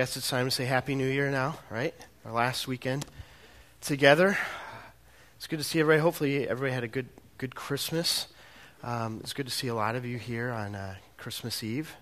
guess 0.00 0.16
it's 0.16 0.30
time 0.30 0.46
to 0.46 0.50
say 0.50 0.64
Happy 0.64 0.94
New 0.94 1.06
Year 1.06 1.30
now, 1.30 1.58
right? 1.68 1.92
Our 2.24 2.32
last 2.32 2.66
weekend 2.66 3.04
together. 3.82 4.38
It's 5.36 5.46
good 5.46 5.58
to 5.58 5.62
see 5.62 5.78
everybody. 5.78 6.00
Hopefully, 6.00 6.48
everybody 6.48 6.72
had 6.72 6.84
a 6.84 6.88
good, 6.88 7.10
good 7.36 7.54
Christmas. 7.54 8.26
Um, 8.82 9.20
it's 9.20 9.34
good 9.34 9.44
to 9.44 9.52
see 9.52 9.68
a 9.68 9.74
lot 9.74 9.96
of 9.96 10.06
you 10.06 10.16
here 10.16 10.52
on 10.52 10.74
uh, 10.74 10.94
Christmas 11.18 11.62
Eve. 11.62 11.94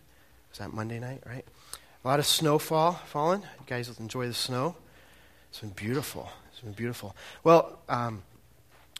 Is 0.53 0.59
that 0.61 0.73
Monday 0.73 1.01
night, 1.01 1.25
right? 1.27 1.45
A 2.05 2.07
lot 2.07 2.21
of 2.21 2.27
snowfall 2.27 2.93
falling. 2.93 3.41
You 3.41 3.67
guys 3.67 3.99
enjoy 3.99 4.29
the 4.29 4.35
snow. 4.35 4.77
It's 5.51 5.59
been 5.59 5.71
beautiful. 5.71 6.31
It's 6.53 6.61
been 6.61 6.75
beautiful. 6.75 7.17
Well, 7.43 7.81
um, 7.89 8.23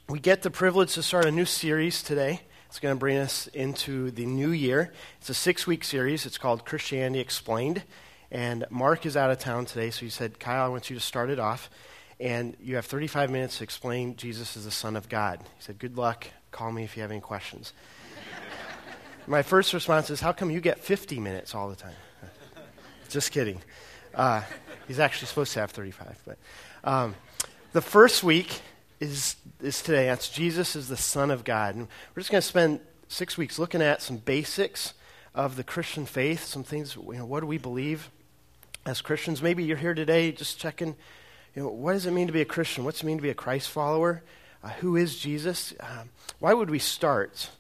we 0.09 0.19
get 0.19 0.43
the 0.43 0.51
privilege 0.51 0.95
to 0.95 1.05
start 1.05 1.25
a 1.25 1.31
new 1.31 1.45
series 1.45 2.03
today. 2.03 2.41
It's 2.67 2.81
going 2.81 2.97
to 2.97 2.99
bring 2.99 3.19
us 3.19 3.47
into 3.47 4.11
the 4.11 4.27
new 4.27 4.51
year. 4.51 4.93
It's 5.21 5.31
a 5.31 5.35
six 5.35 5.69
week 5.69 5.85
series. 5.85 6.27
It's 6.27 6.37
called 6.37 6.65
Christianity 6.65 7.21
Explained. 7.21 7.85
And 8.31 8.67
Mark 8.71 9.07
is 9.07 9.17
out 9.17 9.31
of 9.31 9.39
town 9.39 9.65
today, 9.65 9.91
so 9.91 10.01
he 10.01 10.11
said, 10.11 10.39
Kyle, 10.39 10.67
I 10.67 10.69
want 10.69 10.91
you 10.91 10.97
to 10.97 11.03
start 11.03 11.31
it 11.31 11.39
off. 11.39 11.71
And 12.21 12.57
you 12.61 12.75
have 12.75 12.85
35 12.85 13.31
minutes 13.31 13.59
to 13.59 13.65
explain 13.65 14.17
Jesus 14.17 14.57
is 14.57 14.65
the 14.65 14.71
Son 14.71 14.97
of 14.97 15.09
God. 15.09 15.41
He 15.41 15.63
said, 15.63 15.79
Good 15.79 15.97
luck. 15.97 16.27
Call 16.51 16.73
me 16.73 16.85
if 16.85 16.97
you 16.97 17.03
have 17.03 17.11
any 17.11 17.21
questions. 17.21 17.73
My 19.27 19.43
first 19.43 19.73
response 19.73 20.11
is, 20.11 20.21
How 20.21 20.33
come 20.33 20.51
you 20.51 20.61
get 20.61 20.81
50 20.81 21.21
minutes 21.21 21.55
all 21.55 21.69
the 21.69 21.77
time? 21.77 21.95
Just 23.09 23.31
kidding. 23.31 23.61
Uh, 24.15 24.43
he's 24.89 24.99
actually 24.99 25.29
supposed 25.29 25.53
to 25.53 25.61
have 25.61 25.71
35. 25.71 26.21
But 26.27 26.39
um, 26.83 27.15
the 27.73 27.81
first 27.83 28.25
week 28.25 28.61
is, 29.01 29.37
is 29.63 29.81
today. 29.81 30.07
That's 30.07 30.29
Jesus 30.29 30.75
is 30.75 30.89
the 30.89 30.97
Son 30.97 31.31
of 31.31 31.45
God. 31.45 31.77
And 31.77 31.87
we're 32.15 32.21
just 32.21 32.31
going 32.31 32.43
to 32.43 32.47
spend 32.47 32.81
six 33.07 33.39
weeks 33.39 33.59
looking 33.59 33.81
at 33.81 34.03
some 34.03 34.17
basics 34.17 34.95
of 35.35 35.57
the 35.57 35.63
Christian 35.65 36.05
faith, 36.05 36.45
some 36.45 36.65
things, 36.65 36.97
you 36.97 37.13
know, 37.13 37.25
what 37.25 37.41
do 37.41 37.47
we 37.47 37.59
believe? 37.59 38.11
As 38.89 39.03
Christians. 39.03 39.43
Maybe 39.43 39.65
you're 39.65 39.77
here 39.77 39.93
today 39.93 40.33
just 40.33 40.59
checking, 40.59 40.97
you 41.55 41.63
know, 41.63 41.69
what 41.69 41.93
does 41.93 42.07
it 42.07 42.11
mean 42.11 42.27
to 42.27 42.33
be 42.33 42.41
a 42.41 42.47
Christian? 42.47 42.85
What's 42.85 43.03
it 43.03 43.07
mean 43.07 43.19
to 43.19 43.23
be 43.23 43.29
a 43.29 43.35
Christ 43.35 43.69
follower? 43.69 44.23
Uh, 44.65 44.71
who 44.71 44.97
is 44.97 45.19
Jesus? 45.19 45.75
Um, 45.81 46.09
why 46.39 46.55
would 46.55 46.71
we 46.71 46.79
start? 46.79 47.51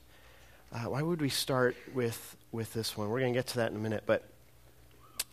Uh, 0.72 0.84
why 0.84 1.02
would 1.02 1.20
we 1.20 1.28
start 1.28 1.76
with, 1.94 2.34
with 2.50 2.72
this 2.72 2.96
one? 2.96 3.10
We're 3.10 3.20
going 3.20 3.34
to 3.34 3.38
get 3.38 3.46
to 3.48 3.56
that 3.56 3.70
in 3.70 3.76
a 3.76 3.80
minute. 3.80 4.04
But 4.06 4.24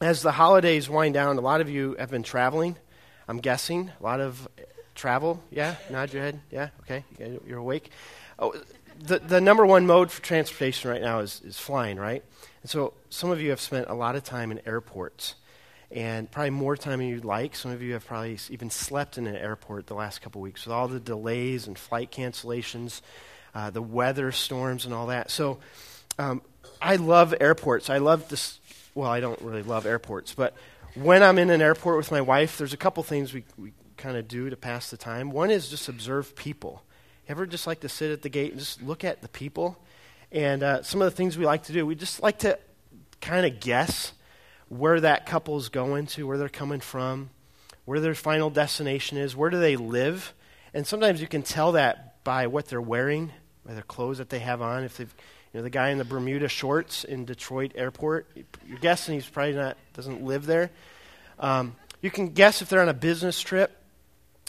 as 0.02 0.22
the 0.22 0.34
holidays 0.34 0.90
wind 0.90 1.14
down, 1.14 1.38
a 1.38 1.42
lot 1.42 1.62
of 1.62 1.70
you 1.70 1.96
have 1.98 2.12
been 2.12 2.24
traveling, 2.24 2.76
I'm 3.30 3.38
guessing. 3.38 3.90
A 3.98 4.04
lot 4.04 4.20
of 4.20 4.50
travel. 4.96 5.42
Yeah? 5.50 5.76
Nod 5.90 6.12
your 6.12 6.24
head. 6.24 6.42
Yeah? 6.52 6.70
Okay. 6.82 7.06
You're 7.48 7.60
awake. 7.60 7.90
Oh, 8.38 8.54
the, 9.00 9.20
the 9.20 9.40
number 9.40 9.66
one 9.66 9.88
mode 9.88 10.12
for 10.12 10.22
transportation 10.22 10.92
right 10.92 11.02
now 11.02 11.20
is, 11.20 11.42
is 11.46 11.58
flying, 11.58 11.96
right? 11.96 12.22
And 12.64 12.70
so 12.70 12.96
some 13.10 13.32
of 13.32 13.40
you 13.40 13.52
have 13.52 13.62
spent 13.62 13.88
a 13.88 13.94
lot 13.94 14.18
of 14.18 14.26
time 14.26 14.52
in 14.52 14.60
airports 14.66 15.36
and 15.92 16.30
probably 16.30 16.50
more 16.50 16.76
time 16.76 17.00
than 17.00 17.08
you'd 17.08 17.26
like. 17.26 17.56
Some 17.56 17.72
of 17.72 17.82
you 17.82 17.94
have 17.94 18.06
probably 18.06 18.38
even 18.50 18.70
slept 18.70 19.18
in 19.18 19.28
an 19.28 19.36
airport 19.36 19.88
the 19.88 19.94
last 19.94 20.22
couple 20.22 20.42
weeks 20.42 20.66
with 20.66 20.74
all 20.74 20.88
the 20.88 21.00
delays 21.00 21.68
and 21.68 21.78
flight 21.78 22.12
cancellations, 22.12 23.02
uh, 23.54 23.70
the 23.70 23.82
weather 23.82 24.32
storms, 24.32 24.86
and 24.86 24.94
all 24.94 25.08
that. 25.08 25.30
So 25.32 25.60
um, 26.18 26.42
I 26.82 26.96
love 26.98 27.34
airports. 27.40 27.90
I 27.90 28.00
love 28.00 28.30
this. 28.30 28.60
Well, 28.94 29.10
I 29.10 29.20
don't 29.20 29.42
really 29.42 29.64
love 29.64 29.86
airports, 29.86 30.34
but 30.34 30.56
when 30.96 31.22
I'm 31.22 31.38
in 31.38 31.50
an 31.50 31.62
airport 31.62 31.98
with 31.98 32.12
my 32.12 32.22
wife, 32.22 32.58
there's 32.58 32.74
a 32.74 32.78
couple 32.78 33.04
things 33.04 33.34
we, 33.34 33.44
we 33.58 33.74
kind 33.98 34.18
of 34.18 34.28
do 34.28 34.50
to 34.50 34.56
pass 34.56 34.90
the 34.90 34.98
time. 34.98 35.30
One 35.30 35.52
is 35.52 35.70
just 35.70 35.90
observe 35.90 36.36
people. 36.36 36.82
Ever 37.28 37.46
just 37.46 37.68
like 37.68 37.82
to 37.82 37.90
sit 37.90 38.12
at 38.12 38.22
the 38.22 38.30
gate 38.30 38.52
and 38.52 38.60
just 38.60 38.82
look 38.82 39.04
at 39.04 39.22
the 39.22 39.28
people? 39.28 39.78
And 40.32 40.64
uh, 40.64 40.84
some 40.84 41.02
of 41.02 41.06
the 41.06 41.16
things 41.16 41.38
we 41.38 41.46
like 41.46 41.64
to 41.64 41.74
do, 41.74 41.86
we 41.86 41.96
just 41.96 42.22
like 42.22 42.40
to 42.40 42.58
kind 43.20 43.46
of 43.46 43.60
guess 43.60 44.14
where 44.70 45.00
that 45.00 45.26
couple's 45.26 45.70
going 45.70 46.08
to, 46.08 46.26
where 46.28 46.38
they're 46.38 46.50
coming 46.50 46.80
from, 46.80 47.30
where 47.86 48.00
their 48.00 48.16
final 48.16 48.50
destination 48.50 49.18
is, 49.18 49.36
where 49.36 49.50
do 49.50 49.60
they 49.60 49.76
live. 49.76 50.34
And 50.74 50.86
sometimes 50.86 51.22
you 51.22 51.28
can 51.28 51.44
tell 51.44 51.74
that 51.74 52.24
by 52.24 52.48
what 52.48 52.68
they're 52.68 52.82
wearing, 52.82 53.32
by 53.66 53.74
their 53.74 53.84
clothes 53.84 54.18
that 54.18 54.30
they 54.30 54.40
have 54.40 54.62
on. 54.62 54.84
If 54.84 54.98
they've, 54.98 55.16
you 55.54 55.60
know, 55.60 55.64
the 55.64 55.70
guy 55.70 55.90
in 55.90 55.98
the 55.98 56.06
Bermuda 56.06 56.48
shorts 56.48 57.04
in 57.04 57.26
Detroit 57.26 57.74
Airport, 57.76 58.28
you're 58.68 58.80
guessing 58.80 59.16
he's 59.16 59.28
probably 59.28 59.54
not 59.54 59.78
doesn't 59.94 60.24
live 60.24 60.46
there. 60.46 60.72
Um, 61.40 61.76
you 62.02 62.12
can 62.12 62.30
guess 62.30 62.62
if 62.62 62.70
they're 62.70 62.82
on 62.82 62.90
a 62.90 62.94
business 62.94 63.40
trip. 63.40 63.82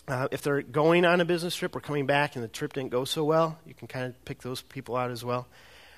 Uh, 0.08 0.28
if 0.30 0.40
they're 0.40 0.62
going 0.62 1.04
on 1.04 1.20
a 1.20 1.24
business 1.24 1.56
trip 1.56 1.74
or 1.74 1.80
coming 1.80 2.06
back 2.06 2.36
and 2.36 2.44
the 2.44 2.48
trip 2.48 2.72
didn't 2.72 2.90
go 2.90 3.04
so 3.04 3.24
well, 3.24 3.58
you 3.66 3.74
can 3.74 3.88
kind 3.88 4.06
of 4.06 4.24
pick 4.24 4.40
those 4.40 4.62
people 4.62 4.94
out 4.94 5.10
as 5.10 5.24
well. 5.24 5.48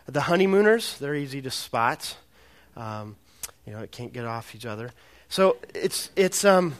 The 0.06 0.22
honeymooners, 0.22 0.96
they're 0.98 1.14
easy 1.14 1.42
to 1.42 1.50
spot. 1.50 2.16
Um, 2.74 3.16
you 3.68 3.74
know, 3.74 3.82
it 3.82 3.92
can't 3.92 4.14
get 4.14 4.24
off 4.24 4.54
each 4.54 4.64
other. 4.64 4.92
So 5.28 5.58
it's 5.74 6.10
it's 6.16 6.42
um, 6.42 6.74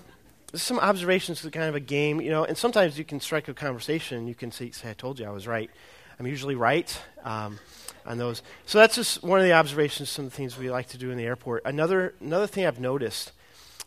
some 0.55 0.79
observations 0.79 1.43
to 1.43 1.51
kind 1.51 1.69
of 1.69 1.75
a 1.75 1.81
game, 1.81 2.19
you 2.19 2.31
know, 2.31 2.45
and 2.45 2.57
sometimes 2.57 2.99
you 2.99 3.05
can 3.05 3.21
strike 3.21 3.47
a 3.49 3.55
conversation. 3.55 4.27
You 4.27 4.35
can 4.35 4.51
say, 4.51 4.71
say, 4.71 4.89
"I 4.89 4.95
told 4.95 5.21
you 5.21 5.27
I 5.27 5.31
was 5.31 5.47
right." 5.47 5.71
I'm 6.19 6.27
usually 6.27 6.55
right 6.55 7.01
um, 7.23 7.61
on 8.07 8.19
those. 8.19 8.43
So 8.67 8.79
that's 8.79 8.97
just 8.97 9.23
one 9.23 9.39
of 9.39 9.45
the 9.45 9.53
observations. 9.53 10.09
Some 10.09 10.25
of 10.25 10.31
the 10.33 10.37
things 10.37 10.59
we 10.59 10.71
like 10.71 10.89
to 10.89 10.99
do 10.99 11.11
in 11.11 11.19
the 11.19 11.25
airport. 11.25 11.63
Another 11.67 12.15
another 12.23 12.47
thing 12.47 12.65
I've 12.65 12.81
noticed, 12.81 13.33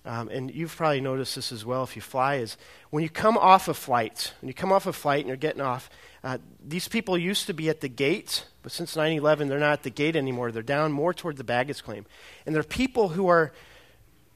um, 0.06 0.30
and 0.30 0.54
you've 0.54 0.76
probably 0.76 1.02
noticed 1.02 1.34
this 1.36 1.52
as 1.52 1.66
well 1.66 1.84
if 1.84 1.96
you 1.96 2.04
fly, 2.04 2.36
is 2.36 2.56
when 2.92 3.02
you 3.02 3.10
come 3.10 3.36
off 3.36 3.68
a 3.68 3.74
flight. 3.74 4.34
When 4.42 4.48
you 4.48 4.54
come 4.54 4.72
off 4.72 4.86
a 4.86 4.94
flight 4.94 5.22
and 5.22 5.28
you're 5.28 5.38
getting 5.38 5.62
off, 5.62 5.90
uh, 6.24 6.38
these 6.64 6.88
people 6.88 7.18
used 7.18 7.48
to 7.48 7.54
be 7.54 7.70
at 7.70 7.82
the 7.82 7.90
gate, 7.90 8.46
but 8.62 8.72
since 8.72 8.96
9 8.96 9.18
11, 9.18 9.48
they're 9.48 9.60
not 9.60 9.74
at 9.74 9.84
the 9.84 9.90
gate 9.90 10.16
anymore. 10.16 10.52
They're 10.52 10.62
down 10.62 10.92
more 10.92 11.14
toward 11.14 11.38
the 11.38 11.44
baggage 11.44 11.84
claim. 11.84 12.06
And 12.46 12.54
they're 12.54 12.64
people 12.64 13.10
who 13.10 13.28
are 13.28 13.52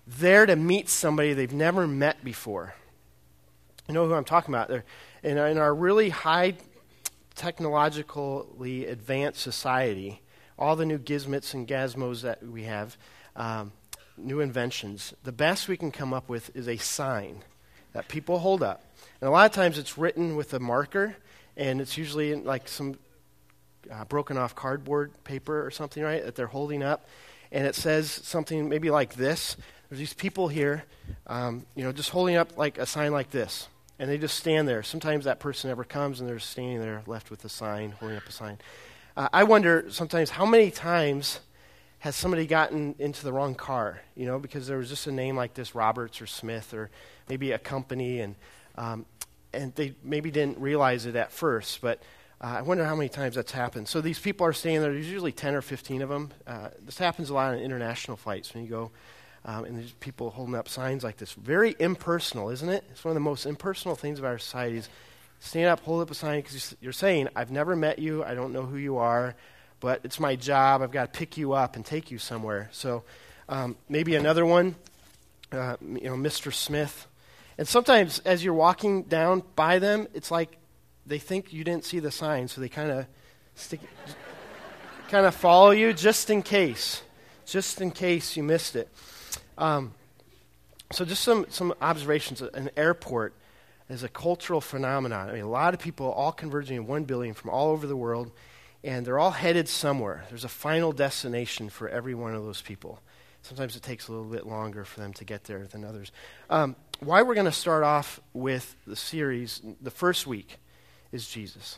there 0.07 0.45
to 0.45 0.55
meet 0.55 0.89
somebody 0.89 1.33
they've 1.33 1.53
never 1.53 1.87
met 1.87 2.23
before. 2.23 2.75
You 3.87 3.93
know 3.93 4.07
who 4.07 4.13
I'm 4.13 4.25
talking 4.25 4.53
about? 4.53 4.67
They're 4.67 4.85
in, 5.21 5.37
in 5.37 5.57
our 5.57 5.73
really 5.73 6.09
high 6.09 6.55
technologically 7.35 8.85
advanced 8.85 9.41
society, 9.41 10.21
all 10.57 10.75
the 10.75 10.85
new 10.85 10.97
gizmos 10.97 11.53
and 11.53 11.67
gazmos 11.67 12.21
that 12.21 12.41
we 12.41 12.63
have, 12.63 12.97
um, 13.35 13.73
new 14.17 14.39
inventions, 14.39 15.13
the 15.23 15.31
best 15.31 15.67
we 15.67 15.77
can 15.77 15.91
come 15.91 16.13
up 16.13 16.29
with 16.29 16.55
is 16.55 16.67
a 16.67 16.77
sign 16.77 17.43
that 17.93 18.07
people 18.07 18.39
hold 18.39 18.63
up. 18.63 18.83
And 19.19 19.27
a 19.27 19.31
lot 19.31 19.45
of 19.45 19.51
times 19.51 19.77
it's 19.77 19.97
written 19.97 20.35
with 20.35 20.53
a 20.53 20.59
marker 20.59 21.17
and 21.57 21.81
it's 21.81 21.97
usually 21.97 22.31
in 22.31 22.43
like 22.43 22.67
some 22.67 22.97
uh, 23.91 24.05
broken 24.05 24.37
off 24.37 24.55
cardboard 24.55 25.11
paper 25.23 25.65
or 25.65 25.71
something, 25.71 26.03
right, 26.03 26.23
that 26.23 26.35
they're 26.35 26.47
holding 26.47 26.83
up, 26.83 27.07
and 27.51 27.65
it 27.65 27.75
says 27.75 28.09
something 28.09 28.69
maybe 28.69 28.89
like 28.89 29.15
this. 29.15 29.57
There's 29.89 29.99
these 29.99 30.13
people 30.13 30.47
here, 30.47 30.83
um, 31.27 31.65
you 31.75 31.83
know, 31.83 31.91
just 31.91 32.09
holding 32.09 32.35
up 32.35 32.57
like 32.57 32.77
a 32.77 32.85
sign 32.85 33.11
like 33.11 33.31
this, 33.31 33.67
and 33.99 34.09
they 34.09 34.17
just 34.17 34.37
stand 34.37 34.67
there. 34.67 34.83
Sometimes 34.83 35.25
that 35.25 35.39
person 35.39 35.69
never 35.69 35.83
comes, 35.83 36.19
and 36.19 36.29
they're 36.29 36.39
standing 36.39 36.79
there 36.79 37.03
left 37.05 37.29
with 37.29 37.45
a 37.45 37.49
sign, 37.49 37.91
holding 37.91 38.17
up 38.17 38.27
a 38.27 38.31
sign. 38.31 38.57
Uh, 39.15 39.29
I 39.31 39.43
wonder 39.43 39.85
sometimes 39.89 40.31
how 40.31 40.45
many 40.45 40.71
times 40.71 41.39
has 41.99 42.15
somebody 42.15 42.45
gotten 42.45 42.95
into 42.99 43.23
the 43.23 43.31
wrong 43.31 43.55
car, 43.55 44.01
you 44.15 44.25
know, 44.25 44.37
because 44.37 44.67
there 44.67 44.77
was 44.77 44.89
just 44.89 45.07
a 45.07 45.11
name 45.11 45.35
like 45.35 45.53
this, 45.53 45.73
Roberts 45.73 46.21
or 46.21 46.27
Smith, 46.27 46.73
or 46.73 46.89
maybe 47.29 47.51
a 47.51 47.57
company, 47.57 48.19
and 48.19 48.35
um, 48.75 49.05
and 49.55 49.73
they 49.75 49.95
maybe 50.03 50.31
didn't 50.31 50.59
realize 50.59 51.05
it 51.05 51.15
at 51.15 51.31
first, 51.31 51.81
but 51.81 52.01
uh, 52.41 52.57
I 52.57 52.61
wonder 52.61 52.83
how 52.85 52.95
many 52.95 53.09
times 53.09 53.35
that's 53.35 53.51
happened. 53.51 53.87
So 53.87 54.01
these 54.01 54.19
people 54.19 54.45
are 54.45 54.53
staying 54.53 54.81
there. 54.81 54.91
There's 54.91 55.09
usually 55.09 55.31
10 55.31 55.55
or 55.55 55.61
15 55.61 56.01
of 56.01 56.09
them. 56.09 56.31
Uh, 56.45 56.69
this 56.83 56.97
happens 56.97 57.29
a 57.29 57.33
lot 57.33 57.53
on 57.53 57.59
international 57.59 58.17
flights 58.17 58.53
when 58.53 58.63
you 58.63 58.69
go, 58.69 58.91
um, 59.45 59.65
and 59.65 59.77
there's 59.77 59.93
people 59.93 60.29
holding 60.29 60.55
up 60.55 60.67
signs 60.67 61.03
like 61.03 61.17
this. 61.17 61.33
Very 61.33 61.75
impersonal, 61.79 62.49
isn't 62.49 62.69
it? 62.69 62.83
It's 62.91 63.03
one 63.03 63.11
of 63.11 63.15
the 63.15 63.21
most 63.21 63.45
impersonal 63.45 63.95
things 63.95 64.19
of 64.19 64.25
our 64.25 64.37
society 64.37 64.77
is 64.77 64.89
stand 65.39 65.67
up, 65.67 65.79
hold 65.81 66.01
up 66.01 66.11
a 66.11 66.15
sign 66.15 66.41
because 66.41 66.75
you're 66.81 66.93
saying, 66.93 67.29
I've 67.35 67.51
never 67.51 67.75
met 67.75 67.99
you, 67.99 68.23
I 68.23 68.33
don't 68.33 68.51
know 68.51 68.63
who 68.63 68.77
you 68.77 68.97
are, 68.97 69.35
but 69.79 70.01
it's 70.03 70.19
my 70.19 70.35
job. 70.35 70.81
I've 70.81 70.91
got 70.91 71.13
to 71.13 71.17
pick 71.17 71.37
you 71.37 71.53
up 71.53 71.75
and 71.75 71.85
take 71.85 72.11
you 72.11 72.17
somewhere. 72.17 72.69
So 72.71 73.03
um, 73.47 73.75
maybe 73.87 74.15
another 74.15 74.45
one, 74.45 74.75
uh, 75.51 75.77
you 75.81 76.05
know, 76.05 76.15
Mr. 76.15 76.53
Smith 76.53 77.07
and 77.57 77.67
sometimes 77.67 78.19
as 78.19 78.43
you're 78.43 78.53
walking 78.53 79.03
down 79.03 79.43
by 79.55 79.79
them, 79.79 80.07
it's 80.13 80.31
like 80.31 80.57
they 81.05 81.19
think 81.19 81.53
you 81.53 81.63
didn't 81.63 81.85
see 81.85 81.99
the 81.99 82.11
sign, 82.11 82.47
so 82.47 82.61
they 82.61 82.69
kind 82.69 82.91
of 82.91 83.05
stick, 83.55 83.79
kind 85.09 85.25
of 85.25 85.35
follow 85.35 85.71
you 85.71 85.93
just 85.93 86.29
in 86.29 86.41
case, 86.41 87.01
just 87.45 87.81
in 87.81 87.91
case 87.91 88.35
you 88.35 88.43
missed 88.43 88.75
it. 88.75 88.89
Um, 89.57 89.93
so 90.91 91.05
just 91.05 91.23
some 91.23 91.45
some 91.49 91.73
observations. 91.81 92.41
An 92.41 92.69
airport 92.75 93.33
is 93.89 94.03
a 94.03 94.09
cultural 94.09 94.61
phenomenon. 94.61 95.29
I 95.29 95.33
mean, 95.33 95.43
a 95.43 95.49
lot 95.49 95.73
of 95.73 95.79
people 95.79 96.11
all 96.11 96.31
converging 96.31 96.77
in 96.77 96.87
one 96.87 97.03
building 97.03 97.33
from 97.33 97.49
all 97.51 97.69
over 97.69 97.87
the 97.87 97.95
world, 97.95 98.31
and 98.83 99.05
they're 99.05 99.19
all 99.19 99.31
headed 99.31 99.67
somewhere. 99.69 100.25
There's 100.29 100.43
a 100.43 100.49
final 100.49 100.91
destination 100.91 101.69
for 101.69 101.87
every 101.87 102.15
one 102.15 102.35
of 102.35 102.43
those 102.43 102.61
people. 102.61 102.99
Sometimes 103.41 103.75
it 103.75 103.83
takes 103.83 104.07
a 104.07 104.11
little 104.11 104.27
bit 104.27 104.47
longer 104.47 104.85
for 104.85 104.99
them 104.99 105.13
to 105.13 105.23
get 105.23 105.43
there 105.43 105.67
than 105.67 105.85
others. 105.85 106.11
Um, 106.49 106.75
why 106.99 107.21
we're 107.21 107.33
going 107.33 107.45
to 107.45 107.51
start 107.51 107.83
off 107.83 108.19
with 108.33 108.75
the 108.87 108.95
series, 108.95 109.61
the 109.81 109.91
first 109.91 110.25
week, 110.27 110.57
is 111.11 111.27
Jesus. 111.27 111.77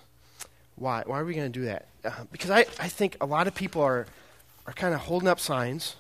Why? 0.76 1.04
Why 1.06 1.20
are 1.20 1.26
we 1.26 1.34
going 1.34 1.52
to 1.52 1.60
do 1.60 1.66
that? 1.66 1.88
Uh, 2.06 2.12
because 2.32 2.50
I, 2.50 2.60
I 2.80 2.88
think 2.88 3.18
a 3.20 3.26
lot 3.26 3.48
of 3.48 3.56
people 3.56 3.82
are, 3.82 4.06
are 4.66 4.74
kind 4.74 4.94
of 4.94 5.02
holding 5.02 5.28
up 5.28 5.40
signs, 5.40 5.96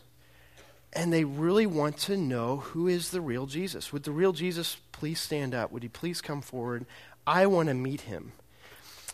and 0.93 1.11
they 1.11 1.23
really 1.23 1.65
want 1.65 1.97
to 1.97 2.17
know 2.17 2.57
who 2.57 2.87
is 2.87 3.11
the 3.11 3.21
real 3.21 3.45
Jesus. 3.45 3.91
Would 3.91 4.03
the 4.03 4.11
real 4.11 4.33
Jesus 4.33 4.77
please 4.91 5.19
stand 5.19 5.53
up? 5.53 5.71
Would 5.71 5.83
he 5.83 5.89
please 5.89 6.21
come 6.21 6.41
forward? 6.41 6.85
I 7.25 7.45
want 7.47 7.69
to 7.69 7.73
meet 7.73 8.01
him. 8.01 8.33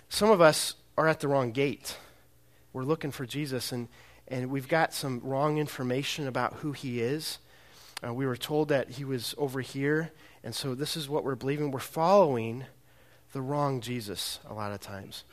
Some 0.09 0.29
of 0.29 0.41
us 0.41 0.75
are 0.97 1.07
at 1.07 1.19
the 1.19 1.27
wrong 1.27 1.51
gate. 1.51 1.97
We're 2.73 2.83
looking 2.83 3.11
for 3.11 3.25
Jesus, 3.25 3.71
and, 3.71 3.88
and 4.27 4.49
we've 4.49 4.67
got 4.67 4.94
some 4.94 5.21
wrong 5.23 5.57
information 5.57 6.27
about 6.27 6.56
who 6.56 6.71
he 6.73 7.01
is. 7.01 7.39
Uh, 8.05 8.13
we 8.13 8.25
were 8.25 8.35
told 8.35 8.69
that 8.69 8.91
he 8.91 9.05
was 9.05 9.33
over 9.38 9.61
here, 9.61 10.11
and 10.44 10.53
so 10.53 10.75
this 10.75 10.97
is 10.97 11.07
what 11.07 11.23
we're 11.23 11.35
believing. 11.35 11.71
We're 11.71 11.79
following 11.79 12.65
the 13.31 13.41
wrong 13.41 13.79
Jesus 13.79 14.39
a 14.50 14.53
lot 14.53 14.73
of 14.73 14.81
times. 14.81 15.23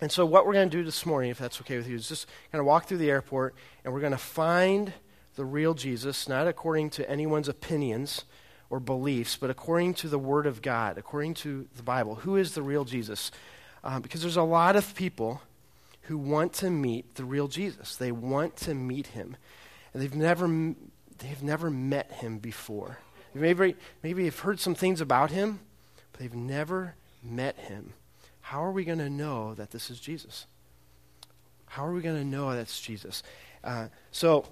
And 0.00 0.10
so, 0.10 0.24
what 0.24 0.46
we're 0.46 0.52
going 0.52 0.70
to 0.70 0.76
do 0.76 0.84
this 0.84 1.04
morning, 1.06 1.30
if 1.30 1.38
that's 1.38 1.60
okay 1.60 1.76
with 1.76 1.88
you, 1.88 1.96
is 1.96 2.08
just 2.08 2.26
kind 2.50 2.60
of 2.60 2.66
walk 2.66 2.86
through 2.86 2.98
the 2.98 3.10
airport, 3.10 3.54
and 3.84 3.92
we're 3.92 4.00
going 4.00 4.12
to 4.12 4.18
find 4.18 4.92
the 5.34 5.44
real 5.44 5.74
Jesus, 5.74 6.28
not 6.28 6.46
according 6.46 6.90
to 6.90 7.08
anyone's 7.08 7.48
opinions 7.48 8.24
or 8.70 8.78
beliefs, 8.80 9.36
but 9.36 9.50
according 9.50 9.94
to 9.94 10.08
the 10.08 10.18
Word 10.18 10.46
of 10.46 10.62
God, 10.62 10.98
according 10.98 11.34
to 11.34 11.68
the 11.76 11.82
Bible. 11.82 12.16
Who 12.16 12.36
is 12.36 12.54
the 12.54 12.62
real 12.62 12.84
Jesus? 12.84 13.30
Uh, 13.82 13.98
because 13.98 14.22
there's 14.22 14.36
a 14.36 14.42
lot 14.42 14.76
of 14.76 14.94
people 14.94 15.42
who 16.02 16.18
want 16.18 16.52
to 16.54 16.70
meet 16.70 17.16
the 17.16 17.24
real 17.24 17.48
Jesus. 17.48 17.96
They 17.96 18.12
want 18.12 18.56
to 18.58 18.74
meet 18.74 19.08
him, 19.08 19.36
and 19.92 20.02
they've 20.02 20.14
never 20.14 20.74
they've 21.22 21.42
never 21.42 21.70
met 21.70 22.12
him 22.12 22.38
before. 22.38 22.98
Maybe 23.34 23.76
maybe 24.02 24.24
they've 24.24 24.38
heard 24.38 24.60
some 24.60 24.74
things 24.74 25.00
about 25.00 25.30
him, 25.30 25.60
but 26.12 26.20
they've 26.20 26.34
never 26.34 26.94
met 27.22 27.56
him. 27.58 27.94
How 28.40 28.62
are 28.64 28.72
we 28.72 28.84
going 28.84 28.98
to 28.98 29.08
know 29.08 29.54
that 29.54 29.70
this 29.70 29.90
is 29.90 29.98
Jesus? 29.98 30.46
How 31.66 31.86
are 31.86 31.92
we 31.92 32.02
going 32.02 32.16
to 32.16 32.24
know 32.24 32.54
that's 32.54 32.80
Jesus? 32.80 33.22
Uh, 33.64 33.86
so 34.10 34.46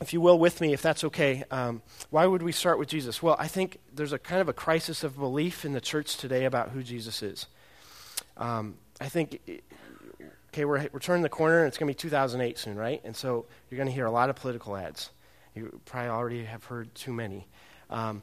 if 0.00 0.12
you 0.12 0.20
will, 0.20 0.38
with 0.38 0.60
me, 0.60 0.72
if 0.72 0.82
that's 0.82 1.04
okay, 1.04 1.44
um, 1.50 1.82
why 2.10 2.26
would 2.26 2.42
we 2.42 2.52
start 2.52 2.78
with 2.78 2.88
Jesus? 2.88 3.22
Well, 3.22 3.36
I 3.38 3.48
think 3.48 3.78
there's 3.92 4.12
a 4.12 4.18
kind 4.18 4.40
of 4.40 4.48
a 4.48 4.52
crisis 4.52 5.04
of 5.04 5.18
belief 5.18 5.64
in 5.64 5.72
the 5.72 5.80
church 5.80 6.16
today 6.16 6.44
about 6.44 6.70
who 6.70 6.82
Jesus 6.82 7.22
is. 7.22 7.46
Um, 8.36 8.76
I 9.00 9.08
think, 9.08 9.40
okay, 10.52 10.64
we're, 10.64 10.88
we're 10.92 11.00
turning 11.00 11.22
the 11.22 11.28
corner, 11.28 11.58
and 11.58 11.68
it's 11.68 11.78
going 11.78 11.92
to 11.92 11.96
be 11.96 11.98
2008 12.08 12.58
soon, 12.58 12.76
right? 12.76 13.00
And 13.04 13.14
so 13.14 13.46
you're 13.68 13.76
going 13.76 13.88
to 13.88 13.94
hear 13.94 14.06
a 14.06 14.10
lot 14.10 14.30
of 14.30 14.36
political 14.36 14.76
ads. 14.76 15.10
You 15.54 15.80
probably 15.84 16.10
already 16.10 16.44
have 16.44 16.64
heard 16.64 16.94
too 16.94 17.12
many. 17.12 17.46
Um, 17.90 18.22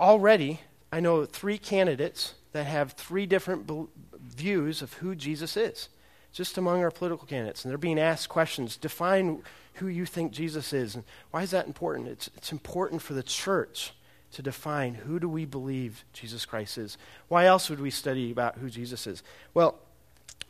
already, 0.00 0.60
I 0.90 1.00
know 1.00 1.24
three 1.24 1.58
candidates 1.58 2.34
that 2.52 2.64
have 2.64 2.92
three 2.92 3.26
different 3.26 3.66
be- 3.66 3.86
views 4.18 4.80
of 4.80 4.94
who 4.94 5.14
Jesus 5.14 5.56
is, 5.56 5.88
just 6.32 6.56
among 6.56 6.82
our 6.82 6.90
political 6.90 7.26
candidates. 7.26 7.64
And 7.64 7.70
they're 7.70 7.78
being 7.78 7.98
asked 7.98 8.28
questions 8.28 8.76
define 8.76 9.42
who 9.74 9.88
you 9.88 10.06
think 10.06 10.32
Jesus 10.32 10.72
is. 10.72 10.94
And 10.94 11.04
why 11.30 11.42
is 11.42 11.50
that 11.50 11.66
important? 11.66 12.08
It's, 12.08 12.30
it's 12.36 12.52
important 12.52 13.02
for 13.02 13.12
the 13.12 13.22
church 13.22 13.92
to 14.32 14.42
define 14.42 14.94
who 14.94 15.20
do 15.20 15.28
we 15.28 15.44
believe 15.44 16.04
Jesus 16.12 16.44
Christ 16.44 16.78
is. 16.78 16.96
Why 17.28 17.46
else 17.46 17.70
would 17.70 17.80
we 17.80 17.90
study 17.90 18.30
about 18.30 18.58
who 18.58 18.70
Jesus 18.70 19.06
is? 19.06 19.22
Well, 19.52 19.78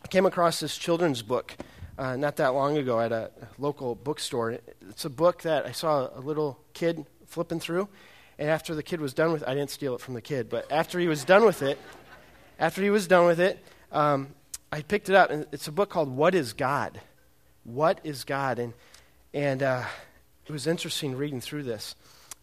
I 0.03 0.09
came 0.09 0.27
across 0.27 0.61
this 0.61 0.77
children's 0.77 1.23
book 1.23 1.57
uh, 1.99 2.17
not 2.17 2.37
that 2.37 2.49
long 2.49 2.77
ago 2.77 3.01
at 3.01 3.13
a 3.13 3.31
local 3.59 3.95
bookstore. 3.95 4.59
It's 4.89 5.05
a 5.05 5.11
book 5.11 5.43
that 5.43 5.67
I 5.67 5.73
saw 5.73 6.09
a 6.15 6.21
little 6.21 6.59
kid 6.73 7.05
flipping 7.27 7.61
through. 7.61 7.89
And 8.39 8.51
after 8.51 8.75
the 8.75 8.83
kid 8.83 9.01
was 9.01 9.15
done 9.15 9.33
with 9.33 9.43
it, 9.43 9.49
I 9.49 9.55
didn't 9.55 9.71
steal 9.71 9.95
it 9.95 10.01
from 10.01 10.15
the 10.15 10.21
kid, 10.21 10.49
but 10.49 10.71
after 10.73 10.99
he 10.99 11.07
was 11.07 11.25
done 11.25 11.45
with 11.45 11.63
it, 11.63 11.79
after 12.59 12.83
he 12.83 12.91
was 12.91 13.07
done 13.07 13.27
with 13.27 13.39
it, 13.39 13.65
um, 13.93 14.35
I 14.73 14.83
picked 14.83 15.09
it 15.09 15.15
up, 15.15 15.31
and 15.31 15.47
it's 15.53 15.69
a 15.69 15.73
book 15.73 15.89
called 15.89 16.09
What 16.09 16.35
is 16.35 16.53
God? 16.53 17.01
What 17.63 18.01
is 18.03 18.25
God? 18.25 18.59
And 18.59 18.73
and 19.35 19.65
uh, 19.65 19.85
it 20.47 20.53
was 20.53 20.69
interesting 20.69 21.17
reading 21.17 21.41
through 21.41 21.65
this 21.65 21.97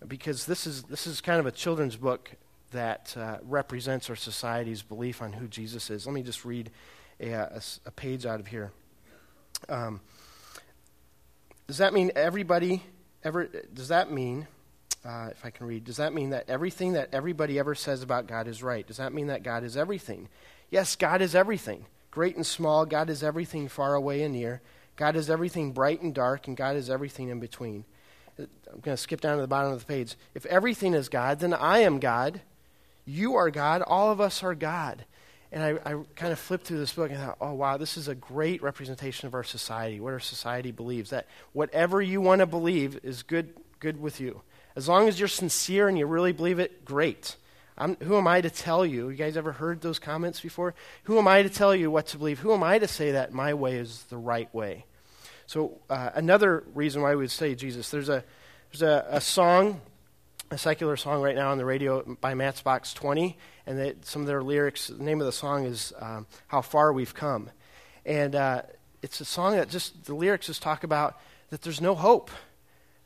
because 0.06 0.45
this 0.45 0.68
is, 0.68 0.83
this 0.83 1.07
is 1.07 1.21
kind 1.21 1.39
of 1.39 1.45
a 1.45 1.51
children's 1.51 1.95
book 1.95 2.31
that 2.71 3.15
uh, 3.18 3.38
represents 3.44 4.09
our 4.09 4.15
society's 4.15 4.81
belief 4.81 5.21
on 5.21 5.33
who 5.33 5.48
Jesus 5.48 5.89
is. 5.89 6.06
Let 6.06 6.13
me 6.13 6.21
just 6.21 6.44
read 6.44 6.69
a, 7.21 7.31
a, 7.31 7.62
a 7.86 7.92
page 7.92 8.25
out 8.25 8.42
of 8.42 8.48
here. 8.48 8.71
Um, 9.69 10.01
does 11.67 11.77
that 11.77 11.93
mean 11.93 12.11
everybody 12.15 12.83
ever, 13.23 13.49
does 13.73 13.87
that 13.89 14.11
mean, 14.11 14.47
uh, 15.05 15.29
if 15.31 15.45
I 15.45 15.49
can 15.49 15.67
read, 15.67 15.85
does 15.85 15.97
that 15.97 16.13
mean 16.13 16.31
that 16.31 16.49
everything 16.49 16.93
that 16.93 17.09
everybody 17.13 17.57
ever 17.57 17.75
says 17.75 18.03
about 18.03 18.27
God 18.27 18.47
is 18.47 18.61
right? 18.61 18.85
Does 18.85 18.97
that 18.97 19.13
mean 19.13 19.27
that 19.27 19.43
God 19.43 19.63
is 19.63 19.77
everything? 19.77 20.27
Yes, 20.69 20.95
God 20.95 21.21
is 21.21 21.35
everything. 21.35 21.85
Great 22.11 22.35
and 22.35 22.45
small, 22.45 22.85
God 22.85 23.09
is 23.09 23.23
everything 23.23 23.67
far 23.67 23.95
away 23.95 24.21
and 24.23 24.33
near. 24.33 24.61
God 24.97 25.15
is 25.15 25.29
everything 25.29 25.71
bright 25.71 26.01
and 26.01 26.13
dark, 26.13 26.47
and 26.47 26.57
God 26.57 26.75
is 26.75 26.89
everything 26.89 27.29
in 27.29 27.39
between. 27.39 27.85
I'm 28.37 28.79
going 28.81 28.95
to 28.95 28.97
skip 28.97 29.21
down 29.21 29.37
to 29.37 29.41
the 29.41 29.47
bottom 29.47 29.71
of 29.71 29.79
the 29.79 29.85
page. 29.85 30.15
If 30.33 30.45
everything 30.45 30.93
is 30.93 31.09
God, 31.09 31.39
then 31.39 31.53
I 31.53 31.79
am 31.79 31.99
God. 31.99 32.41
You 33.05 33.35
are 33.35 33.49
God. 33.49 33.81
All 33.81 34.11
of 34.11 34.21
us 34.21 34.43
are 34.43 34.55
God. 34.55 35.05
And 35.51 35.63
I, 35.63 35.69
I 35.86 36.03
kind 36.15 36.31
of 36.31 36.39
flipped 36.39 36.65
through 36.65 36.80
this 36.80 36.94
book 36.94 37.12
and 37.12 37.19
thought, 37.19 37.38
oh, 37.42 37.53
wow, 37.53 37.77
this 37.77 37.98
is 37.98 38.07
a 38.07 38.15
great 38.15 38.63
representation 38.63 39.27
of 39.27 39.33
our 39.33 39.44
society, 39.44 40.00
what 40.00 40.13
our 40.13 40.19
society 40.19 40.71
believes. 40.71 41.09
That 41.09 41.27
whatever 41.51 42.01
you 42.01 42.21
want 42.21 42.39
to 42.39 42.45
believe 42.45 43.00
is 43.03 43.24
good, 43.24 43.53
good 43.80 44.00
with 44.00 44.21
you. 44.21 44.42
As 44.75 44.88
long 44.88 45.09
as 45.09 45.19
you're 45.19 45.27
sincere 45.27 45.89
and 45.89 45.98
you 45.98 46.06
really 46.06 46.31
believe 46.31 46.59
it, 46.59 46.86
great. 46.86 47.36
I'm, 47.77 47.95
who 47.98 48.18
am 48.18 48.27
I 48.27 48.42
to 48.42 48.50
tell 48.50 48.86
you? 48.86 49.09
You 49.09 49.15
guys 49.15 49.36
ever 49.36 49.51
heard 49.51 49.81
those 49.81 50.00
comments 50.00 50.39
before? 50.39 50.74
Who 51.03 51.18
am 51.18 51.27
I 51.27 51.42
to 51.42 51.50
tell 51.50 51.75
you 51.75 51.92
what 51.92 52.07
to 52.07 52.18
believe? 52.18 52.39
Who 52.39 52.53
am 52.53 52.63
I 52.63 52.80
to 52.80 52.88
say 52.88 53.12
that 53.12 53.33
my 53.33 53.53
way 53.53 53.77
is 53.77 54.03
the 54.03 54.18
right 54.18 54.53
way? 54.53 54.86
So, 55.48 55.80
uh, 55.89 56.12
another 56.13 56.63
reason 56.74 57.01
why 57.01 57.12
we 57.12 57.24
would 57.24 57.31
study 57.31 57.56
Jesus, 57.56 57.89
there's 57.89 58.07
a, 58.07 58.24
there's 58.71 58.83
a, 58.83 59.06
a, 59.09 59.19
song, 59.19 59.81
a 60.51 60.57
secular 60.57 60.98
song 60.98 61.21
right 61.21 61.36
now 61.36 61.50
on 61.51 61.57
the 61.57 61.63
radio 61.63 62.03
by 62.19 62.33
Matchbox 62.33 62.94
20, 62.94 63.38
and 63.65 63.80
they, 63.80 63.94
some 64.01 64.21
of 64.21 64.27
their 64.27 64.44
lyrics, 64.44 64.88
the 64.88 65.01
name 65.01 65.21
of 65.21 65.25
the 65.25 65.31
song 65.31 65.63
is 65.63 65.94
um, 65.98 66.27
How 66.48 66.62
Far 66.62 66.92
We've 66.92 67.13
Come. 67.13 67.50
And 68.06 68.36
uh, 68.36 68.63
it's 69.01 69.21
a 69.21 69.25
song 69.25 69.56
that 69.56 69.69
just, 69.69 70.03
the 70.03 70.13
lyrics 70.13 70.48
just 70.48 70.62
talk 70.62 70.83
about 70.83 71.18
that 71.51 71.62
there's 71.62 71.80
no 71.80 71.95
hope, 71.95 72.30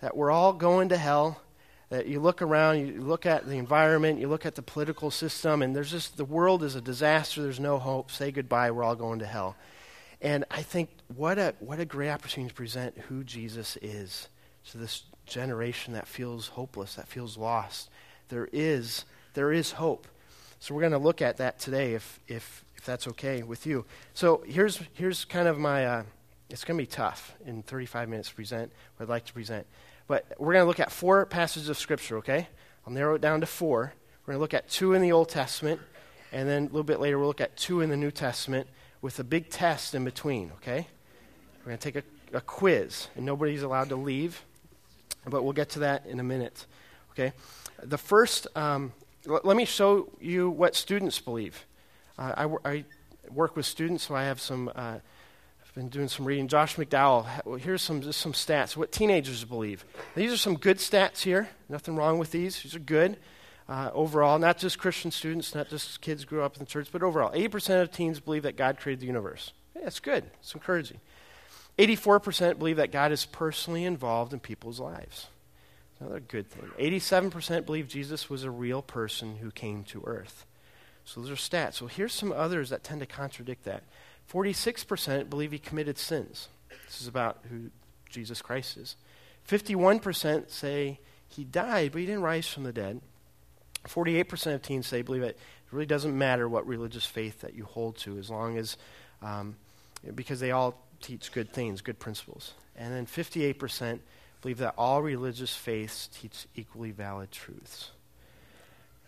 that 0.01 0.17
we're 0.17 0.31
all 0.31 0.53
going 0.53 0.89
to 0.89 0.97
hell, 0.97 1.39
that 1.89 2.07
you 2.07 2.19
look 2.19 2.41
around, 2.41 2.79
you 2.79 2.99
look 3.01 3.27
at 3.27 3.45
the 3.45 3.57
environment, 3.57 4.19
you 4.19 4.27
look 4.27 4.47
at 4.47 4.55
the 4.55 4.63
political 4.63 5.11
system, 5.11 5.61
and 5.61 5.75
there's 5.75 5.91
just, 5.91 6.17
the 6.17 6.25
world 6.25 6.63
is 6.63 6.73
a 6.73 6.81
disaster, 6.81 7.43
there's 7.43 7.59
no 7.59 7.77
hope, 7.77 8.09
say 8.09 8.31
goodbye, 8.31 8.71
we're 8.71 8.83
all 8.83 8.95
going 8.95 9.19
to 9.19 9.25
hell. 9.27 9.55
And 10.19 10.45
I 10.49 10.63
think 10.63 10.89
what 11.15 11.37
a, 11.37 11.53
what 11.59 11.79
a 11.79 11.85
great 11.85 12.09
opportunity 12.09 12.49
to 12.49 12.55
present 12.55 12.97
who 12.97 13.23
Jesus 13.23 13.77
is 13.83 14.29
to 14.71 14.79
this 14.79 15.03
generation 15.25 15.93
that 15.93 16.07
feels 16.07 16.47
hopeless, 16.49 16.95
that 16.95 17.07
feels 17.07 17.37
lost. 17.37 17.89
There 18.29 18.49
is, 18.51 19.05
there 19.33 19.51
is 19.51 19.73
hope. 19.73 20.07
So 20.59 20.73
we're 20.73 20.81
going 20.81 20.93
to 20.93 20.97
look 20.97 21.21
at 21.21 21.37
that 21.37 21.59
today 21.59 21.93
if, 21.93 22.19
if, 22.27 22.63
if 22.75 22.85
that's 22.85 23.07
okay 23.09 23.43
with 23.43 23.65
you. 23.65 23.85
So 24.13 24.43
here's, 24.47 24.81
here's 24.93 25.25
kind 25.25 25.47
of 25.47 25.59
my, 25.59 25.85
uh, 25.85 26.03
it's 26.49 26.63
going 26.63 26.77
to 26.77 26.81
be 26.81 26.87
tough 26.87 27.35
in 27.45 27.63
35 27.63 28.09
minutes 28.09 28.29
to 28.29 28.35
present 28.35 28.71
what 28.95 29.05
I'd 29.05 29.09
like 29.09 29.25
to 29.25 29.33
present. 29.33 29.67
But 30.07 30.25
we're 30.37 30.53
going 30.53 30.63
to 30.63 30.67
look 30.67 30.79
at 30.79 30.91
four 30.91 31.25
passages 31.25 31.69
of 31.69 31.77
Scripture, 31.77 32.17
okay? 32.17 32.47
I'll 32.85 32.93
narrow 32.93 33.15
it 33.15 33.21
down 33.21 33.41
to 33.41 33.45
four. 33.45 33.93
We're 34.25 34.33
going 34.33 34.37
to 34.37 34.41
look 34.41 34.53
at 34.53 34.69
two 34.69 34.93
in 34.93 35.01
the 35.01 35.11
Old 35.11 35.29
Testament, 35.29 35.81
and 36.31 36.47
then 36.47 36.63
a 36.63 36.65
little 36.65 36.83
bit 36.83 36.99
later 36.99 37.17
we'll 37.17 37.27
look 37.27 37.41
at 37.41 37.57
two 37.57 37.81
in 37.81 37.89
the 37.89 37.97
New 37.97 38.11
Testament 38.11 38.67
with 39.01 39.19
a 39.19 39.23
big 39.23 39.49
test 39.49 39.93
in 39.95 40.03
between, 40.03 40.51
okay? 40.57 40.87
We're 41.59 41.69
going 41.69 41.77
to 41.77 41.91
take 41.91 42.03
a, 42.03 42.37
a 42.37 42.41
quiz, 42.41 43.07
and 43.15 43.25
nobody's 43.25 43.63
allowed 43.63 43.89
to 43.89 43.95
leave, 43.95 44.43
but 45.29 45.43
we'll 45.43 45.53
get 45.53 45.69
to 45.71 45.79
that 45.79 46.05
in 46.05 46.19
a 46.19 46.23
minute, 46.23 46.65
okay? 47.11 47.33
The 47.83 47.97
first, 47.97 48.47
um, 48.55 48.93
l- 49.27 49.41
let 49.43 49.57
me 49.57 49.65
show 49.65 50.09
you 50.19 50.49
what 50.49 50.75
students 50.75 51.19
believe. 51.19 51.65
Uh, 52.17 52.33
I, 52.37 52.41
w- 52.43 52.61
I 52.63 52.85
work 53.29 53.55
with 53.55 53.65
students, 53.65 54.05
so 54.05 54.15
I 54.15 54.23
have 54.23 54.39
some. 54.39 54.69
Uh, 54.75 54.99
I've 55.61 55.73
been 55.75 55.89
doing 55.89 56.07
some 56.07 56.25
reading. 56.25 56.47
Josh 56.47 56.75
McDowell. 56.75 57.59
Here's 57.59 57.81
some 57.81 58.01
just 58.01 58.21
some 58.21 58.33
stats. 58.33 58.77
What 58.77 58.91
teenagers 58.91 59.43
believe. 59.43 59.83
These 60.15 60.31
are 60.31 60.37
some 60.37 60.55
good 60.55 60.77
stats 60.77 61.21
here. 61.23 61.49
Nothing 61.67 61.95
wrong 61.95 62.17
with 62.17 62.31
these. 62.31 62.61
These 62.61 62.75
are 62.75 62.79
good 62.79 63.17
uh, 63.67 63.89
overall, 63.93 64.37
not 64.37 64.57
just 64.57 64.77
Christian 64.77 65.11
students, 65.11 65.55
not 65.55 65.69
just 65.69 66.01
kids 66.01 66.23
grew 66.25 66.43
up 66.43 66.55
in 66.55 66.59
the 66.59 66.65
church, 66.65 66.89
but 66.91 67.01
overall, 67.01 67.31
80% 67.31 67.81
of 67.81 67.91
teens 67.91 68.19
believe 68.19 68.43
that 68.43 68.57
God 68.57 68.77
created 68.77 69.01
the 69.01 69.07
universe. 69.07 69.53
That's 69.73 69.99
good. 69.99 70.23
It's 70.39 70.53
encouraging. 70.53 70.99
84% 71.77 72.57
believe 72.57 72.77
that 72.77 72.91
God 72.91 73.11
is 73.11 73.25
personally 73.25 73.83
involved 73.83 74.33
in 74.33 74.39
people's 74.39 74.79
lives. 74.79 75.27
Another 75.99 76.19
good 76.19 76.49
thing. 76.49 76.69
87% 76.79 77.65
believe 77.65 77.87
Jesus 77.87 78.29
was 78.29 78.43
a 78.43 78.51
real 78.51 78.81
person 78.81 79.37
who 79.37 79.51
came 79.51 79.83
to 79.85 80.03
earth. 80.05 80.45
So 81.05 81.21
those 81.21 81.31
are 81.31 81.35
stats. 81.35 81.75
So 81.75 81.87
here's 81.87 82.13
some 82.13 82.31
others 82.31 82.69
that 82.69 82.83
tend 82.83 82.99
to 83.01 83.05
contradict 83.05 83.63
that. 83.65 83.83
46% 84.31 85.29
believe 85.29 85.51
he 85.51 85.59
committed 85.59 85.97
sins. 85.97 86.49
This 86.85 87.01
is 87.01 87.07
about 87.07 87.39
who 87.49 87.69
Jesus 88.09 88.41
Christ 88.41 88.77
is. 88.77 88.95
51% 89.47 90.49
say 90.49 90.99
he 91.27 91.43
died, 91.43 91.91
but 91.91 91.99
he 91.99 92.05
didn't 92.05 92.21
rise 92.21 92.47
from 92.47 92.63
the 92.63 92.73
dead. 92.73 93.01
48% 93.87 94.55
of 94.55 94.61
teens 94.61 94.87
say 94.87 95.01
believe 95.01 95.21
it 95.21 95.37
really 95.71 95.85
doesn't 95.85 96.17
matter 96.17 96.49
what 96.49 96.65
religious 96.65 97.05
faith 97.05 97.41
that 97.41 97.53
you 97.53 97.65
hold 97.65 97.97
to 97.97 98.17
as 98.17 98.29
long 98.29 98.57
as, 98.57 98.77
um, 99.21 99.55
because 100.15 100.39
they 100.39 100.51
all 100.51 100.81
teach 101.01 101.31
good 101.31 101.51
things, 101.51 101.81
good 101.81 101.99
principles. 101.99 102.53
And 102.75 102.93
then 102.93 103.05
58% 103.05 103.99
believe 104.41 104.57
that 104.59 104.75
all 104.77 105.01
religious 105.01 105.55
faiths 105.55 106.07
teach 106.07 106.45
equally 106.55 106.91
valid 106.91 107.31
truths. 107.31 107.91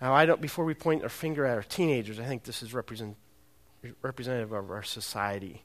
Now, 0.02 0.14
I 0.14 0.26
don't, 0.26 0.42
before 0.42 0.66
we 0.66 0.74
point 0.74 1.04
our 1.04 1.10
finger 1.10 1.46
at 1.46 1.56
our 1.56 1.64
teenagers, 1.64 2.20
I 2.20 2.24
think 2.24 2.44
this 2.44 2.62
is 2.62 2.74
represent, 2.74 3.18
representative 4.02 4.52
of 4.52 4.72
our 4.72 4.84
society. 4.84 5.64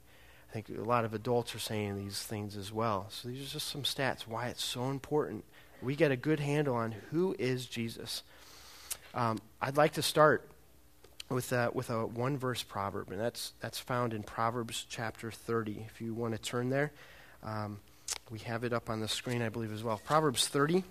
I 0.49 0.53
think 0.53 0.69
a 0.69 0.83
lot 0.83 1.05
of 1.05 1.13
adults 1.13 1.55
are 1.55 1.59
saying 1.59 1.97
these 1.97 2.21
things 2.21 2.55
as 2.55 2.71
well. 2.71 3.07
So 3.09 3.27
these 3.27 3.47
are 3.47 3.53
just 3.53 3.69
some 3.69 3.83
stats 3.83 4.27
why 4.27 4.47
it's 4.47 4.63
so 4.63 4.89
important. 4.89 5.43
We 5.81 5.95
get 5.95 6.11
a 6.11 6.15
good 6.15 6.39
handle 6.39 6.75
on 6.75 6.93
who 7.11 7.35
is 7.39 7.65
Jesus. 7.65 8.23
Um, 9.13 9.39
I'd 9.61 9.77
like 9.77 9.93
to 9.93 10.01
start 10.01 10.49
with 11.29 11.51
a, 11.51 11.69
with 11.73 11.89
a 11.89 12.05
one 12.05 12.37
verse 12.37 12.63
proverb, 12.63 13.11
and 13.11 13.19
that's, 13.19 13.53
that's 13.59 13.79
found 13.79 14.13
in 14.13 14.23
Proverbs 14.23 14.85
chapter 14.89 15.31
30. 15.31 15.85
If 15.87 16.01
you 16.01 16.13
want 16.13 16.33
to 16.33 16.41
turn 16.41 16.69
there, 16.69 16.91
um, 17.43 17.79
we 18.29 18.39
have 18.39 18.63
it 18.63 18.73
up 18.73 18.89
on 18.89 18.99
the 18.99 19.07
screen, 19.07 19.41
I 19.41 19.49
believe, 19.49 19.73
as 19.73 19.83
well. 19.83 19.99
Proverbs 20.03 20.47
30, 20.47 20.83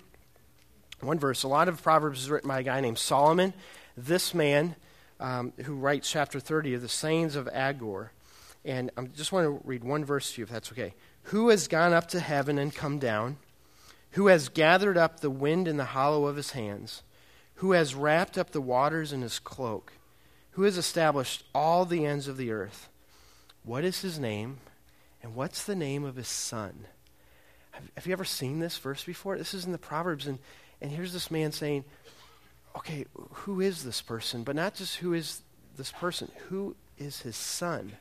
one 1.01 1.19
verse. 1.19 1.43
A 1.43 1.49
lot 1.49 1.69
of 1.69 1.83
Proverbs 1.83 2.21
is 2.23 2.31
written 2.31 2.49
by 2.49 2.61
a 2.61 2.63
guy 2.63 2.81
named 2.81 2.99
Solomon. 2.99 3.53
This 3.97 4.35
man, 4.35 4.77
um, 5.21 5.53
who 5.65 5.75
writes 5.75 6.11
chapter 6.11 6.41
30 6.41 6.75
of 6.75 6.83
the 6.83 6.89
sayings 6.89 7.37
of 7.37 7.49
Agur. 7.49 8.13
And 8.65 8.91
I 8.97 9.03
just 9.03 9.33
want 9.33 9.47
to 9.47 9.67
read 9.67 9.85
one 9.85 10.05
verse 10.05 10.33
to 10.33 10.41
you, 10.41 10.45
if 10.45 10.51
that's 10.51 10.71
okay. 10.73 10.95
Who 11.25 11.49
has 11.49 11.69
gone 11.69 11.93
up 11.93 12.09
to 12.09 12.21
heaven 12.21 12.59
and 12.59 12.75
come 12.75 12.99
down? 12.99 13.37
Who 14.13 14.27
has 14.27 14.49
gathered 14.49 14.99
up 14.99 15.21
the 15.21 15.31
wind 15.31 15.67
in 15.67 15.77
the 15.77 15.87
hollow 15.87 16.27
of 16.27 16.37
his 16.37 16.53
hands? 16.53 17.03
Who 17.57 17.73
has 17.73 17.95
wrapped 17.95 18.37
up 18.37 18.51
the 18.51 18.61
waters 18.61 19.13
in 19.13 19.23
his 19.23 19.39
cloak? 19.39 19.93
Who 20.53 20.63
has 20.63 20.77
established 20.77 21.45
all 21.55 21.85
the 21.85 22.05
ends 22.05 22.29
of 22.29 22.37
the 22.37 22.51
earth? 22.51 22.89
What 23.65 23.85
is 23.85 24.03
his 24.03 24.19
name? 24.19 24.59
And 25.23 25.35
what's 25.35 25.65
the 25.65 25.77
name 25.77 26.05
of 26.05 26.17
his 26.17 26.29
son? 26.29 26.87
Have, 27.71 27.85
have 27.97 28.07
you 28.07 28.13
ever 28.13 28.25
seen 28.25 28.59
this 28.59 28.77
verse 28.77 29.05
before? 29.05 29.39
This 29.39 29.55
is 29.55 29.65
in 29.65 29.73
the 29.73 29.79
Proverbs, 29.79 30.27
and, 30.27 30.39
and 30.81 30.91
here's 30.91 31.13
this 31.13 31.31
man 31.31 31.53
saying, 31.53 31.85
okay, 32.77 33.07
who 33.15 33.61
is 33.61 33.85
this 33.85 34.03
person? 34.03 34.43
But 34.43 34.57
not 34.57 34.75
just 34.75 34.97
who 34.97 35.15
is 35.15 35.43
this 35.77 35.93
person, 35.93 36.31
who 36.49 36.77
is 36.99 37.21
his 37.21 37.37
son? 37.37 37.93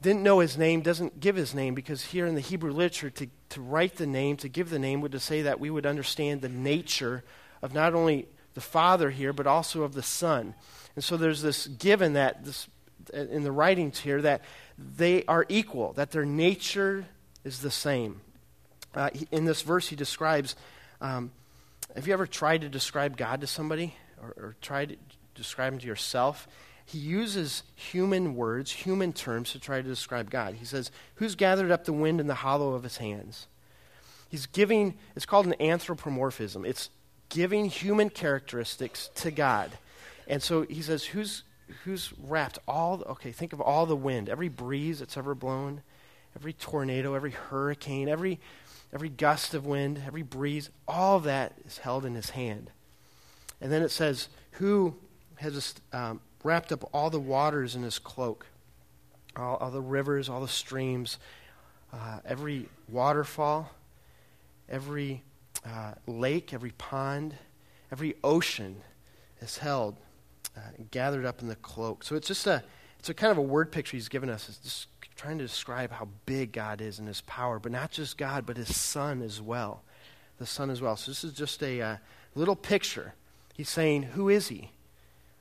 Didn't 0.00 0.22
know 0.22 0.38
his 0.38 0.56
name, 0.56 0.80
doesn't 0.80 1.20
give 1.20 1.36
his 1.36 1.54
name, 1.54 1.74
because 1.74 2.04
here 2.04 2.26
in 2.26 2.34
the 2.34 2.40
Hebrew 2.40 2.72
literature, 2.72 3.10
to, 3.10 3.26
to 3.50 3.60
write 3.60 3.96
the 3.96 4.06
name, 4.06 4.36
to 4.38 4.48
give 4.48 4.70
the 4.70 4.78
name, 4.78 5.00
would 5.00 5.12
to 5.12 5.20
say 5.20 5.42
that 5.42 5.60
we 5.60 5.70
would 5.70 5.86
understand 5.86 6.40
the 6.40 6.48
nature 6.48 7.22
of 7.62 7.74
not 7.74 7.94
only 7.94 8.26
the 8.58 8.62
Father 8.62 9.10
here, 9.10 9.32
but 9.32 9.46
also 9.46 9.84
of 9.84 9.94
the 9.94 10.02
Son. 10.02 10.52
And 10.96 11.04
so 11.04 11.16
there's 11.16 11.42
this 11.42 11.68
given 11.68 12.14
that 12.14 12.44
this, 12.44 12.66
in 13.12 13.44
the 13.44 13.52
writings 13.52 14.00
here 14.00 14.20
that 14.22 14.42
they 14.76 15.24
are 15.26 15.46
equal, 15.48 15.92
that 15.92 16.10
their 16.10 16.24
nature 16.24 17.06
is 17.44 17.60
the 17.60 17.70
same. 17.70 18.20
Uh, 18.96 19.10
in 19.30 19.44
this 19.44 19.62
verse, 19.62 19.86
he 19.86 19.94
describes 19.94 20.56
um, 21.00 21.30
have 21.94 22.08
you 22.08 22.12
ever 22.12 22.26
tried 22.26 22.62
to 22.62 22.68
describe 22.68 23.16
God 23.16 23.42
to 23.42 23.46
somebody 23.46 23.94
or, 24.20 24.34
or 24.36 24.56
tried 24.60 24.88
to 24.88 24.96
describe 25.36 25.74
him 25.74 25.78
to 25.78 25.86
yourself? 25.86 26.48
He 26.84 26.98
uses 26.98 27.62
human 27.76 28.34
words, 28.34 28.72
human 28.72 29.12
terms 29.12 29.52
to 29.52 29.60
try 29.60 29.80
to 29.80 29.86
describe 29.86 30.30
God. 30.30 30.56
He 30.56 30.64
says, 30.64 30.90
Who's 31.14 31.36
gathered 31.36 31.70
up 31.70 31.84
the 31.84 31.92
wind 31.92 32.20
in 32.20 32.26
the 32.26 32.34
hollow 32.34 32.72
of 32.74 32.82
his 32.82 32.96
hands? 32.96 33.46
He's 34.28 34.46
giving, 34.46 34.98
it's 35.14 35.26
called 35.26 35.46
an 35.46 35.54
anthropomorphism. 35.60 36.64
It's 36.64 36.90
giving 37.28 37.66
human 37.66 38.10
characteristics 38.10 39.10
to 39.16 39.30
God. 39.30 39.72
And 40.26 40.42
so 40.42 40.62
he 40.62 40.82
says, 40.82 41.04
Who's, 41.04 41.42
who's 41.84 42.12
wrapped 42.20 42.58
all, 42.66 42.98
the, 42.98 43.06
okay, 43.06 43.32
think 43.32 43.52
of 43.52 43.60
all 43.60 43.86
the 43.86 43.96
wind, 43.96 44.28
every 44.28 44.48
breeze 44.48 44.98
that's 44.98 45.16
ever 45.16 45.34
blown, 45.34 45.82
every 46.36 46.52
tornado, 46.52 47.14
every 47.14 47.30
hurricane, 47.30 48.08
every 48.08 48.40
every 48.92 49.08
gust 49.08 49.54
of 49.54 49.66
wind, 49.66 50.02
every 50.06 50.22
breeze, 50.22 50.70
all 50.86 51.20
that 51.20 51.54
is 51.66 51.78
held 51.78 52.04
in 52.04 52.14
his 52.14 52.30
hand. 52.30 52.70
And 53.60 53.72
then 53.72 53.82
it 53.82 53.90
says, 53.90 54.28
Who 54.52 54.96
has 55.36 55.74
um, 55.92 56.20
wrapped 56.42 56.72
up 56.72 56.88
all 56.92 57.10
the 57.10 57.20
waters 57.20 57.74
in 57.74 57.82
his 57.82 57.98
cloak? 57.98 58.46
All, 59.36 59.56
all 59.56 59.70
the 59.70 59.80
rivers, 59.80 60.28
all 60.28 60.40
the 60.40 60.48
streams, 60.48 61.18
uh, 61.92 62.20
every 62.24 62.68
waterfall, 62.88 63.70
every 64.68 65.22
uh, 65.66 65.94
lake, 66.06 66.52
every 66.52 66.72
pond, 66.72 67.34
every 67.90 68.14
ocean 68.22 68.76
is 69.40 69.58
held, 69.58 69.96
uh, 70.56 70.60
gathered 70.90 71.24
up 71.24 71.40
in 71.40 71.48
the 71.48 71.56
cloak. 71.56 72.02
So 72.04 72.16
it's 72.16 72.28
just 72.28 72.46
a, 72.46 72.62
it's 72.98 73.08
a 73.08 73.14
kind 73.14 73.30
of 73.30 73.38
a 73.38 73.42
word 73.42 73.70
picture 73.72 73.96
he's 73.96 74.08
given 74.08 74.30
us. 74.30 74.48
It's 74.48 74.58
just 74.58 74.86
trying 75.16 75.38
to 75.38 75.44
describe 75.44 75.90
how 75.90 76.08
big 76.26 76.52
God 76.52 76.80
is 76.80 76.98
and 76.98 77.08
his 77.08 77.20
power, 77.22 77.58
but 77.58 77.72
not 77.72 77.90
just 77.90 78.16
God, 78.16 78.46
but 78.46 78.56
his 78.56 78.74
Son 78.76 79.22
as 79.22 79.42
well. 79.42 79.82
The 80.38 80.46
Son 80.46 80.70
as 80.70 80.80
well. 80.80 80.96
So 80.96 81.10
this 81.10 81.24
is 81.24 81.32
just 81.32 81.62
a 81.62 81.80
uh, 81.80 81.96
little 82.34 82.56
picture. 82.56 83.14
He's 83.54 83.68
saying, 83.68 84.04
Who 84.04 84.28
is 84.28 84.48
he? 84.48 84.70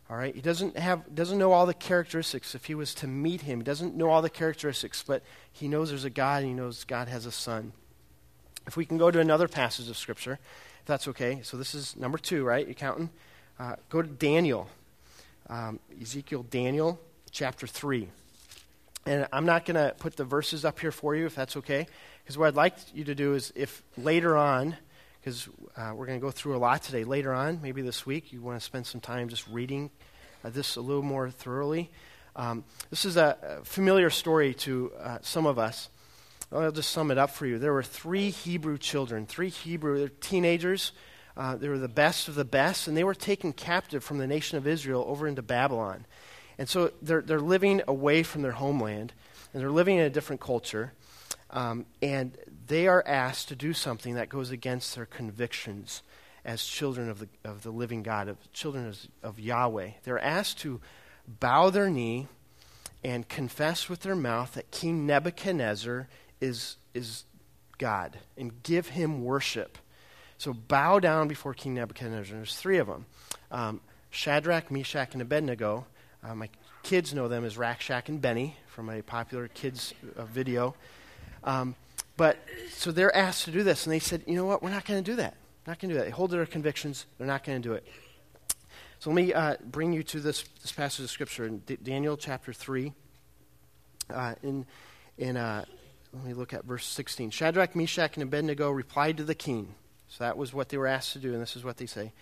All 0.09 0.17
right? 0.17 0.33
He 0.33 0.41
doesn't, 0.41 0.77
have, 0.77 1.13
doesn't 1.13 1.37
know 1.37 1.51
all 1.51 1.65
the 1.65 1.73
characteristics. 1.73 2.55
If 2.55 2.65
he 2.65 2.75
was 2.75 2.95
to 2.95 3.07
meet 3.07 3.41
him, 3.41 3.59
he 3.59 3.63
doesn't 3.63 3.95
know 3.95 4.09
all 4.09 4.21
the 4.21 4.29
characteristics, 4.29 5.03
but 5.05 5.21
he 5.51 5.67
knows 5.67 5.89
there's 5.89 6.05
a 6.05 6.09
God 6.09 6.43
and 6.43 6.47
he 6.47 6.53
knows 6.53 6.83
God 6.83 7.07
has 7.07 7.25
a 7.25 7.31
Son. 7.31 7.73
If 8.67 8.77
we 8.77 8.85
can 8.85 8.97
go 8.97 9.09
to 9.09 9.19
another 9.19 9.47
passage 9.47 9.89
of 9.89 9.97
Scripture, 9.97 10.39
if 10.81 10.85
that's 10.85 11.07
okay. 11.07 11.39
So 11.43 11.57
this 11.57 11.73
is 11.73 11.95
number 11.95 12.17
two, 12.17 12.43
right? 12.43 12.67
You 12.67 12.75
counting? 12.75 13.09
Uh, 13.59 13.77
go 13.89 14.01
to 14.01 14.07
Daniel. 14.07 14.69
Um, 15.49 15.79
Ezekiel, 16.01 16.43
Daniel, 16.43 16.99
chapter 17.31 17.65
3. 17.65 18.09
And 19.05 19.25
I'm 19.31 19.45
not 19.45 19.65
going 19.65 19.75
to 19.75 19.95
put 19.97 20.17
the 20.17 20.25
verses 20.25 20.65
up 20.65 20.79
here 20.79 20.91
for 20.91 21.15
you, 21.15 21.25
if 21.25 21.33
that's 21.33 21.55
okay. 21.57 21.87
Because 22.23 22.37
what 22.37 22.47
I'd 22.49 22.55
like 22.55 22.75
you 22.93 23.05
to 23.05 23.15
do 23.15 23.35
is, 23.35 23.53
if 23.55 23.81
later 23.97 24.35
on, 24.35 24.75
because 25.21 25.47
uh, 25.77 25.93
we're 25.95 26.05
going 26.05 26.19
to 26.19 26.25
go 26.25 26.31
through 26.31 26.57
a 26.57 26.59
lot 26.59 26.83
today, 26.83 27.05
later 27.05 27.33
on, 27.33 27.61
maybe 27.61 27.81
this 27.81 28.05
week, 28.05 28.33
you 28.33 28.41
want 28.41 28.59
to 28.59 28.65
spend 28.65 28.85
some 28.85 28.99
time 28.99 29.29
just 29.29 29.47
reading 29.47 29.89
uh, 30.43 30.49
this 30.49 30.75
a 30.75 30.81
little 30.81 31.03
more 31.03 31.29
thoroughly. 31.29 31.89
Um, 32.35 32.65
this 32.89 33.05
is 33.05 33.15
a, 33.15 33.37
a, 33.41 33.63
familiar 33.63 34.09
story 34.09 34.53
to 34.55 34.91
uh, 34.99 35.17
some 35.21 35.45
of 35.45 35.57
us. 35.57 35.89
I'll 36.51 36.71
just 36.71 36.91
sum 36.91 37.11
it 37.11 37.17
up 37.17 37.31
for 37.31 37.45
you. 37.45 37.59
There 37.59 37.73
were 37.73 37.83
three 37.83 38.29
Hebrew 38.29 38.77
children, 38.77 39.25
three 39.25 39.49
Hebrew 39.49 40.07
teenagers. 40.21 40.93
Uh, 41.35 41.55
they 41.55 41.67
were 41.67 41.77
the 41.77 41.89
best 41.89 42.27
of 42.29 42.35
the 42.35 42.45
best, 42.45 42.87
and 42.87 42.95
they 42.95 43.03
were 43.03 43.13
taken 43.13 43.51
captive 43.51 44.03
from 44.03 44.17
the 44.17 44.27
nation 44.27 44.57
of 44.57 44.65
Israel 44.65 45.03
over 45.07 45.27
into 45.27 45.41
Babylon. 45.41 46.05
And 46.57 46.69
so 46.69 46.91
they're, 47.01 47.21
they're 47.21 47.39
living 47.39 47.81
away 47.87 48.23
from 48.23 48.41
their 48.41 48.53
homeland, 48.53 49.13
and 49.53 49.61
they're 49.61 49.69
living 49.71 49.97
in 49.97 50.05
a 50.05 50.09
different 50.09 50.41
culture. 50.41 50.93
Um, 51.49 51.85
and 52.01 52.37
they 52.67 52.87
are 52.87 53.03
asked 53.05 53.49
to 53.49 53.55
do 53.55 53.73
something 53.73 54.15
that 54.15 54.29
goes 54.29 54.49
against 54.49 54.95
their 54.95 55.05
convictions 55.05 56.01
as 56.45 56.63
children 56.63 57.09
of 57.09 57.19
the, 57.19 57.27
of 57.43 57.63
the 57.63 57.71
living 57.71 58.03
God, 58.03 58.29
of 58.29 58.51
children 58.53 58.87
of, 58.87 58.97
of 59.21 59.39
Yahweh. 59.39 59.91
They're 60.03 60.23
asked 60.23 60.59
to 60.59 60.79
bow 61.27 61.69
their 61.69 61.89
knee 61.89 62.27
and 63.03 63.27
confess 63.27 63.89
with 63.89 64.01
their 64.01 64.15
mouth 64.15 64.53
that 64.53 64.71
King 64.71 65.05
Nebuchadnezzar 65.05 66.07
is, 66.41 66.77
is 66.93 67.23
God 67.77 68.17
and 68.37 68.63
give 68.63 68.89
him 68.89 69.23
worship. 69.23 69.77
So 70.37 70.53
bow 70.53 70.99
down 70.99 71.27
before 71.27 71.53
King 71.53 71.75
Nebuchadnezzar. 71.75 72.35
There's 72.35 72.55
three 72.55 72.77
of 72.77 72.87
them 72.87 73.05
um, 73.51 73.81
Shadrach, 74.09 74.71
Meshach, 74.71 75.13
and 75.13 75.21
Abednego. 75.21 75.85
Uh, 76.23 76.35
my 76.35 76.49
kids 76.83 77.13
know 77.13 77.27
them 77.27 77.45
as 77.45 77.57
Rack 77.57 77.81
Shack 77.81 78.09
and 78.09 78.21
Benny 78.21 78.55
from 78.67 78.89
a 78.89 79.01
popular 79.01 79.47
kids 79.47 79.93
uh, 80.15 80.25
video. 80.25 80.75
Um, 81.43 81.75
but 82.15 82.37
so 82.71 82.91
they're 82.91 83.15
asked 83.15 83.45
to 83.45 83.51
do 83.51 83.63
this, 83.63 83.85
and 83.85 83.93
they 83.93 83.99
said, 83.99 84.23
you 84.25 84.35
know 84.35 84.45
what, 84.45 84.63
we're 84.63 84.71
not 84.71 84.85
going 84.85 85.03
to 85.03 85.11
do 85.11 85.15
that. 85.17 85.35
Not 85.67 85.79
going 85.79 85.89
to 85.89 85.95
do 85.95 85.99
that. 85.99 86.05
They 86.05 86.11
hold 86.11 86.31
their 86.31 86.45
convictions. 86.45 87.05
They're 87.17 87.27
not 87.27 87.43
going 87.43 87.61
to 87.61 87.69
do 87.69 87.73
it. 87.73 87.85
So 88.99 89.11
let 89.11 89.15
me 89.15 89.33
uh, 89.33 89.57
bring 89.63 89.93
you 89.93 90.01
to 90.03 90.19
this, 90.19 90.43
this 90.61 90.71
passage 90.71 91.03
of 91.03 91.11
Scripture 91.11 91.45
in 91.45 91.59
D- 91.59 91.77
Daniel 91.81 92.17
chapter 92.17 92.53
3. 92.53 92.93
Uh, 94.09 94.35
in, 94.41 94.65
in, 95.17 95.37
uh, 95.37 95.65
let 96.13 96.23
me 96.23 96.33
look 96.33 96.53
at 96.53 96.65
verse 96.65 96.85
16. 96.85 97.31
Shadrach, 97.31 97.75
Meshach, 97.75 98.15
and 98.15 98.23
Abednego 98.23 98.71
replied 98.71 99.17
to 99.17 99.23
the 99.23 99.35
king. 99.35 99.75
So 100.07 100.23
that 100.23 100.37
was 100.37 100.53
what 100.53 100.69
they 100.69 100.77
were 100.77 100.87
asked 100.87 101.13
to 101.13 101.19
do, 101.19 101.33
and 101.33 101.41
this 101.41 101.55
is 101.55 101.63
what 101.63 101.77
they 101.77 101.85
say. 101.85 102.13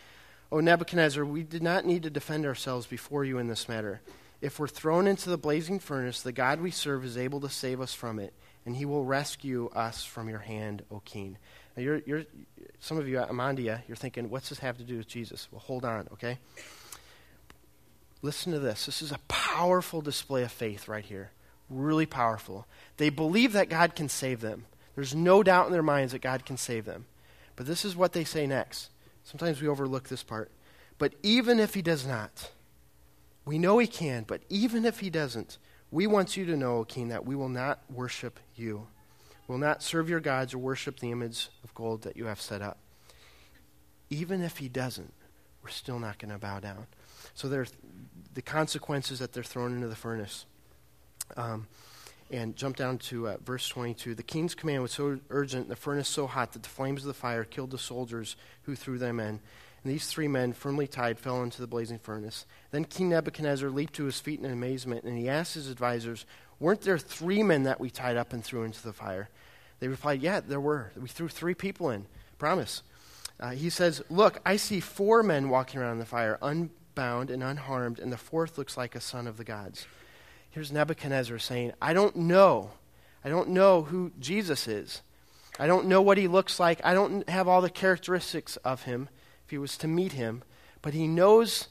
O 0.51 0.59
Nebuchadnezzar, 0.59 1.23
we 1.25 1.43
did 1.43 1.63
not 1.63 1.85
need 1.85 2.03
to 2.03 2.09
defend 2.09 2.45
ourselves 2.45 2.87
before 2.87 3.23
you 3.23 3.37
in 3.37 3.47
this 3.47 3.69
matter. 3.69 4.01
If 4.41 4.59
we're 4.59 4.67
thrown 4.67 5.07
into 5.07 5.29
the 5.29 5.37
blazing 5.37 5.79
furnace, 5.79 6.21
the 6.21 6.31
God 6.31 6.61
we 6.61 6.71
serve 6.71 7.05
is 7.05 7.17
able 7.17 7.41
to 7.41 7.49
save 7.49 7.81
us 7.81 7.93
from 7.93 8.19
it, 8.19 8.33
and 8.65 8.75
he 8.75 8.85
will 8.85 9.05
rescue 9.05 9.69
us 9.69 10.03
from 10.03 10.29
your 10.29 10.39
hand, 10.39 10.83
O 10.91 10.99
king. 10.99 11.37
Now, 11.75 11.83
you're, 11.83 12.01
you're, 12.05 12.23
some 12.79 12.97
of 12.97 13.07
you, 13.07 13.19
at 13.19 13.29
Amandia, 13.29 13.81
you're 13.87 13.97
thinking, 13.97 14.29
what's 14.29 14.49
this 14.49 14.59
have 14.59 14.77
to 14.77 14.83
do 14.83 14.97
with 14.97 15.07
Jesus? 15.07 15.47
Well, 15.51 15.61
hold 15.61 15.85
on, 15.85 16.07
okay? 16.13 16.37
Listen 18.21 18.51
to 18.53 18.59
this. 18.59 18.85
This 18.85 19.01
is 19.01 19.11
a 19.11 19.19
powerful 19.27 20.01
display 20.01 20.43
of 20.43 20.51
faith 20.51 20.87
right 20.87 21.05
here. 21.05 21.31
Really 21.69 22.05
powerful. 22.05 22.67
They 22.97 23.09
believe 23.09 23.53
that 23.53 23.69
God 23.69 23.95
can 23.95 24.09
save 24.09 24.41
them. 24.41 24.65
There's 24.95 25.15
no 25.15 25.43
doubt 25.43 25.67
in 25.67 25.71
their 25.73 25.83
minds 25.83 26.13
that 26.13 26.21
God 26.21 26.45
can 26.45 26.57
save 26.57 26.85
them. 26.85 27.05
But 27.55 27.65
this 27.65 27.83
is 27.83 27.95
what 27.95 28.13
they 28.13 28.23
say 28.23 28.47
next. 28.47 28.89
Sometimes 29.23 29.61
we 29.61 29.67
overlook 29.67 30.07
this 30.07 30.23
part. 30.23 30.51
But 30.97 31.13
even 31.23 31.59
if 31.59 31.73
he 31.73 31.81
does 31.81 32.05
not, 32.05 32.51
we 33.45 33.57
know 33.59 33.77
he 33.77 33.87
can, 33.87 34.23
but 34.23 34.41
even 34.49 34.85
if 34.85 34.99
he 34.99 35.09
doesn't, 35.09 35.57
we 35.91 36.07
want 36.07 36.37
you 36.37 36.45
to 36.45 36.57
know, 36.57 36.77
O 36.77 36.85
king, 36.85 37.09
that 37.09 37.25
we 37.25 37.35
will 37.35 37.49
not 37.49 37.79
worship 37.89 38.39
you. 38.55 38.87
will 39.47 39.57
not 39.57 39.83
serve 39.83 40.09
your 40.09 40.19
gods 40.19 40.53
or 40.53 40.57
worship 40.57 40.99
the 40.99 41.11
image 41.11 41.49
of 41.63 41.73
gold 41.73 42.01
that 42.03 42.17
you 42.17 42.25
have 42.25 42.41
set 42.41 42.61
up. 42.61 42.77
Even 44.09 44.41
if 44.41 44.57
he 44.57 44.69
doesn't, 44.69 45.13
we're 45.63 45.69
still 45.69 45.99
not 45.99 46.19
going 46.19 46.31
to 46.31 46.37
bow 46.37 46.59
down. 46.59 46.87
So 47.33 47.47
there, 47.47 47.65
the 48.33 48.41
consequences 48.41 49.19
that 49.19 49.33
they're 49.33 49.43
thrown 49.43 49.73
into 49.73 49.87
the 49.87 49.95
furnace. 49.95 50.45
Um, 51.35 51.67
and 52.31 52.55
jump 52.55 52.75
down 52.75 52.97
to 52.97 53.27
uh, 53.27 53.37
verse 53.43 53.67
22. 53.67 54.15
The 54.15 54.23
king's 54.23 54.55
command 54.55 54.81
was 54.81 54.91
so 54.91 55.19
urgent, 55.29 55.69
the 55.69 55.75
furnace 55.75 56.07
so 56.07 56.27
hot 56.27 56.53
that 56.53 56.63
the 56.63 56.69
flames 56.69 57.01
of 57.01 57.07
the 57.07 57.13
fire 57.13 57.43
killed 57.43 57.71
the 57.71 57.77
soldiers 57.77 58.35
who 58.63 58.75
threw 58.75 58.97
them 58.97 59.19
in. 59.19 59.39
And 59.85 59.93
these 59.93 60.07
three 60.07 60.27
men, 60.27 60.53
firmly 60.53 60.87
tied, 60.87 61.19
fell 61.19 61.43
into 61.43 61.61
the 61.61 61.67
blazing 61.67 61.99
furnace. 61.99 62.47
Then 62.71 62.85
King 62.85 63.09
Nebuchadnezzar 63.09 63.69
leaped 63.69 63.93
to 63.95 64.05
his 64.05 64.19
feet 64.19 64.39
in 64.39 64.49
amazement, 64.49 65.03
and 65.03 65.17
he 65.17 65.29
asked 65.29 65.53
his 65.53 65.69
advisers, 65.69 66.25
Weren't 66.59 66.81
there 66.81 66.97
three 66.97 67.43
men 67.43 67.63
that 67.63 67.79
we 67.79 67.91
tied 67.91 68.17
up 68.17 68.33
and 68.33 68.43
threw 68.43 68.63
into 68.63 68.81
the 68.81 68.93
fire? 68.93 69.29
They 69.79 69.87
replied, 69.87 70.21
Yeah, 70.21 70.39
there 70.39 70.59
were. 70.59 70.91
We 70.99 71.07
threw 71.07 71.27
three 71.27 71.53
people 71.53 71.91
in. 71.91 72.07
Promise. 72.39 72.81
Uh, 73.39 73.51
he 73.51 73.69
says, 73.69 74.01
Look, 74.09 74.39
I 74.43 74.55
see 74.55 74.79
four 74.79 75.21
men 75.21 75.49
walking 75.49 75.79
around 75.79 75.93
in 75.93 75.99
the 75.99 76.05
fire, 76.05 76.39
unbound 76.41 77.29
and 77.29 77.43
unharmed, 77.43 77.99
and 77.99 78.11
the 78.11 78.17
fourth 78.17 78.57
looks 78.57 78.77
like 78.77 78.95
a 78.95 79.01
son 79.01 79.27
of 79.27 79.37
the 79.37 79.43
gods. 79.43 79.85
Here's 80.55 80.71
Nebuchadnezzar 80.71 81.37
saying, 81.37 81.73
I 81.81 81.91
don't 81.91 82.15
know. 82.15 82.71
I 83.25 83.27
don't 83.27 83.49
know 83.49 83.81
who 83.81 84.13
Jesus 84.21 84.69
is. 84.69 85.01
I 85.59 85.67
don't 85.67 85.87
know 85.87 86.01
what 86.01 86.17
he 86.17 86.29
looks 86.29 86.61
like. 86.61 86.79
I 86.81 86.93
don't 86.93 87.27
have 87.27 87.49
all 87.49 87.59
the 87.59 87.69
characteristics 87.69 88.55
of 88.63 88.83
him 88.83 89.09
if 89.43 89.49
he 89.49 89.57
was 89.57 89.77
to 89.79 89.89
meet 89.89 90.13
him, 90.13 90.43
but 90.81 90.93
he 90.93 91.09
knows 91.09 91.67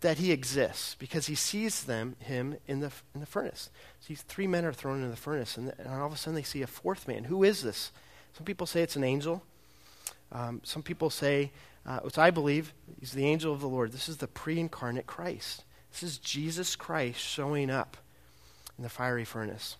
that 0.00 0.18
he 0.18 0.32
exists 0.32 0.96
because 0.96 1.28
he 1.28 1.36
sees 1.36 1.84
them 1.84 2.16
him 2.18 2.56
in 2.66 2.80
the 2.80 2.90
in 3.14 3.20
the 3.20 3.26
furnace. 3.26 3.70
These 4.08 4.22
three 4.22 4.48
men 4.48 4.64
are 4.64 4.72
thrown 4.72 4.96
into 4.96 5.10
the 5.10 5.16
furnace, 5.16 5.56
and, 5.56 5.72
and 5.78 5.86
all 5.86 6.08
of 6.08 6.12
a 6.12 6.16
sudden 6.16 6.34
they 6.34 6.42
see 6.42 6.62
a 6.62 6.66
fourth 6.66 7.06
man. 7.06 7.22
Who 7.22 7.44
is 7.44 7.62
this? 7.62 7.92
Some 8.32 8.44
people 8.44 8.66
say 8.66 8.82
it's 8.82 8.96
an 8.96 9.04
angel. 9.04 9.44
Um, 10.32 10.60
some 10.64 10.82
people 10.82 11.10
say, 11.10 11.52
uh, 11.86 12.00
which 12.00 12.18
I 12.18 12.32
believe, 12.32 12.74
he's 12.98 13.12
the 13.12 13.26
angel 13.26 13.52
of 13.52 13.60
the 13.60 13.68
Lord. 13.68 13.92
This 13.92 14.08
is 14.08 14.16
the 14.16 14.26
pre-incarnate 14.26 15.06
Christ. 15.06 15.62
This 15.92 16.02
is 16.02 16.18
Jesus 16.18 16.74
Christ 16.74 17.20
showing 17.20 17.70
up 17.70 17.96
in 18.78 18.84
the 18.84 18.88
fiery 18.88 19.24
furnace. 19.24 19.76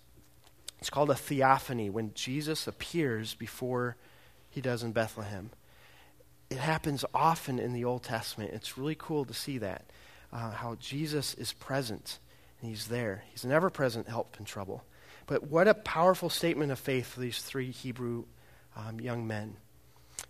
It's 0.81 0.91
called 0.91 1.11
a 1.11 1.15
theophany 1.15 1.89
when 1.89 2.13
Jesus 2.15 2.67
appears 2.67 3.35
before 3.35 3.97
he 4.51 4.61
does 4.61 4.83
in 4.83 4.93
Bethlehem. 4.93 5.51
It 6.51 6.59
happens 6.59 7.05
often 7.15 7.59
in 7.59 7.73
the 7.73 7.85
Old 7.85 8.03
Testament. 8.03 8.53
It's 8.53 8.77
really 8.77 8.97
cool 8.99 9.25
to 9.25 9.35
see 9.35 9.59
that 9.59 9.85
uh, 10.33 10.51
how 10.51 10.77
Jesus 10.77 11.35
is 11.35 11.53
present 11.53 12.19
and 12.61 12.71
he's 12.71 12.89
there. 12.89 13.25
He's 13.31 13.45
an 13.45 13.53
ever 13.53 13.71
present 13.71 14.09
help 14.09 14.37
in 14.39 14.45
trouble. 14.45 14.85
But 15.27 15.45
what 15.45 15.69
a 15.69 15.75
powerful 15.75 16.31
statement 16.31 16.73
of 16.73 16.79
faith 16.79 17.07
for 17.07 17.21
these 17.21 17.43
three 17.43 17.71
Hebrew 17.71 18.25
um, 18.77 19.01
young 19.01 19.27
men. 19.27 19.57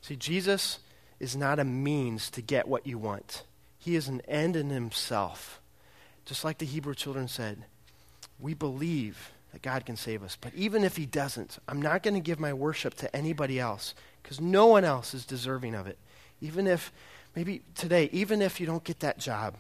See, 0.01 0.17
Jesus 0.17 0.81
is 1.21 1.37
not 1.37 1.59
a 1.59 1.65
means 1.65 2.31
to 2.31 2.43
get 2.43 2.69
what 2.69 2.87
you 2.87 2.99
want, 2.99 3.45
He 3.79 3.97
is 3.97 4.09
an 4.09 4.21
end 4.23 4.57
in 4.57 4.71
Himself. 4.71 5.61
Just 6.25 6.45
like 6.45 6.59
the 6.59 6.67
Hebrew 6.67 6.95
children 6.95 7.27
said, 7.27 7.65
we 8.41 8.55
believe 8.55 9.33
that 9.53 9.63
God 9.63 9.87
can 9.87 9.97
save 9.97 10.23
us. 10.23 10.37
But 10.41 10.55
even 10.55 10.85
if 10.85 10.97
He 10.97 11.07
doesn't, 11.07 11.59
I'm 11.69 11.81
not 11.81 12.03
going 12.03 12.15
to 12.15 12.21
give 12.21 12.39
my 12.39 12.53
worship 12.53 12.95
to 12.95 13.17
anybody 13.17 13.59
else 13.59 13.95
because 14.23 14.41
no 14.41 14.67
one 14.67 14.85
else 14.85 15.15
is 15.15 15.25
deserving 15.25 15.75
of 15.75 15.87
it. 15.87 15.99
Even 16.41 16.67
if, 16.67 16.93
maybe 17.35 17.63
today, 17.75 18.09
even 18.13 18.43
if 18.43 18.61
you 18.61 18.67
don't 18.67 18.85
get 18.85 19.01
that 19.01 19.19
job, 19.19 19.55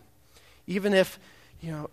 even 0.67 0.93
if, 0.93 1.19
you 1.61 1.71
know, 1.71 1.91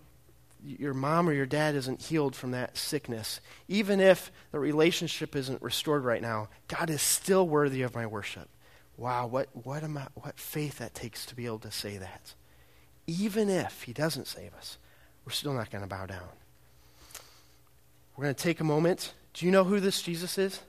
your 0.64 0.94
mom 0.94 1.28
or 1.28 1.32
your 1.32 1.46
dad 1.46 1.74
isn't 1.74 2.02
healed 2.02 2.34
from 2.34 2.50
that 2.50 2.76
sickness, 2.76 3.40
even 3.68 4.00
if 4.00 4.30
the 4.52 4.58
relationship 4.58 5.36
isn't 5.36 5.62
restored 5.62 6.04
right 6.04 6.22
now, 6.22 6.48
God 6.68 6.90
is 6.90 7.02
still 7.02 7.46
worthy 7.48 7.82
of 7.82 7.94
my 7.94 8.06
worship. 8.06 8.48
Wow, 8.96 9.26
what, 9.26 9.48
what, 9.52 9.82
am 9.82 9.98
I, 9.98 10.06
what 10.14 10.38
faith 10.38 10.78
that 10.78 10.94
takes 10.94 11.26
to 11.26 11.34
be 11.34 11.46
able 11.46 11.58
to 11.60 11.70
say 11.70 11.98
that. 11.98 12.34
Even 13.06 13.48
if 13.48 13.82
He 13.82 13.92
doesn't 13.92 14.26
save 14.26 14.54
us, 14.54 14.78
we're 15.24 15.32
still 15.32 15.52
not 15.52 15.70
going 15.70 15.82
to 15.82 15.88
bow 15.88 16.06
down. 16.06 16.28
We're 18.16 18.24
going 18.24 18.34
to 18.34 18.42
take 18.42 18.60
a 18.60 18.64
moment. 18.64 19.12
Do 19.34 19.44
you 19.44 19.52
know 19.52 19.64
who 19.64 19.78
this 19.78 20.00
Jesus 20.00 20.38
is? 20.38 20.60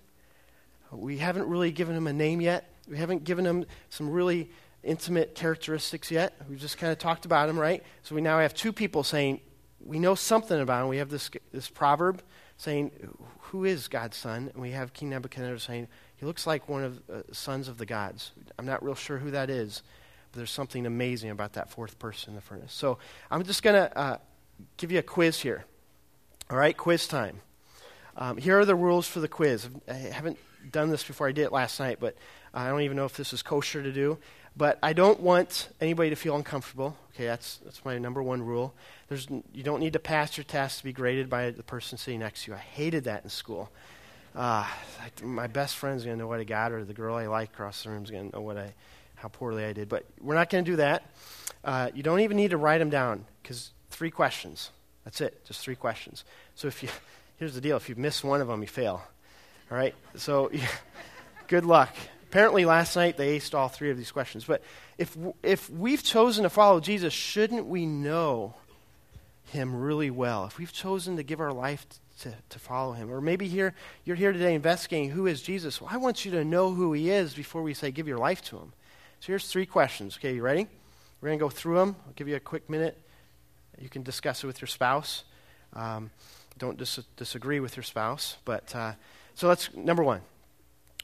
We 0.92 1.18
haven't 1.18 1.48
really 1.48 1.72
given 1.72 1.96
him 1.96 2.06
a 2.08 2.14
name 2.14 2.42
yet. 2.42 2.74
We 2.90 2.98
haven't 2.98 3.24
given 3.24 3.46
him 3.46 3.66
some 3.90 4.10
really 4.10 4.52
intimate 4.84 5.34
characteristics 5.34 6.12
yet. 6.12 6.34
We've 6.50 6.60
just 6.60 6.78
kind 6.78 6.92
of 6.92 7.00
talked 7.00 7.26
about 7.26 7.48
him, 7.48 7.58
right? 7.58 7.84
So 8.04 8.16
we 8.16 8.22
now 8.22 8.40
have 8.40 8.54
two 8.54 8.74
people 8.74 9.04
saying, 9.04 9.40
we 9.80 9.98
know 9.98 10.14
something 10.14 10.60
about 10.60 10.84
him. 10.84 10.90
We 10.90 10.98
have 10.98 11.10
this, 11.10 11.30
this 11.54 11.70
proverb 11.70 12.22
saying, 12.58 12.92
Who 13.40 13.64
is 13.64 13.88
God's 13.88 14.18
son? 14.18 14.50
And 14.54 14.62
we 14.62 14.72
have 14.72 14.92
King 14.92 15.10
Nebuchadnezzar 15.12 15.60
saying, 15.60 15.88
He 16.18 16.26
looks 16.26 16.46
like 16.46 16.68
one 16.68 16.84
of 16.84 17.08
the 17.08 17.14
uh, 17.20 17.22
sons 17.32 17.70
of 17.70 17.78
the 17.78 17.86
gods. 17.86 18.32
I'm 18.60 18.66
not 18.66 18.84
real 18.84 18.96
sure 18.96 19.20
who 19.20 19.32
that 19.32 19.50
is, 19.50 19.84
but 20.32 20.40
there's 20.40 20.52
something 20.52 20.86
amazing 20.86 21.30
about 21.30 21.54
that 21.54 21.70
fourth 21.70 21.98
person 21.98 22.32
in 22.32 22.36
the 22.36 22.42
furnace. 22.42 22.74
So 22.74 22.98
I'm 23.32 23.44
just 23.44 23.64
going 23.64 23.76
to 23.76 23.98
uh, 23.98 24.18
give 24.76 24.92
you 24.92 25.00
a 25.00 25.04
quiz 25.04 25.40
here. 25.40 25.64
All 26.50 26.58
right, 26.58 26.78
quiz 26.78 27.10
time. 27.10 27.42
Um, 28.16 28.38
here 28.38 28.58
are 28.58 28.64
the 28.64 28.74
rules 28.74 29.06
for 29.06 29.20
the 29.20 29.28
quiz. 29.28 29.68
I 29.86 29.94
haven't 29.94 30.38
done 30.72 30.90
this 30.90 31.04
before. 31.04 31.28
I 31.28 31.34
did 31.34 31.42
it 31.42 31.52
last 31.52 31.78
night, 31.78 31.98
but 32.00 32.16
I 32.54 32.70
don't 32.70 32.84
even 32.84 32.96
know 32.96 33.04
if 33.04 33.18
this 33.18 33.34
is 33.34 33.42
kosher 33.42 33.84
to 33.84 33.92
do. 33.92 34.18
But 34.56 34.80
I 34.82 34.94
don't 34.94 35.20
want 35.20 35.68
anybody 35.82 36.10
to 36.10 36.16
feel 36.16 36.38
uncomfortable. 36.38 36.96
Okay, 37.14 37.26
that's, 37.26 37.58
that's 37.66 37.84
my 37.84 37.98
number 37.98 38.24
one 38.24 38.42
rule. 38.42 38.74
There's, 39.10 39.28
you 39.54 39.62
don't 39.62 39.82
need 39.82 39.92
to 39.92 40.00
pass 40.00 40.38
your 40.38 40.46
test 40.46 40.78
to 40.78 40.84
be 40.86 40.94
graded 40.94 41.30
by 41.30 41.52
the 41.52 41.64
person 41.64 41.98
sitting 41.98 42.22
next 42.22 42.46
to 42.46 42.52
you. 42.52 42.56
I 42.56 42.62
hated 42.62 43.04
that 43.04 43.26
in 43.26 43.30
school. 43.30 43.70
Uh, 44.34 44.66
my 45.22 45.48
best 45.48 45.76
friend's 45.76 46.06
going 46.06 46.16
to 46.16 46.24
know 46.24 46.30
what 46.30 46.40
I 46.40 46.46
got, 46.46 46.72
or 46.72 46.86
the 46.86 46.94
girl 46.94 47.18
I 47.18 47.28
like 47.28 47.50
across 47.50 47.84
the 47.84 47.90
room 47.90 48.06
is 48.06 48.10
going 48.10 48.30
to 48.30 48.38
know 48.38 48.42
what 48.42 48.58
I, 48.58 48.74
how 49.16 49.28
poorly 49.28 49.66
I 49.66 49.74
did. 49.74 49.90
But 49.90 50.06
we're 50.22 50.36
not 50.36 50.50
going 50.50 50.64
to 50.64 50.72
do 50.72 50.78
that. 50.78 51.04
Uh, 51.66 51.90
you 51.94 52.04
don't 52.04 52.22
even 52.22 52.38
need 52.38 52.52
to 52.52 52.58
write 52.58 52.78
them 52.78 52.90
down 52.90 53.26
because 53.44 53.72
three 53.90 54.12
questions. 54.12 54.72
That's 55.08 55.22
it, 55.22 55.46
just 55.46 55.62
three 55.62 55.78
questions. 55.78 56.26
So 56.56 56.68
if 56.68 56.84
you, 56.84 56.90
here's 57.38 57.56
the 57.56 57.62
deal: 57.62 57.78
if 57.78 57.88
you 57.88 57.96
miss 57.96 58.26
one 58.26 58.42
of 58.42 58.50
them, 58.50 58.62
you 58.62 58.68
fail. 58.68 59.02
All 59.72 59.78
right. 59.78 59.96
So, 60.18 60.52
good 61.48 61.64
luck. 61.64 61.96
Apparently, 62.30 62.66
last 62.66 62.94
night 62.98 63.16
they 63.16 63.40
aced 63.40 63.58
all 63.58 63.70
three 63.70 63.90
of 63.90 63.96
these 63.96 64.12
questions. 64.12 64.44
But 64.44 64.62
if, 64.98 65.18
if 65.44 65.70
we've 65.70 66.04
chosen 66.04 66.44
to 66.44 66.50
follow 66.50 66.82
Jesus, 66.82 67.14
shouldn't 67.14 67.68
we 67.68 67.86
know 67.86 68.56
him 69.46 69.74
really 69.74 70.12
well? 70.12 70.44
If 70.44 70.58
we've 70.58 70.74
chosen 70.74 71.16
to 71.16 71.24
give 71.24 71.40
our 71.40 71.54
life 71.54 71.86
to, 72.24 72.34
to 72.50 72.60
follow 72.60 72.92
him, 72.92 73.10
or 73.10 73.22
maybe 73.22 73.48
here, 73.48 73.74
you're 74.04 74.18
here 74.18 74.34
today 74.34 74.56
investigating 74.56 75.12
who 75.12 75.26
is 75.26 75.42
Jesus, 75.42 75.80
well, 75.80 75.90
I 75.90 75.96
want 75.96 76.26
you 76.26 76.32
to 76.32 76.44
know 76.44 76.74
who 76.74 76.92
he 76.92 77.12
is 77.12 77.34
before 77.34 77.64
we 77.64 77.74
say 77.74 77.92
give 77.92 78.10
your 78.10 78.18
life 78.18 78.42
to 78.46 78.58
him. 78.58 78.74
So 79.22 79.28
here's 79.28 79.48
three 79.48 79.66
questions. 79.66 80.18
Okay, 80.18 80.36
you 80.36 80.42
ready? 80.42 80.68
We're 81.22 81.30
going 81.30 81.40
to 81.40 81.46
go 81.46 81.50
through 81.50 81.78
them. 81.78 81.96
I'll 82.06 82.14
give 82.18 82.28
you 82.28 82.36
a 82.36 82.42
quick 82.42 82.70
minute. 82.70 83.02
You 83.80 83.90
can 83.90 84.04
discuss 84.04 84.44
it 84.44 84.48
with 84.48 84.62
your 84.62 84.68
spouse. 84.68 85.24
Um, 85.74 86.12
don't 86.58 86.78
dis- 86.78 87.00
disagree 87.16 87.60
with 87.60 87.76
your 87.78 87.84
spouse. 87.84 88.38
But 88.46 88.76
uh, 88.76 88.94
so 89.36 89.48
let's 89.48 89.74
number 89.76 90.04
one. 90.04 90.22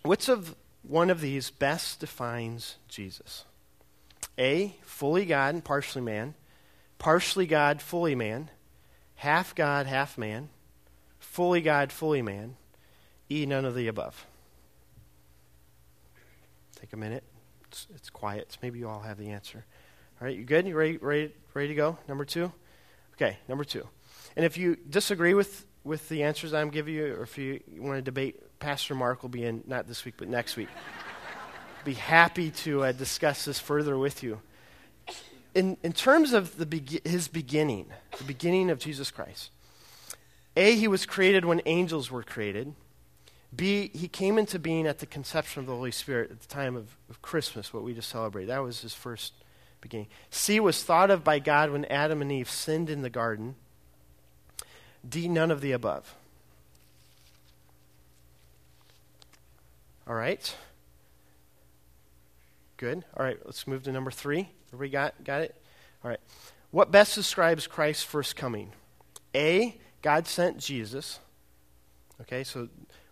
Which 0.03 0.29
of 0.29 0.55
one 0.83 1.09
of 1.09 1.21
these 1.21 1.49
best 1.49 1.99
defines 1.99 2.75
Jesus. 2.87 3.45
A, 4.37 4.75
fully 4.83 5.25
God 5.25 5.53
and 5.53 5.63
partially 5.63 6.01
man, 6.01 6.33
partially 6.97 7.45
God, 7.45 7.81
fully 7.81 8.15
man, 8.15 8.49
half 9.15 9.55
God, 9.55 9.85
half 9.85 10.17
man, 10.17 10.49
fully 11.19 11.61
God, 11.61 11.91
fully 11.91 12.21
man. 12.21 12.55
E, 13.31 13.45
none 13.45 13.65
of 13.65 13.75
the 13.75 13.87
above. 13.87 14.25
Take 16.79 16.93
a 16.93 16.97
minute. 16.97 17.23
It's, 17.67 17.87
it's 17.95 18.09
quiet. 18.09 18.57
Maybe 18.61 18.79
you 18.79 18.89
all 18.89 18.99
have 18.99 19.17
the 19.17 19.29
answer. 19.29 19.63
All 20.19 20.27
right, 20.27 20.37
you 20.37 20.43
good? 20.43 20.67
You 20.67 20.75
ready, 20.75 20.97
ready, 20.97 21.33
ready 21.53 21.69
to 21.69 21.75
go? 21.75 21.97
Number 22.07 22.25
two? 22.25 22.51
Okay, 23.23 23.37
number 23.47 23.63
two. 23.63 23.87
And 24.35 24.45
if 24.45 24.57
you 24.57 24.75
disagree 24.75 25.33
with, 25.33 25.65
with 25.85 26.09
the 26.09 26.23
answers 26.23 26.53
I'm 26.53 26.69
giving 26.69 26.93
you, 26.93 27.13
or 27.13 27.23
if 27.23 27.37
you 27.37 27.61
want 27.77 27.97
to 27.97 28.01
debate 28.01 28.59
Pastor 28.59 28.95
Mark 28.95 29.21
will 29.21 29.29
be 29.29 29.45
in, 29.45 29.63
not 29.65 29.87
this 29.87 30.03
week, 30.03 30.15
but 30.17 30.27
next 30.27 30.57
week. 30.57 30.67
be 31.85 31.93
happy 31.93 32.51
to 32.51 32.83
uh, 32.83 32.91
discuss 32.91 33.45
this 33.45 33.59
further 33.59 33.97
with 33.97 34.23
you. 34.23 34.41
In, 35.55 35.77
in 35.83 35.93
terms 35.93 36.33
of 36.33 36.57
the 36.57 36.65
be- 36.65 36.99
his 37.05 37.29
beginning, 37.29 37.85
the 38.17 38.25
beginning 38.25 38.69
of 38.69 38.77
Jesus 38.77 39.09
Christ, 39.09 39.51
A, 40.57 40.75
he 40.75 40.89
was 40.89 41.05
created 41.05 41.45
when 41.45 41.61
angels 41.65 42.11
were 42.11 42.23
created. 42.23 42.73
B, 43.55 43.89
he 43.93 44.09
came 44.09 44.37
into 44.37 44.59
being 44.59 44.85
at 44.85 44.99
the 44.99 45.05
conception 45.05 45.61
of 45.61 45.67
the 45.67 45.75
Holy 45.75 45.91
Spirit 45.91 46.29
at 46.29 46.41
the 46.41 46.47
time 46.47 46.75
of, 46.75 46.97
of 47.09 47.21
Christmas, 47.21 47.73
what 47.73 47.83
we 47.83 47.93
just 47.93 48.09
celebrated. 48.09 48.49
That 48.49 48.63
was 48.63 48.81
his 48.81 48.93
first 48.93 49.33
beginning. 49.83 50.07
C, 50.31 50.59
was 50.59 50.83
thought 50.83 51.11
of 51.11 51.23
by 51.23 51.39
God 51.39 51.69
when 51.69 51.85
Adam 51.85 52.21
and 52.21 52.31
Eve 52.31 52.49
sinned 52.49 52.89
in 52.89 53.01
the 53.03 53.09
garden. 53.09 53.55
D, 55.07 55.27
none 55.27 55.51
of 55.51 55.61
the 55.61 55.73
above. 55.73 56.15
All 60.07 60.15
right. 60.15 60.55
Good. 62.77 63.03
All 63.15 63.25
right, 63.25 63.37
let's 63.45 63.67
move 63.67 63.83
to 63.83 63.91
number 63.91 64.11
three. 64.11 64.49
Everybody 64.73 64.89
got, 64.89 65.23
got 65.23 65.41
it? 65.41 65.55
All 66.03 66.09
right. 66.09 66.19
What 66.71 66.91
best 66.91 67.13
describes 67.15 67.67
Christ's 67.67 68.03
first 68.03 68.35
coming? 68.35 68.71
A, 69.35 69.77
God 70.01 70.27
sent 70.27 70.57
Jesus. 70.57 71.19
Okay, 72.21 72.43
so 72.43 72.69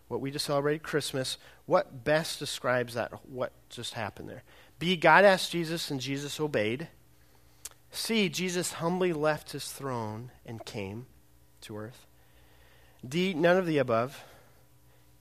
what 0.07 0.21
we 0.21 0.31
just 0.31 0.45
celebrated, 0.45 0.83
Christmas, 0.83 1.37
what 1.65 2.03
best 2.03 2.39
describes 2.39 2.95
that, 2.95 3.11
what 3.29 3.51
just 3.69 3.93
happened 3.93 4.29
there? 4.29 4.43
B, 4.81 4.95
God 4.95 5.25
asked 5.25 5.51
Jesus 5.51 5.91
and 5.91 6.01
Jesus 6.01 6.39
obeyed. 6.39 6.87
C, 7.91 8.29
Jesus 8.29 8.73
humbly 8.73 9.13
left 9.13 9.51
his 9.51 9.71
throne 9.71 10.31
and 10.43 10.65
came 10.65 11.05
to 11.61 11.77
earth. 11.77 12.07
D, 13.07 13.35
none 13.35 13.57
of 13.57 13.67
the 13.67 13.77
above. 13.77 14.23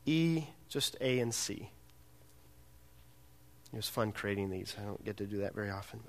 E, 0.06 0.44
just 0.70 0.96
A 1.02 1.18
and 1.18 1.34
C. 1.34 1.68
It 3.70 3.76
was 3.76 3.86
fun 3.86 4.12
creating 4.12 4.48
these. 4.48 4.74
I 4.80 4.84
don't 4.86 5.04
get 5.04 5.18
to 5.18 5.26
do 5.26 5.36
that 5.42 5.54
very 5.54 5.68
often. 5.68 6.00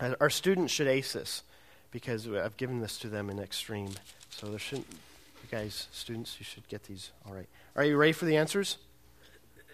But 0.00 0.16
our 0.20 0.28
students 0.28 0.72
should 0.72 0.88
ace 0.88 1.12
this 1.12 1.44
because 1.92 2.26
I've 2.26 2.56
given 2.56 2.80
this 2.80 2.98
to 2.98 3.08
them 3.08 3.30
in 3.30 3.38
extreme. 3.38 3.90
So 4.30 4.48
there 4.48 4.58
shouldn't, 4.58 4.88
you 4.90 5.48
guys, 5.48 5.86
students, 5.92 6.34
you 6.40 6.44
should 6.44 6.66
get 6.66 6.82
these 6.82 7.12
all 7.24 7.34
right. 7.34 7.48
Are 7.76 7.84
you 7.84 7.96
ready 7.96 8.10
for 8.10 8.24
the 8.24 8.36
answers? 8.36 8.78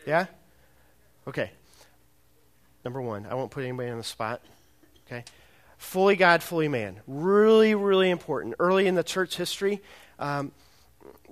Yeah? 0.07 0.27
Okay. 1.27 1.51
Number 2.85 3.01
one, 3.01 3.27
I 3.27 3.35
won't 3.35 3.51
put 3.51 3.65
anybody 3.65 3.91
on 3.91 3.99
the 3.99 4.05
spot. 4.05 4.41
Okay? 5.07 5.25
Fully 5.79 6.17
God, 6.17 6.43
fully 6.43 6.69
man. 6.69 7.01
Really, 7.07 7.75
really 7.75 8.11
important. 8.11 8.55
Early 8.59 8.87
in 8.87 8.95
the 8.95 9.05
church 9.05 9.37
history, 9.37 9.81
um, 10.19 10.53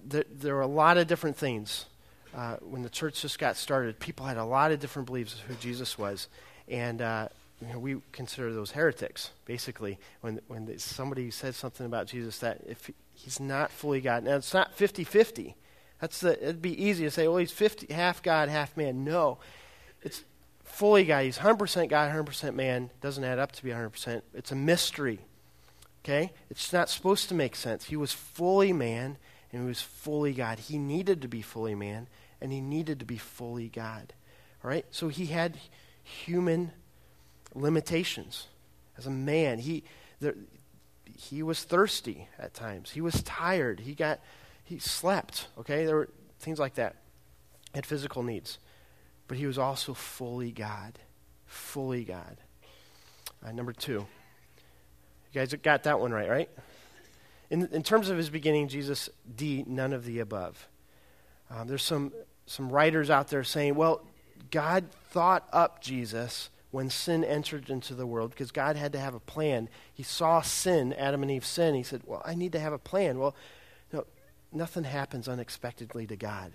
there, 0.04 0.24
there 0.30 0.54
were 0.54 0.60
a 0.60 0.66
lot 0.66 0.98
of 0.98 1.06
different 1.06 1.36
things. 1.36 1.86
Uh, 2.34 2.56
when 2.56 2.82
the 2.82 2.90
church 2.90 3.22
just 3.22 3.38
got 3.38 3.56
started, 3.56 3.98
people 3.98 4.26
had 4.26 4.36
a 4.36 4.44
lot 4.44 4.70
of 4.70 4.78
different 4.78 5.06
beliefs 5.06 5.34
of 5.34 5.40
who 5.40 5.54
Jesus 5.54 5.96
was. 5.98 6.28
And 6.68 7.00
uh, 7.00 7.28
you 7.60 7.72
know, 7.72 7.78
we 7.78 7.96
consider 8.12 8.52
those 8.52 8.72
heretics, 8.72 9.30
basically, 9.46 9.98
when, 10.20 10.40
when 10.46 10.78
somebody 10.78 11.30
says 11.30 11.56
something 11.56 11.86
about 11.86 12.06
Jesus 12.06 12.38
that 12.38 12.60
if 12.66 12.90
he's 13.14 13.40
not 13.40 13.70
fully 13.70 14.00
God. 14.00 14.24
Now, 14.24 14.36
it's 14.36 14.52
not 14.52 14.74
50 14.74 15.04
50. 15.04 15.56
That's 16.00 16.20
the, 16.20 16.40
it'd 16.42 16.60
be 16.60 16.82
easy 16.82 17.04
to 17.04 17.10
say, 17.10 17.26
well, 17.26 17.38
he's 17.38 17.52
50, 17.52 17.92
half 17.92 18.22
God, 18.22 18.50
half 18.50 18.76
man. 18.76 19.04
No. 19.04 19.38
It's 20.02 20.22
fully 20.66 21.04
God. 21.04 21.24
He's 21.24 21.38
100% 21.38 21.88
God, 21.88 22.12
100% 22.12 22.54
man. 22.54 22.90
Doesn't 23.00 23.24
add 23.24 23.38
up 23.38 23.52
to 23.52 23.64
be 23.64 23.70
100%. 23.70 24.22
It's 24.34 24.52
a 24.52 24.56
mystery. 24.56 25.20
Okay? 26.04 26.32
It's 26.50 26.72
not 26.72 26.88
supposed 26.88 27.28
to 27.30 27.34
make 27.34 27.56
sense. 27.56 27.86
He 27.86 27.96
was 27.96 28.12
fully 28.12 28.72
man 28.72 29.16
and 29.52 29.62
he 29.62 29.66
was 29.66 29.80
fully 29.80 30.32
God. 30.32 30.58
He 30.58 30.78
needed 30.78 31.22
to 31.22 31.28
be 31.28 31.42
fully 31.42 31.74
man 31.74 32.08
and 32.40 32.52
he 32.52 32.60
needed 32.60 33.00
to 33.00 33.06
be 33.06 33.16
fully 33.16 33.68
God. 33.68 34.12
All 34.62 34.70
right? 34.70 34.86
So 34.90 35.08
he 35.08 35.26
had 35.26 35.58
human 36.02 36.72
limitations. 37.54 38.46
As 38.98 39.06
a 39.06 39.10
man, 39.10 39.58
he, 39.58 39.84
there, 40.20 40.34
he 41.16 41.42
was 41.42 41.64
thirsty 41.64 42.28
at 42.38 42.54
times. 42.54 42.90
He 42.90 43.00
was 43.00 43.22
tired. 43.22 43.80
He 43.80 43.94
got 43.94 44.20
he 44.66 44.80
slept, 44.80 45.46
okay? 45.58 45.86
There 45.86 45.94
were 45.94 46.08
things 46.40 46.58
like 46.58 46.74
that. 46.74 46.96
Had 47.72 47.86
physical 47.86 48.24
needs. 48.24 48.58
But 49.28 49.38
he 49.38 49.46
was 49.46 49.58
also 49.58 49.94
fully 49.94 50.52
God. 50.52 50.98
Fully 51.46 52.04
God. 52.04 52.36
Uh, 53.44 53.52
number 53.52 53.72
two. 53.72 54.06
You 55.32 55.40
guys 55.40 55.52
got 55.54 55.82
that 55.84 56.00
one 56.00 56.12
right, 56.12 56.28
right? 56.28 56.50
In, 57.50 57.68
in 57.72 57.82
terms 57.82 58.08
of 58.08 58.16
his 58.16 58.30
beginning, 58.30 58.68
Jesus, 58.68 59.10
D, 59.36 59.64
none 59.66 59.92
of 59.92 60.04
the 60.04 60.20
above. 60.20 60.68
Um, 61.50 61.68
there's 61.68 61.82
some, 61.82 62.12
some 62.46 62.70
writers 62.70 63.10
out 63.10 63.28
there 63.28 63.44
saying, 63.44 63.74
well, 63.74 64.02
God 64.50 64.90
thought 65.10 65.48
up 65.52 65.80
Jesus 65.80 66.50
when 66.70 66.90
sin 66.90 67.24
entered 67.24 67.70
into 67.70 67.94
the 67.94 68.06
world 68.06 68.30
because 68.30 68.50
God 68.50 68.76
had 68.76 68.92
to 68.92 68.98
have 68.98 69.14
a 69.14 69.20
plan. 69.20 69.68
He 69.92 70.02
saw 70.02 70.42
sin, 70.42 70.92
Adam 70.92 71.22
and 71.22 71.30
Eve 71.30 71.46
sin. 71.46 71.74
He 71.74 71.82
said, 71.82 72.02
Well, 72.04 72.22
I 72.24 72.34
need 72.34 72.52
to 72.52 72.60
have 72.60 72.72
a 72.72 72.78
plan. 72.78 73.18
Well, 73.18 73.34
no, 73.92 74.04
nothing 74.52 74.84
happens 74.84 75.28
unexpectedly 75.28 76.06
to 76.08 76.16
God. 76.16 76.52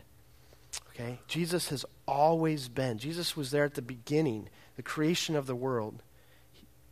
Okay? 0.94 1.20
Jesus 1.28 1.70
has 1.70 1.86
always 2.08 2.68
been. 2.68 2.98
Jesus 2.98 3.36
was 3.36 3.52
there 3.52 3.64
at 3.64 3.76
the 3.76 3.82
beginning, 3.82 4.50
the 4.76 4.84
creation 4.84 5.36
of 5.36 5.48
the 5.48 5.56
world. 5.56 6.04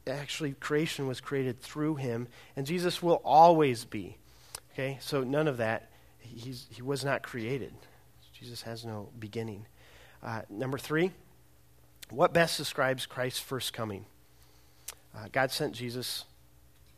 Actually, 0.08 0.54
creation 0.54 1.08
was 1.08 1.22
created 1.22 1.62
through 1.62 1.96
him, 1.96 2.28
and 2.56 2.66
Jesus 2.66 3.04
will 3.04 3.22
always 3.24 3.86
be. 3.86 4.18
Okay? 4.74 4.98
So 5.02 5.24
none 5.24 5.48
of 5.48 5.58
that. 5.58 5.92
He's, 6.20 6.68
he 6.70 6.82
was 6.82 7.04
not 7.04 7.24
created. 7.24 7.74
Jesus 8.34 8.62
has 8.64 8.86
no 8.86 9.10
beginning. 9.20 9.66
Uh, 10.24 10.42
number 10.50 10.78
three, 10.78 11.12
what 12.10 12.34
best 12.34 12.58
describes 12.58 13.06
Christ's 13.06 13.40
first 13.40 13.74
coming? 13.74 14.06
Uh, 15.16 15.28
God 15.32 15.52
sent 15.52 15.74
Jesus 15.74 16.26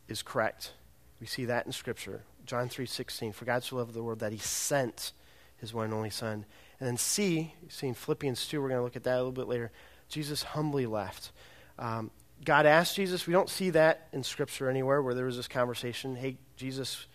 is 0.08 0.22
correct. 0.22 0.72
We 1.20 1.26
see 1.26 1.44
that 1.46 1.66
in 1.66 1.72
Scripture. 1.72 2.22
John 2.46 2.68
3.16, 2.68 3.34
for 3.34 3.44
God 3.44 3.62
so 3.62 3.76
loved 3.76 3.94
the 3.94 4.02
world 4.02 4.20
that 4.20 4.32
he 4.32 4.38
sent 4.38 5.12
his 5.58 5.72
one 5.72 5.86
and 5.86 5.94
only 5.94 6.10
Son. 6.10 6.44
And 6.82 6.88
then 6.88 6.96
C, 6.96 7.54
you 7.62 7.70
see 7.70 7.86
in 7.86 7.94
Philippians 7.94 8.48
2, 8.48 8.60
we're 8.60 8.66
going 8.66 8.80
to 8.80 8.82
look 8.82 8.96
at 8.96 9.04
that 9.04 9.14
a 9.14 9.18
little 9.18 9.30
bit 9.30 9.46
later, 9.46 9.70
Jesus 10.08 10.42
humbly 10.42 10.84
left. 10.84 11.30
Um, 11.78 12.10
God 12.44 12.66
asked 12.66 12.96
Jesus, 12.96 13.24
we 13.24 13.32
don't 13.32 13.48
see 13.48 13.70
that 13.70 14.08
in 14.12 14.24
Scripture 14.24 14.68
anywhere 14.68 15.00
where 15.00 15.14
there 15.14 15.26
was 15.26 15.36
this 15.36 15.46
conversation, 15.46 16.16
hey, 16.16 16.38
Jesus, 16.56 17.06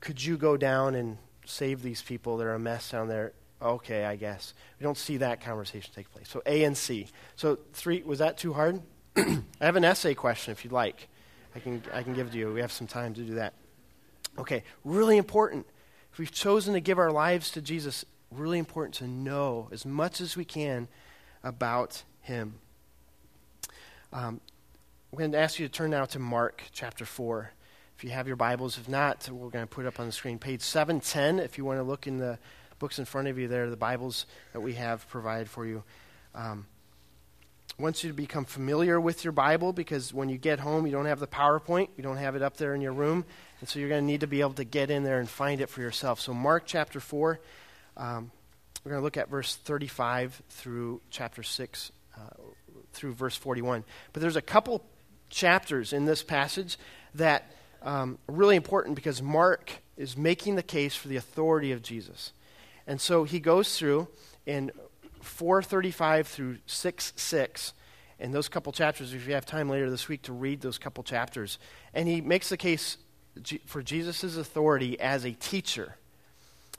could 0.00 0.20
you 0.20 0.36
go 0.36 0.56
down 0.56 0.96
and 0.96 1.16
save 1.46 1.80
these 1.80 2.02
people? 2.02 2.38
They're 2.38 2.52
a 2.52 2.58
mess 2.58 2.90
down 2.90 3.06
there. 3.06 3.34
Okay, 3.62 4.04
I 4.04 4.16
guess. 4.16 4.52
We 4.80 4.82
don't 4.82 4.98
see 4.98 5.18
that 5.18 5.42
conversation 5.42 5.92
take 5.94 6.10
place. 6.10 6.28
So 6.28 6.42
A 6.44 6.64
and 6.64 6.76
C. 6.76 7.06
So 7.36 7.60
three, 7.74 8.02
was 8.02 8.18
that 8.18 8.36
too 8.36 8.52
hard? 8.52 8.82
I 9.16 9.40
have 9.60 9.76
an 9.76 9.84
essay 9.84 10.14
question 10.14 10.50
if 10.50 10.64
you'd 10.64 10.72
like. 10.72 11.06
I 11.54 11.60
can, 11.60 11.84
I 11.94 12.02
can 12.02 12.14
give 12.14 12.26
it 12.26 12.32
to 12.32 12.38
you. 12.38 12.52
We 12.52 12.62
have 12.62 12.72
some 12.72 12.88
time 12.88 13.14
to 13.14 13.20
do 13.20 13.34
that. 13.36 13.54
Okay, 14.40 14.64
really 14.84 15.18
important. 15.18 15.68
If 16.12 16.18
we've 16.18 16.32
chosen 16.32 16.74
to 16.74 16.80
give 16.80 16.98
our 16.98 17.12
lives 17.12 17.52
to 17.52 17.62
Jesus, 17.62 18.04
really 18.30 18.58
important 18.58 18.94
to 18.96 19.06
know 19.06 19.68
as 19.72 19.86
much 19.86 20.20
as 20.20 20.36
we 20.36 20.44
can 20.44 20.88
about 21.42 22.02
him. 22.20 22.54
Um, 24.12 24.40
I'm 25.12 25.18
going 25.18 25.32
to 25.32 25.38
ask 25.38 25.58
you 25.58 25.66
to 25.66 25.72
turn 25.72 25.90
now 25.90 26.04
to 26.06 26.18
Mark 26.18 26.62
chapter 26.72 27.04
4. 27.04 27.52
If 27.96 28.04
you 28.04 28.10
have 28.10 28.26
your 28.26 28.36
Bibles, 28.36 28.78
if 28.78 28.88
not, 28.88 29.28
we're 29.30 29.50
going 29.50 29.66
to 29.66 29.66
put 29.66 29.84
it 29.84 29.88
up 29.88 29.98
on 29.98 30.06
the 30.06 30.12
screen. 30.12 30.38
Page 30.38 30.60
710, 30.60 31.40
if 31.40 31.58
you 31.58 31.64
want 31.64 31.78
to 31.78 31.82
look 31.82 32.06
in 32.06 32.18
the 32.18 32.38
books 32.78 32.98
in 32.98 33.04
front 33.04 33.28
of 33.28 33.38
you 33.38 33.48
there, 33.48 33.68
the 33.70 33.76
Bibles 33.76 34.26
that 34.52 34.60
we 34.60 34.74
have 34.74 35.08
provided 35.08 35.48
for 35.48 35.66
you. 35.66 35.82
Um, 36.34 36.66
wants 37.78 38.02
you 38.02 38.10
to 38.10 38.14
become 38.14 38.44
familiar 38.44 39.00
with 39.00 39.24
your 39.24 39.32
Bible 39.32 39.72
because 39.72 40.12
when 40.12 40.28
you 40.28 40.36
get 40.36 40.60
home, 40.60 40.84
you 40.84 40.92
don't 40.92 41.06
have 41.06 41.20
the 41.20 41.26
PowerPoint, 41.26 41.88
you 41.96 42.02
don't 42.02 42.16
have 42.16 42.34
it 42.34 42.42
up 42.42 42.56
there 42.56 42.74
in 42.74 42.80
your 42.80 42.92
room, 42.92 43.24
and 43.60 43.68
so 43.68 43.78
you're 43.78 43.88
going 43.88 44.02
to 44.02 44.06
need 44.06 44.20
to 44.20 44.26
be 44.26 44.40
able 44.40 44.54
to 44.54 44.64
get 44.64 44.90
in 44.90 45.04
there 45.04 45.20
and 45.20 45.28
find 45.28 45.60
it 45.60 45.68
for 45.68 45.80
yourself. 45.80 46.20
So, 46.20 46.34
Mark 46.34 46.64
chapter 46.66 46.98
4, 46.98 47.40
um, 47.98 48.30
we're 48.84 48.92
going 48.92 49.00
to 49.00 49.04
look 49.04 49.16
at 49.16 49.28
verse 49.28 49.56
35 49.56 50.42
through 50.48 51.00
chapter 51.10 51.42
6, 51.42 51.92
uh, 52.16 52.20
through 52.92 53.12
verse 53.12 53.36
41. 53.36 53.84
But 54.12 54.22
there's 54.22 54.36
a 54.36 54.42
couple 54.42 54.84
chapters 55.28 55.92
in 55.92 56.04
this 56.04 56.22
passage 56.22 56.78
that 57.14 57.52
um, 57.82 58.18
are 58.28 58.34
really 58.34 58.56
important 58.56 58.94
because 58.94 59.20
Mark 59.20 59.72
is 59.96 60.16
making 60.16 60.54
the 60.54 60.62
case 60.62 60.94
for 60.94 61.08
the 61.08 61.16
authority 61.16 61.72
of 61.72 61.82
Jesus. 61.82 62.32
And 62.86 63.00
so 63.00 63.24
he 63.24 63.40
goes 63.40 63.76
through 63.76 64.08
in 64.46 64.70
435 65.20 66.28
through 66.28 66.58
6 66.66 67.12
6 67.16 67.72
and 68.20 68.34
those 68.34 68.48
couple 68.48 68.72
chapters 68.72 69.12
if 69.12 69.26
you 69.26 69.34
have 69.34 69.44
time 69.44 69.68
later 69.68 69.90
this 69.90 70.08
week 70.08 70.22
to 70.22 70.32
read 70.32 70.60
those 70.60 70.78
couple 70.78 71.02
chapters 71.02 71.58
and 71.92 72.08
he 72.08 72.20
makes 72.20 72.48
the 72.48 72.56
case 72.56 72.96
for 73.66 73.82
jesus' 73.82 74.36
authority 74.36 74.98
as 75.00 75.24
a 75.24 75.32
teacher 75.32 75.96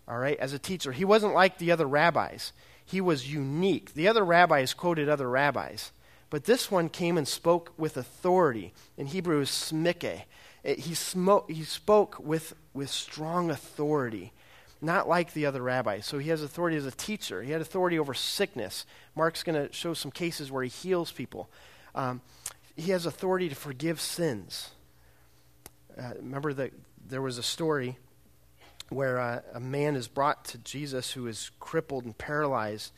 all 0.10 0.18
right 0.18 0.40
as 0.40 0.54
a 0.54 0.60
teacher 0.60 0.92
he 0.92 1.06
wasn't 1.06 1.34
like 1.34 1.58
the 1.58 1.72
other 1.72 1.88
rabbis 1.88 2.52
he 2.84 3.00
was 3.00 3.32
unique 3.32 3.94
the 3.94 4.08
other 4.08 4.26
rabbis 4.26 4.74
quoted 4.74 5.08
other 5.08 5.30
rabbis 5.30 5.92
but 6.30 6.46
this 6.46 6.70
one 6.70 6.90
came 6.90 7.18
and 7.18 7.28
spoke 7.28 7.72
with 7.78 7.98
authority 7.98 8.74
in 8.98 9.08
hebrew 9.08 9.42
is 9.42 9.50
smike 9.50 10.26
he, 10.64 10.94
smoke, 10.94 11.50
he 11.50 11.64
spoke 11.64 12.20
with, 12.20 12.54
with 12.74 12.90
strong 12.90 13.50
authority 13.50 14.34
not 14.82 15.08
like 15.10 15.34
the 15.34 15.46
other 15.46 15.62
rabbis. 15.62 16.06
So 16.06 16.20
he 16.20 16.30
has 16.30 16.42
authority 16.42 16.78
as 16.78 16.86
a 16.86 16.92
teacher. 16.92 17.44
He 17.44 17.52
had 17.52 17.62
authority 17.62 18.00
over 18.00 18.14
sickness. 18.14 18.86
Mark's 19.16 19.44
going 19.44 19.68
to 19.68 19.74
show 19.74 19.94
some 19.94 20.12
cases 20.12 20.52
where 20.52 20.64
he 20.64 20.70
heals 20.70 21.12
people. 21.12 21.50
Um, 21.94 22.22
he 22.76 22.92
has 22.92 23.06
authority 23.06 23.50
to 23.50 23.56
forgive 23.56 24.00
sins. 24.00 24.70
Uh, 25.98 26.14
remember 26.18 26.54
that 26.54 26.72
there 27.06 27.22
was 27.22 27.38
a 27.38 27.44
story 27.44 27.98
where 28.90 29.18
a 29.18 29.60
man 29.60 29.96
is 29.96 30.08
brought 30.08 30.46
to 30.46 30.58
Jesus 30.60 31.12
who 31.12 31.28
is 31.28 31.52
crippled 31.60 32.06
and 32.06 32.18
paralyzed, 32.18 32.92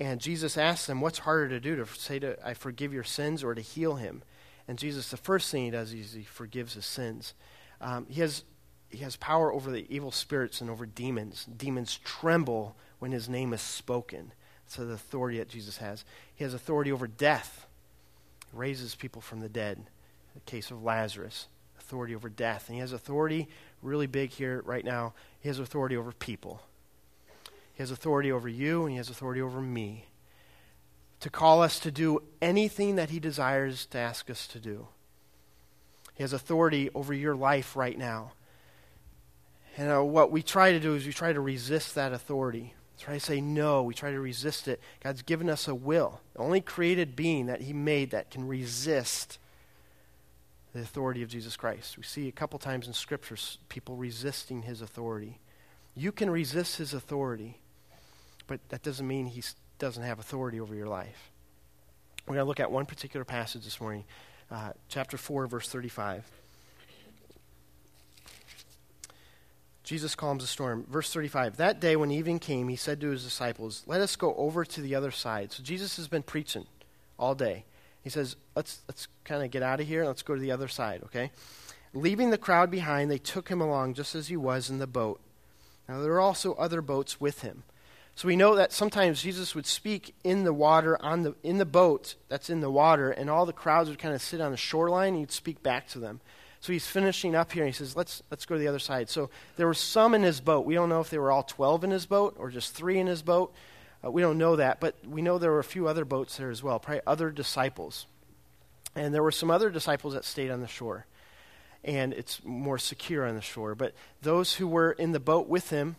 and 0.00 0.20
Jesus 0.20 0.56
asks 0.56 0.88
him, 0.88 1.00
"What's 1.00 1.20
harder 1.20 1.48
to 1.48 1.60
do, 1.60 1.76
to 1.76 1.86
say 1.86 2.18
to 2.18 2.36
I 2.46 2.54
forgive 2.54 2.92
your 2.92 3.04
sins, 3.04 3.42
or 3.42 3.54
to 3.54 3.60
heal 3.60 3.96
him?" 3.96 4.22
And 4.66 4.78
Jesus, 4.78 5.10
the 5.10 5.16
first 5.16 5.50
thing 5.50 5.64
he 5.64 5.70
does 5.70 5.92
is 5.92 6.12
he 6.12 6.22
forgives 6.22 6.74
his 6.74 6.86
sins. 6.86 7.34
Um, 7.80 8.06
he 8.08 8.20
has 8.20 8.44
he 8.90 8.98
has 8.98 9.16
power 9.16 9.52
over 9.52 9.70
the 9.70 9.86
evil 9.88 10.10
spirits 10.10 10.60
and 10.60 10.70
over 10.70 10.86
demons. 10.86 11.44
Demons 11.44 11.98
tremble 12.04 12.76
when 12.98 13.12
his 13.12 13.28
name 13.28 13.52
is 13.52 13.60
spoken. 13.60 14.32
So 14.66 14.84
the 14.84 14.94
authority 14.94 15.38
that 15.38 15.48
Jesus 15.48 15.78
has. 15.78 16.04
He 16.34 16.44
has 16.44 16.54
authority 16.54 16.92
over 16.92 17.06
death. 17.06 17.66
He 18.50 18.56
raises 18.56 18.94
people 18.94 19.22
from 19.22 19.40
the 19.40 19.48
dead. 19.48 19.88
The 20.34 20.40
case 20.40 20.70
of 20.70 20.82
Lazarus, 20.82 21.48
authority 21.78 22.14
over 22.14 22.28
death. 22.28 22.68
And 22.68 22.74
he 22.76 22.80
has 22.80 22.92
authority, 22.92 23.48
really 23.82 24.06
big 24.06 24.30
here 24.30 24.62
right 24.64 24.84
now, 24.84 25.14
he 25.40 25.48
has 25.48 25.58
authority 25.58 25.96
over 25.96 26.12
people. 26.12 26.62
He 27.72 27.82
has 27.82 27.90
authority 27.90 28.32
over 28.32 28.48
you, 28.48 28.82
and 28.82 28.90
He 28.90 28.96
has 28.96 29.08
authority 29.08 29.40
over 29.40 29.60
me. 29.60 30.06
To 31.20 31.30
call 31.30 31.62
us 31.62 31.78
to 31.80 31.90
do 31.90 32.22
anything 32.42 32.96
that 32.96 33.10
He 33.10 33.20
desires 33.20 33.86
to 33.86 33.98
ask 33.98 34.28
us 34.30 34.48
to 34.48 34.58
do. 34.58 34.88
He 36.14 36.24
has 36.24 36.32
authority 36.32 36.90
over 36.94 37.14
your 37.14 37.36
life 37.36 37.76
right 37.76 37.96
now. 37.96 38.32
And 39.76 39.92
uh, 39.92 40.02
what 40.02 40.32
we 40.32 40.42
try 40.42 40.72
to 40.72 40.80
do 40.80 40.96
is 40.96 41.06
we 41.06 41.12
try 41.12 41.32
to 41.32 41.40
resist 41.40 41.94
that 41.94 42.12
authority. 42.12 42.74
We 42.96 43.04
try 43.04 43.14
to 43.14 43.20
say 43.20 43.40
no. 43.40 43.84
We 43.84 43.94
try 43.94 44.10
to 44.10 44.18
resist 44.18 44.66
it. 44.66 44.80
God's 45.04 45.22
given 45.22 45.48
us 45.48 45.68
a 45.68 45.74
will, 45.74 46.20
the 46.34 46.40
only 46.40 46.60
created 46.60 47.14
being 47.14 47.46
that 47.46 47.60
He 47.60 47.72
made 47.72 48.10
that 48.10 48.32
can 48.32 48.48
resist 48.48 49.38
the 50.78 50.84
authority 50.84 51.22
of 51.22 51.28
Jesus 51.28 51.56
Christ. 51.56 51.96
We 51.96 52.04
see 52.04 52.28
a 52.28 52.32
couple 52.32 52.58
times 52.58 52.86
in 52.86 52.92
scriptures 52.92 53.58
people 53.68 53.96
resisting 53.96 54.62
His 54.62 54.80
authority. 54.80 55.38
You 55.94 56.12
can 56.12 56.30
resist 56.30 56.78
His 56.78 56.94
authority, 56.94 57.58
but 58.46 58.60
that 58.68 58.82
doesn't 58.82 59.06
mean 59.06 59.26
He 59.26 59.42
doesn't 59.78 60.02
have 60.02 60.18
authority 60.18 60.60
over 60.60 60.74
your 60.74 60.86
life. 60.86 61.30
We're 62.26 62.34
going 62.34 62.44
to 62.44 62.48
look 62.48 62.60
at 62.60 62.70
one 62.70 62.86
particular 62.86 63.24
passage 63.24 63.64
this 63.64 63.80
morning, 63.80 64.04
uh, 64.50 64.70
chapter 64.88 65.16
4, 65.16 65.46
verse 65.46 65.68
35. 65.68 66.24
Jesus 69.82 70.14
calms 70.14 70.44
the 70.44 70.46
storm. 70.46 70.84
Verse 70.88 71.12
35 71.12 71.56
That 71.56 71.80
day 71.80 71.96
when 71.96 72.10
evening 72.10 72.38
came, 72.38 72.68
he 72.68 72.76
said 72.76 73.00
to 73.00 73.08
his 73.08 73.24
disciples, 73.24 73.82
Let 73.86 74.00
us 74.00 74.14
go 74.16 74.34
over 74.36 74.64
to 74.64 74.80
the 74.80 74.94
other 74.94 75.10
side. 75.10 75.50
So 75.50 75.62
Jesus 75.62 75.96
has 75.96 76.06
been 76.08 76.22
preaching 76.22 76.66
all 77.18 77.34
day. 77.34 77.64
He 78.08 78.10
says, 78.10 78.36
Let's, 78.56 78.80
let's 78.88 79.06
kind 79.24 79.44
of 79.44 79.50
get 79.50 79.62
out 79.62 79.80
of 79.80 79.86
here. 79.86 80.06
Let's 80.06 80.22
go 80.22 80.34
to 80.34 80.40
the 80.40 80.50
other 80.50 80.66
side, 80.66 81.02
okay? 81.04 81.30
Leaving 81.92 82.30
the 82.30 82.38
crowd 82.38 82.70
behind, 82.70 83.10
they 83.10 83.18
took 83.18 83.50
him 83.50 83.60
along 83.60 83.92
just 83.92 84.14
as 84.14 84.28
he 84.28 84.36
was 84.36 84.70
in 84.70 84.78
the 84.78 84.86
boat. 84.86 85.20
Now, 85.86 86.00
there 86.00 86.12
were 86.12 86.20
also 86.20 86.54
other 86.54 86.80
boats 86.80 87.20
with 87.20 87.42
him. 87.42 87.64
So 88.14 88.26
we 88.26 88.34
know 88.34 88.56
that 88.56 88.72
sometimes 88.72 89.22
Jesus 89.22 89.54
would 89.54 89.66
speak 89.66 90.14
in 90.24 90.44
the 90.44 90.54
water, 90.54 90.96
on 91.02 91.22
the, 91.22 91.34
in 91.42 91.58
the 91.58 91.66
boat 91.66 92.14
that's 92.30 92.48
in 92.48 92.60
the 92.60 92.70
water, 92.70 93.10
and 93.10 93.28
all 93.28 93.44
the 93.44 93.52
crowds 93.52 93.90
would 93.90 93.98
kind 93.98 94.14
of 94.14 94.22
sit 94.22 94.40
on 94.40 94.52
the 94.52 94.56
shoreline, 94.56 95.08
and 95.08 95.18
he'd 95.18 95.30
speak 95.30 95.62
back 95.62 95.86
to 95.88 95.98
them. 95.98 96.22
So 96.60 96.72
he's 96.72 96.86
finishing 96.86 97.34
up 97.34 97.52
here, 97.52 97.64
and 97.64 97.74
he 97.74 97.76
says, 97.76 97.94
let's, 97.94 98.22
let's 98.30 98.46
go 98.46 98.54
to 98.54 98.58
the 98.58 98.68
other 98.68 98.78
side. 98.78 99.10
So 99.10 99.28
there 99.56 99.66
were 99.66 99.74
some 99.74 100.14
in 100.14 100.22
his 100.22 100.40
boat. 100.40 100.64
We 100.64 100.72
don't 100.72 100.88
know 100.88 101.00
if 101.00 101.10
they 101.10 101.18
were 101.18 101.30
all 101.30 101.42
12 101.42 101.84
in 101.84 101.90
his 101.90 102.06
boat 102.06 102.36
or 102.38 102.48
just 102.48 102.74
three 102.74 102.98
in 102.98 103.06
his 103.06 103.20
boat. 103.20 103.52
Uh, 104.04 104.10
we 104.10 104.22
don't 104.22 104.38
know 104.38 104.56
that, 104.56 104.80
but 104.80 104.94
we 105.06 105.22
know 105.22 105.38
there 105.38 105.50
were 105.50 105.58
a 105.58 105.64
few 105.64 105.88
other 105.88 106.04
boats 106.04 106.36
there 106.36 106.50
as 106.50 106.62
well, 106.62 106.78
probably 106.78 107.02
other 107.06 107.30
disciples. 107.30 108.06
And 108.94 109.14
there 109.14 109.22
were 109.22 109.32
some 109.32 109.50
other 109.50 109.70
disciples 109.70 110.14
that 110.14 110.24
stayed 110.24 110.50
on 110.50 110.60
the 110.60 110.68
shore. 110.68 111.06
And 111.84 112.12
it's 112.12 112.42
more 112.44 112.78
secure 112.78 113.26
on 113.26 113.34
the 113.34 113.40
shore. 113.40 113.74
But 113.74 113.94
those 114.22 114.54
who 114.54 114.66
were 114.66 114.92
in 114.92 115.12
the 115.12 115.20
boat 115.20 115.48
with 115.48 115.70
him, 115.70 115.96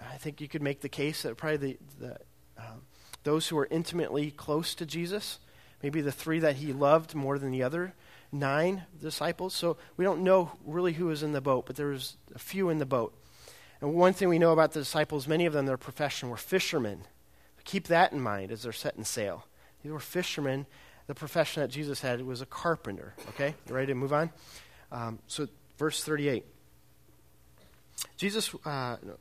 I 0.00 0.16
think 0.16 0.40
you 0.40 0.48
could 0.48 0.62
make 0.62 0.80
the 0.80 0.88
case 0.88 1.22
that 1.22 1.36
probably 1.36 1.78
the, 1.98 2.06
the 2.06 2.18
um, 2.58 2.82
those 3.24 3.48
who 3.48 3.56
were 3.56 3.68
intimately 3.70 4.30
close 4.30 4.74
to 4.76 4.86
Jesus, 4.86 5.40
maybe 5.82 6.00
the 6.00 6.12
three 6.12 6.38
that 6.38 6.56
he 6.56 6.72
loved 6.72 7.14
more 7.14 7.38
than 7.38 7.50
the 7.50 7.62
other 7.62 7.92
nine 8.32 8.84
disciples. 9.00 9.54
So 9.54 9.76
we 9.96 10.04
don't 10.04 10.22
know 10.22 10.52
really 10.64 10.92
who 10.92 11.06
was 11.06 11.22
in 11.22 11.32
the 11.32 11.40
boat, 11.40 11.66
but 11.66 11.76
there 11.76 11.88
was 11.88 12.16
a 12.34 12.38
few 12.38 12.70
in 12.70 12.78
the 12.78 12.86
boat. 12.86 13.14
And 13.80 13.94
one 13.94 14.12
thing 14.12 14.28
we 14.28 14.38
know 14.38 14.52
about 14.52 14.72
the 14.72 14.80
disciples, 14.80 15.28
many 15.28 15.44
of 15.46 15.52
them, 15.52 15.66
their 15.66 15.76
profession 15.76 16.30
were 16.30 16.36
fishermen. 16.36 17.02
Keep 17.66 17.88
that 17.88 18.12
in 18.12 18.20
mind 18.20 18.50
as 18.50 18.62
they're 18.62 18.72
setting 18.72 19.04
sail. 19.04 19.44
These 19.82 19.92
were 19.92 20.00
fishermen. 20.00 20.66
The 21.08 21.14
profession 21.14 21.62
that 21.62 21.68
Jesus 21.68 22.00
had 22.00 22.22
was 22.22 22.40
a 22.40 22.46
carpenter. 22.46 23.14
Okay? 23.30 23.54
You 23.68 23.74
ready 23.74 23.88
to 23.88 23.94
move 23.94 24.12
on? 24.12 24.30
Um, 24.90 25.18
so, 25.26 25.46
verse 25.76 26.02
38. 26.02 26.44
Jesus, 28.16 28.54
uh, 28.64 28.96
no, 29.02 29.16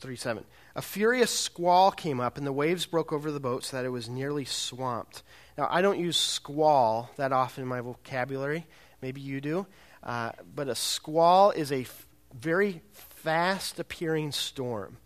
37. 0.00 0.44
A 0.74 0.82
furious 0.82 1.30
squall 1.30 1.90
came 1.90 2.18
up, 2.20 2.38
and 2.38 2.46
the 2.46 2.52
waves 2.52 2.86
broke 2.86 3.12
over 3.12 3.30
the 3.30 3.40
boat 3.40 3.64
so 3.64 3.76
that 3.76 3.84
it 3.84 3.90
was 3.90 4.08
nearly 4.08 4.44
swamped. 4.44 5.22
Now, 5.58 5.68
I 5.70 5.82
don't 5.82 5.98
use 5.98 6.16
squall 6.16 7.10
that 7.16 7.32
often 7.32 7.62
in 7.62 7.68
my 7.68 7.80
vocabulary. 7.80 8.66
Maybe 9.02 9.20
you 9.20 9.40
do. 9.40 9.66
Uh, 10.02 10.32
but 10.54 10.68
a 10.68 10.74
squall 10.74 11.50
is 11.50 11.70
a 11.70 11.82
f- 11.82 12.06
very 12.32 12.80
fast 12.92 13.78
appearing 13.78 14.32
storm. 14.32 14.96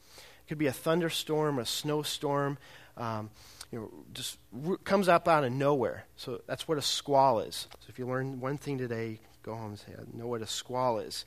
Could 0.48 0.59
be 0.59 0.66
a 0.66 0.72
thunderstorm, 0.72 1.59
a 1.59 1.66
snowstorm. 1.66 2.59
Um, 2.96 3.30
you 3.72 3.80
know, 3.80 3.90
just 4.12 4.38
r- 4.66 4.76
comes 4.76 5.09
up 5.09 5.26
out 5.26 5.44
of 5.44 5.52
nowhere. 5.52 6.04
So 6.16 6.42
that's 6.46 6.68
what 6.68 6.78
a 6.78 6.83
squall 6.83 7.40
is. 7.40 7.66
So 7.80 7.87
if 7.88 7.98
you 7.98 8.07
learn 8.07 8.40
one 8.40 8.57
thing 8.57 8.78
today, 8.78 9.20
go 9.42 9.54
home 9.54 9.70
and 9.70 9.78
say, 9.78 9.92
I 9.98 10.16
know 10.16 10.26
what 10.26 10.42
a 10.42 10.46
squall 10.46 10.98
is. 10.98 11.24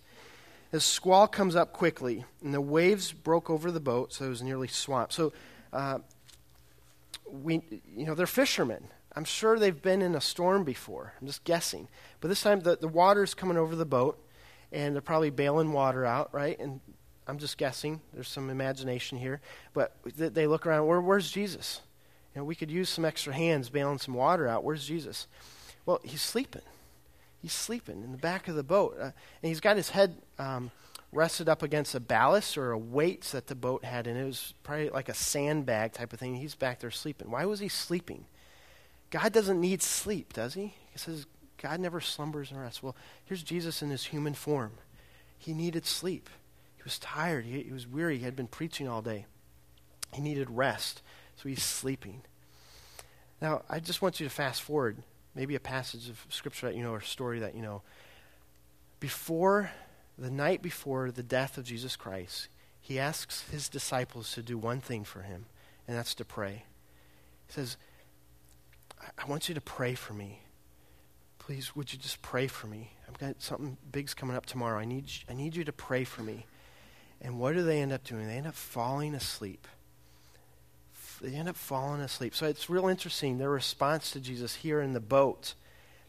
The 0.71 0.79
squall 0.81 1.27
comes 1.27 1.55
up 1.55 1.71
quickly, 1.71 2.25
and 2.43 2.53
the 2.53 2.61
waves 2.61 3.13
broke 3.13 3.49
over 3.49 3.71
the 3.71 3.79
boat, 3.79 4.13
so 4.13 4.25
it 4.25 4.29
was 4.29 4.41
nearly 4.41 4.67
swamped. 4.67 5.13
So, 5.13 5.31
uh, 5.71 5.99
we, 7.29 7.61
you 7.95 8.05
know, 8.05 8.15
they're 8.15 8.27
fishermen. 8.27 8.87
I'm 9.15 9.23
sure 9.23 9.57
they've 9.57 9.81
been 9.81 10.01
in 10.01 10.13
a 10.13 10.21
storm 10.21 10.63
before. 10.63 11.13
I'm 11.19 11.27
just 11.27 11.43
guessing. 11.43 11.87
But 12.21 12.27
this 12.27 12.41
time 12.41 12.59
the, 12.61 12.77
the 12.77 12.87
water's 12.87 13.33
coming 13.33 13.57
over 13.57 13.75
the 13.75 13.85
boat, 13.85 14.23
and 14.71 14.93
they're 14.93 15.01
probably 15.01 15.29
bailing 15.29 15.71
water 15.71 16.05
out, 16.05 16.33
right? 16.33 16.59
And 16.59 16.81
I'm 17.27 17.37
just 17.37 17.57
guessing. 17.57 18.01
There's 18.13 18.27
some 18.27 18.49
imagination 18.49 19.17
here. 19.17 19.41
But 19.73 19.95
th- 20.17 20.33
they 20.33 20.47
look 20.47 20.65
around, 20.65 20.87
Where, 20.87 21.01
where's 21.01 21.29
Jesus? 21.29 21.81
You 22.33 22.41
know, 22.41 22.45
we 22.45 22.55
could 22.55 22.71
use 22.71 22.89
some 22.89 23.05
extra 23.05 23.33
hands 23.33 23.69
bailing 23.69 23.97
some 23.97 24.13
water 24.13 24.47
out. 24.47 24.63
Where's 24.63 24.85
Jesus? 24.85 25.27
Well, 25.85 25.99
he's 26.03 26.21
sleeping. 26.21 26.61
He's 27.41 27.53
sleeping 27.53 28.03
in 28.03 28.11
the 28.11 28.17
back 28.17 28.47
of 28.47 28.55
the 28.55 28.63
boat. 28.63 28.97
Uh, 28.99 29.03
and 29.03 29.13
he's 29.41 29.59
got 29.59 29.77
his 29.77 29.89
head 29.89 30.15
um, 30.39 30.71
rested 31.11 31.49
up 31.49 31.63
against 31.63 31.95
a 31.95 31.99
ballast 31.99 32.57
or 32.57 32.71
a 32.71 32.77
weight 32.77 33.23
that 33.31 33.47
the 33.47 33.55
boat 33.55 33.83
had, 33.83 34.07
and 34.07 34.17
it 34.17 34.25
was 34.25 34.53
probably 34.63 34.89
like 34.89 35.09
a 35.09 35.13
sandbag 35.13 35.93
type 35.93 36.13
of 36.13 36.19
thing. 36.19 36.35
He's 36.35 36.55
back 36.55 36.79
there 36.79 36.91
sleeping. 36.91 37.31
Why 37.31 37.45
was 37.45 37.59
he 37.59 37.69
sleeping? 37.69 38.25
God 39.09 39.31
doesn't 39.31 39.59
need 39.59 39.81
sleep, 39.81 40.33
does 40.33 40.53
he? 40.53 40.73
He 40.91 40.97
says 40.97 41.25
God 41.61 41.79
never 41.79 42.01
slumbers 42.01 42.51
and 42.51 42.59
rests. 42.59 42.83
Well, 42.83 42.95
here's 43.25 43.43
Jesus 43.43 43.81
in 43.81 43.89
his 43.89 44.05
human 44.05 44.33
form. 44.33 44.73
He 45.37 45.53
needed 45.53 45.85
sleep. 45.85 46.29
Was 46.87 46.99
tired. 46.99 47.43
He, 47.43 47.63
he 47.63 47.73
was 47.73 47.85
weary. 47.85 48.17
He 48.17 48.23
had 48.23 48.37
been 48.37 48.47
preaching 48.47 48.87
all 48.87 49.01
day. 49.01 49.25
He 50.13 50.21
needed 50.21 50.49
rest, 50.49 51.01
so 51.35 51.49
he's 51.49 51.61
sleeping. 51.61 52.21
Now, 53.41 53.63
I 53.69 53.81
just 53.81 54.01
want 54.01 54.21
you 54.21 54.25
to 54.25 54.33
fast 54.33 54.61
forward, 54.61 55.03
maybe 55.35 55.53
a 55.55 55.59
passage 55.59 56.07
of 56.07 56.25
scripture 56.29 56.65
that 56.67 56.77
you 56.77 56.83
know 56.83 56.93
or 56.93 56.99
a 56.99 57.03
story 57.03 57.39
that 57.39 57.55
you 57.55 57.61
know. 57.61 57.81
Before 59.01 59.69
the 60.17 60.31
night 60.31 60.61
before 60.61 61.11
the 61.11 61.23
death 61.23 61.57
of 61.57 61.65
Jesus 61.65 61.97
Christ, 61.97 62.47
he 62.79 62.97
asks 62.97 63.49
his 63.49 63.67
disciples 63.67 64.31
to 64.31 64.41
do 64.41 64.57
one 64.57 64.79
thing 64.79 65.03
for 65.03 65.23
him, 65.23 65.47
and 65.89 65.97
that's 65.97 66.15
to 66.15 66.23
pray. 66.23 66.63
He 67.47 67.53
says, 67.53 67.75
I 69.17 69.25
want 69.25 69.49
you 69.49 69.55
to 69.55 69.59
pray 69.59 69.93
for 69.93 70.13
me. 70.13 70.39
Please, 71.37 71.75
would 71.75 71.91
you 71.91 71.99
just 71.99 72.21
pray 72.21 72.47
for 72.47 72.67
me? 72.67 72.93
I've 73.09 73.17
got 73.17 73.41
something 73.41 73.75
big's 73.91 74.13
coming 74.13 74.37
up 74.37 74.45
tomorrow. 74.45 74.79
I 74.79 74.85
need, 74.85 75.11
I 75.29 75.33
need 75.33 75.53
you 75.53 75.65
to 75.65 75.73
pray 75.73 76.05
for 76.05 76.23
me. 76.23 76.45
And 77.21 77.39
what 77.39 77.55
do 77.55 77.63
they 77.63 77.81
end 77.81 77.91
up 77.91 78.03
doing? 78.03 78.27
They 78.27 78.35
end 78.35 78.47
up 78.47 78.55
falling 78.55 79.15
asleep. 79.15 79.67
They 81.21 81.33
end 81.33 81.49
up 81.49 81.55
falling 81.55 82.01
asleep. 82.01 82.35
So 82.35 82.45
it's 82.45 82.69
real 82.69 82.87
interesting, 82.87 83.37
their 83.37 83.49
response 83.49 84.11
to 84.11 84.19
Jesus 84.19 84.55
here 84.55 84.81
in 84.81 84.93
the 84.93 84.99
boat. 84.99 85.55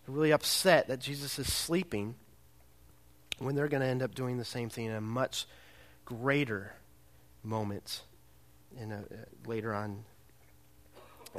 They're 0.04 0.14
really 0.14 0.32
upset 0.32 0.88
that 0.88 1.00
Jesus 1.00 1.38
is 1.38 1.52
sleeping 1.52 2.14
when 3.38 3.54
they're 3.54 3.68
going 3.68 3.80
to 3.80 3.86
end 3.86 4.02
up 4.02 4.14
doing 4.14 4.36
the 4.36 4.44
same 4.44 4.68
thing 4.68 4.86
in 4.86 4.92
a 4.92 5.00
much 5.00 5.46
greater 6.04 6.74
moment 7.42 8.02
in 8.78 8.92
a, 8.92 8.98
uh, 8.98 9.00
later 9.46 9.72
on. 9.72 10.04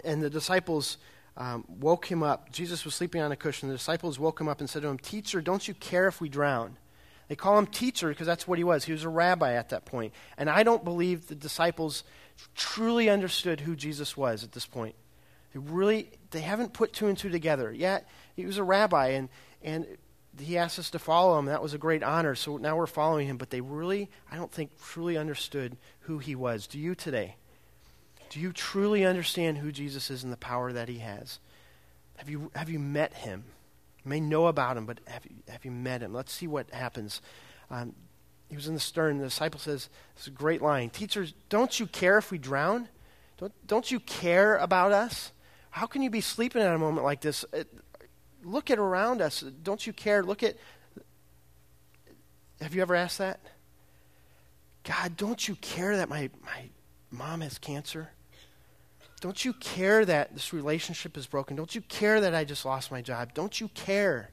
And 0.04 0.22
the 0.22 0.30
disciples 0.30 0.98
um, 1.38 1.66
woke 1.68 2.06
him 2.06 2.24
up. 2.24 2.52
Jesus 2.52 2.86
was 2.86 2.96
sleeping 2.96 3.22
on 3.22 3.32
a 3.32 3.36
cushion. 3.36 3.70
The 3.70 3.76
disciples 3.76 4.18
woke 4.18 4.40
him 4.40 4.48
up 4.48 4.60
and 4.60 4.70
said 4.70 4.82
to 4.82 4.88
him, 4.88 4.98
Teacher, 4.98 5.42
don't 5.42 5.68
you 5.68 5.74
care 5.74 6.08
if 6.08 6.22
we 6.22 6.30
drown? 6.30 6.78
They 7.30 7.36
call 7.36 7.58
him 7.58 7.68
teacher 7.68 8.10
because 8.10 8.28
that's 8.28 8.48
what 8.48 8.58
he 8.58 8.64
was. 8.64 8.84
He 8.84 8.92
was 8.92 9.06
a 9.06 9.10
rabbi 9.10 9.54
at 9.54 9.70
that 9.70 9.86
point. 9.86 10.14
And 10.38 10.50
I 10.50 10.64
don't 10.64 10.84
believe 10.84 11.28
the 11.28 11.36
disciples 11.36 12.04
truly 12.56 13.10
understood 13.10 13.62
who 13.62 13.76
Jesus 13.76 14.18
was 14.18 14.44
at 14.44 14.52
this 14.52 14.66
point. 14.66 14.96
They 15.54 15.60
really 15.60 16.10
they 16.32 16.42
haven't 16.42 16.74
put 16.74 16.92
two 16.92 17.08
and 17.08 17.18
two 17.18 17.30
together. 17.30 17.72
Yet 17.72 18.08
he 18.36 18.46
was 18.46 18.58
a 18.58 18.64
rabbi 18.64 19.10
and 19.10 19.30
and 19.62 19.86
he 20.40 20.58
asked 20.58 20.80
us 20.80 20.90
to 20.92 21.00
follow 21.00 21.38
him. 21.38 21.46
That 21.46 21.62
was 21.62 21.74
a 21.74 21.78
great 21.78 22.04
honor. 22.04 22.34
So 22.34 22.58
now 22.58 22.76
we're 22.76 22.88
following 22.88 23.28
him, 23.28 23.38
but 23.38 23.52
they 23.52 23.62
really 23.62 24.10
I 24.32 24.36
don't 24.36 24.52
think 24.52 24.72
truly 24.82 25.16
understood 25.16 25.78
who 26.02 26.18
he 26.18 26.36
was. 26.36 26.66
Do 26.66 26.80
you 26.80 26.96
today? 26.96 27.36
Do 28.30 28.40
you 28.40 28.52
truly 28.52 29.06
understand 29.06 29.58
who 29.58 29.72
Jesus 29.72 30.10
is 30.10 30.24
and 30.24 30.34
the 30.34 30.38
power 30.38 30.72
that 30.72 30.88
he 30.88 31.00
has? 31.00 31.40
Have 32.18 32.30
you, 32.30 32.52
have 32.54 32.70
you 32.70 32.80
met 32.80 33.14
him? 33.14 33.44
You 34.04 34.10
may 34.10 34.20
know 34.20 34.48
about 34.48 34.78
him, 34.78 34.86
but 34.86 35.00
have 35.08 35.26
you, 35.26 35.36
have 35.48 35.66
you 35.66 35.72
met 35.72 36.02
him? 36.02 36.14
Let's 36.14 36.32
see 36.32 36.48
what 36.48 36.70
happens. 36.72 37.22
Um, 37.70 37.94
he 38.50 38.56
was 38.56 38.68
in 38.68 38.74
the 38.74 38.80
stern. 38.80 39.20
The 39.20 39.26
disciple 39.26 39.60
says, 39.60 39.90
This 40.16 40.24
is 40.24 40.28
a 40.28 40.32
great 40.32 40.62
line. 40.62 40.90
Teachers, 40.90 41.34
don't 41.50 41.80
you 41.80 41.86
care 41.86 42.18
if 42.18 42.32
we 42.32 42.38
drown? 42.38 42.88
Don't, 43.38 43.54
don't 43.68 43.92
you 43.92 44.00
care 44.00 44.58
about 44.58 44.92
us? 44.92 45.32
How 45.72 45.86
can 45.86 46.02
you 46.02 46.10
be 46.10 46.22
sleeping 46.22 46.62
at 46.62 46.74
a 46.74 46.78
moment 46.78 47.06
like 47.06 47.22
this? 47.22 47.46
It, 47.54 47.68
look 48.44 48.72
at 48.72 48.80
around 48.80 49.22
us. 49.22 49.42
Don't 49.42 49.86
you 49.86 49.94
care? 49.94 50.24
Look 50.24 50.44
at. 50.44 50.56
Have 52.62 52.74
you 52.74 52.82
ever 52.82 52.96
asked 52.96 53.20
that? 53.20 53.40
God, 54.84 55.16
don't 55.16 55.48
you 55.48 55.56
care 55.56 55.96
that 55.98 56.10
my, 56.10 56.30
my 56.44 56.70
mom 57.12 57.42
has 57.42 57.58
cancer? 57.58 58.10
Don't 59.20 59.44
you 59.44 59.54
care 59.54 60.06
that 60.06 60.34
this 60.34 60.54
relationship 60.54 61.18
is 61.18 61.28
broken? 61.28 61.56
Don't 61.56 61.74
you 61.76 61.82
care 61.82 62.22
that 62.22 62.34
I 62.34 62.44
just 62.46 62.66
lost 62.66 62.92
my 62.92 63.02
job? 63.02 63.34
Don't 63.34 63.60
you 63.60 63.68
care? 63.70 64.32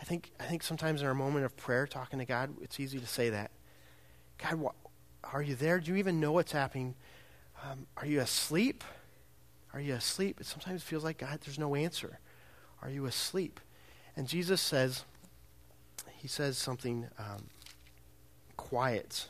I 0.00 0.04
think, 0.04 0.30
I 0.38 0.44
think 0.44 0.62
sometimes 0.62 1.02
in 1.02 1.06
our 1.06 1.14
moment 1.14 1.44
of 1.44 1.56
prayer, 1.56 1.86
talking 1.86 2.18
to 2.18 2.24
God, 2.24 2.54
it's 2.62 2.78
easy 2.80 2.98
to 2.98 3.06
say 3.06 3.30
that. 3.30 3.50
God, 4.38 4.60
wh- 4.64 5.32
are 5.34 5.42
you 5.42 5.54
there? 5.54 5.80
Do 5.80 5.90
you 5.90 5.96
even 5.96 6.20
know 6.20 6.32
what's 6.32 6.52
happening? 6.52 6.94
Um, 7.64 7.86
are 7.96 8.06
you 8.06 8.20
asleep? 8.20 8.84
Are 9.74 9.80
you 9.80 9.94
asleep? 9.94 10.40
It 10.40 10.46
sometimes 10.46 10.82
feels 10.82 11.04
like, 11.04 11.18
God, 11.18 11.40
there's 11.44 11.58
no 11.58 11.74
answer. 11.74 12.18
Are 12.80 12.88
you 12.88 13.06
asleep? 13.06 13.60
And 14.16 14.26
Jesus 14.26 14.60
says, 14.60 15.04
He 16.16 16.28
says 16.28 16.56
something 16.56 17.08
um, 17.18 17.46
quiet. 18.56 19.28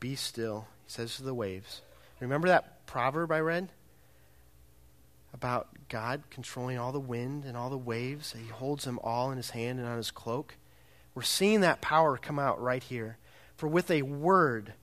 Be 0.00 0.14
still. 0.14 0.66
He 0.86 0.90
says 0.90 1.16
to 1.16 1.22
the 1.22 1.34
waves. 1.34 1.82
Remember 2.20 2.48
that 2.48 2.86
proverb 2.86 3.30
I 3.30 3.40
read? 3.40 3.70
About 5.34 5.68
God 5.88 6.22
controlling 6.30 6.78
all 6.78 6.92
the 6.92 7.00
wind 7.00 7.44
and 7.44 7.56
all 7.56 7.70
the 7.70 7.78
waves. 7.78 8.34
He 8.38 8.48
holds 8.48 8.84
them 8.84 8.98
all 9.02 9.30
in 9.30 9.36
his 9.36 9.50
hand 9.50 9.78
and 9.78 9.88
on 9.88 9.96
his 9.96 10.10
cloak. 10.10 10.56
We're 11.14 11.22
seeing 11.22 11.60
that 11.60 11.80
power 11.80 12.16
come 12.16 12.38
out 12.38 12.60
right 12.60 12.82
here. 12.82 13.18
For 13.56 13.66
with 13.66 13.90
a 13.90 14.02
word, 14.02 14.74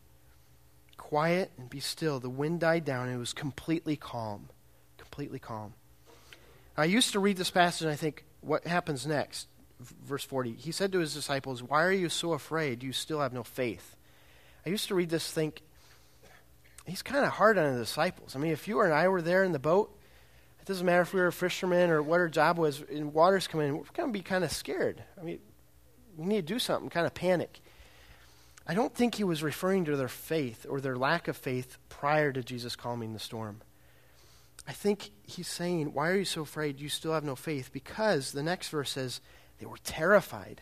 quiet 0.98 1.52
and 1.58 1.70
be 1.70 1.80
still, 1.80 2.20
the 2.20 2.30
wind 2.30 2.60
died 2.60 2.86
down 2.86 3.08
and 3.08 3.16
it 3.16 3.20
was 3.20 3.34
completely 3.34 3.96
calm. 3.96 4.50
Completely 4.98 5.40
calm. 5.40 5.74
I 6.78 6.86
used 6.86 7.12
to 7.14 7.20
read 7.20 7.38
this 7.38 7.52
passage 7.52 7.84
and 7.84 7.92
I 7.92 7.96
think, 7.96 8.26
what 8.42 8.66
happens 8.66 9.06
next? 9.06 9.48
Verse 9.80 10.24
40. 10.24 10.54
He 10.54 10.72
said 10.72 10.92
to 10.92 11.00
his 11.00 11.14
disciples, 11.14 11.64
Why 11.64 11.84
are 11.84 11.92
you 11.92 12.10
so 12.10 12.34
afraid? 12.34 12.84
You 12.84 12.94
still 12.94 13.22
have 13.22 13.34
no 13.34 13.44
faith. 13.44 13.96
I 14.66 14.70
used 14.70 14.88
to 14.90 14.96
read 14.96 15.10
this, 15.10 15.32
think, 15.32 15.62
he's 16.86 17.02
kind 17.02 17.26
of 17.26 17.32
hard 17.32 17.58
on 17.58 17.74
the 17.74 17.80
disciples. 17.80 18.36
I 18.36 18.40
mean, 18.40 18.52
if 18.52 18.68
you 18.68 18.82
and 18.82 18.94
I 18.94 19.08
were 19.08 19.22
there 19.22 19.44
in 19.44 19.52
the 19.52 19.60
boat, 19.60 19.96
it 20.60 20.66
doesn't 20.66 20.86
matter 20.86 21.02
if 21.02 21.14
we 21.14 21.22
were 21.22 21.32
fishermen 21.32 21.90
or 21.90 22.02
what 22.02 22.20
our 22.20 22.30
job 22.30 22.58
was, 22.58 22.84
and 22.92 23.14
water's 23.14 23.48
coming 23.48 23.70
in, 23.70 23.78
we're 23.78 23.84
going 23.94 24.10
to 24.10 24.14
be 24.14 24.22
kind 24.22 24.44
of 24.44 24.52
scared. 24.52 25.04
I 25.20 25.24
mean, 25.24 25.40
we 26.18 26.26
need 26.26 26.48
to 26.48 26.54
do 26.54 26.60
something, 26.60 26.90
kind 26.90 27.08
of 27.08 27.14
panic. 27.14 27.62
I 28.68 28.76
don't 28.76 28.94
think 28.94 29.16
he 29.16 29.24
was 29.24 29.42
referring 29.42 29.86
to 29.86 29.98
their 29.98 30.08
faith 30.08 30.66
or 30.70 30.80
their 30.80 30.96
lack 30.96 31.28
of 31.28 31.36
faith 31.36 31.78
prior 31.90 32.32
to 32.32 32.44
Jesus 32.44 32.76
calming 32.76 33.14
the 33.14 33.20
storm. 33.20 33.62
I 34.68 34.74
think 34.74 35.10
he's 35.24 35.48
saying, 35.48 35.96
Why 35.96 36.10
are 36.10 36.18
you 36.18 36.26
so 36.26 36.42
afraid? 36.42 36.80
You 36.80 36.90
still 36.90 37.14
have 37.14 37.24
no 37.24 37.36
faith. 37.36 37.72
Because 37.74 38.32
the 38.32 38.44
next 38.44 38.70
verse 38.70 38.92
says, 38.92 39.22
They 39.58 39.66
were 39.66 39.80
terrified. 39.84 40.62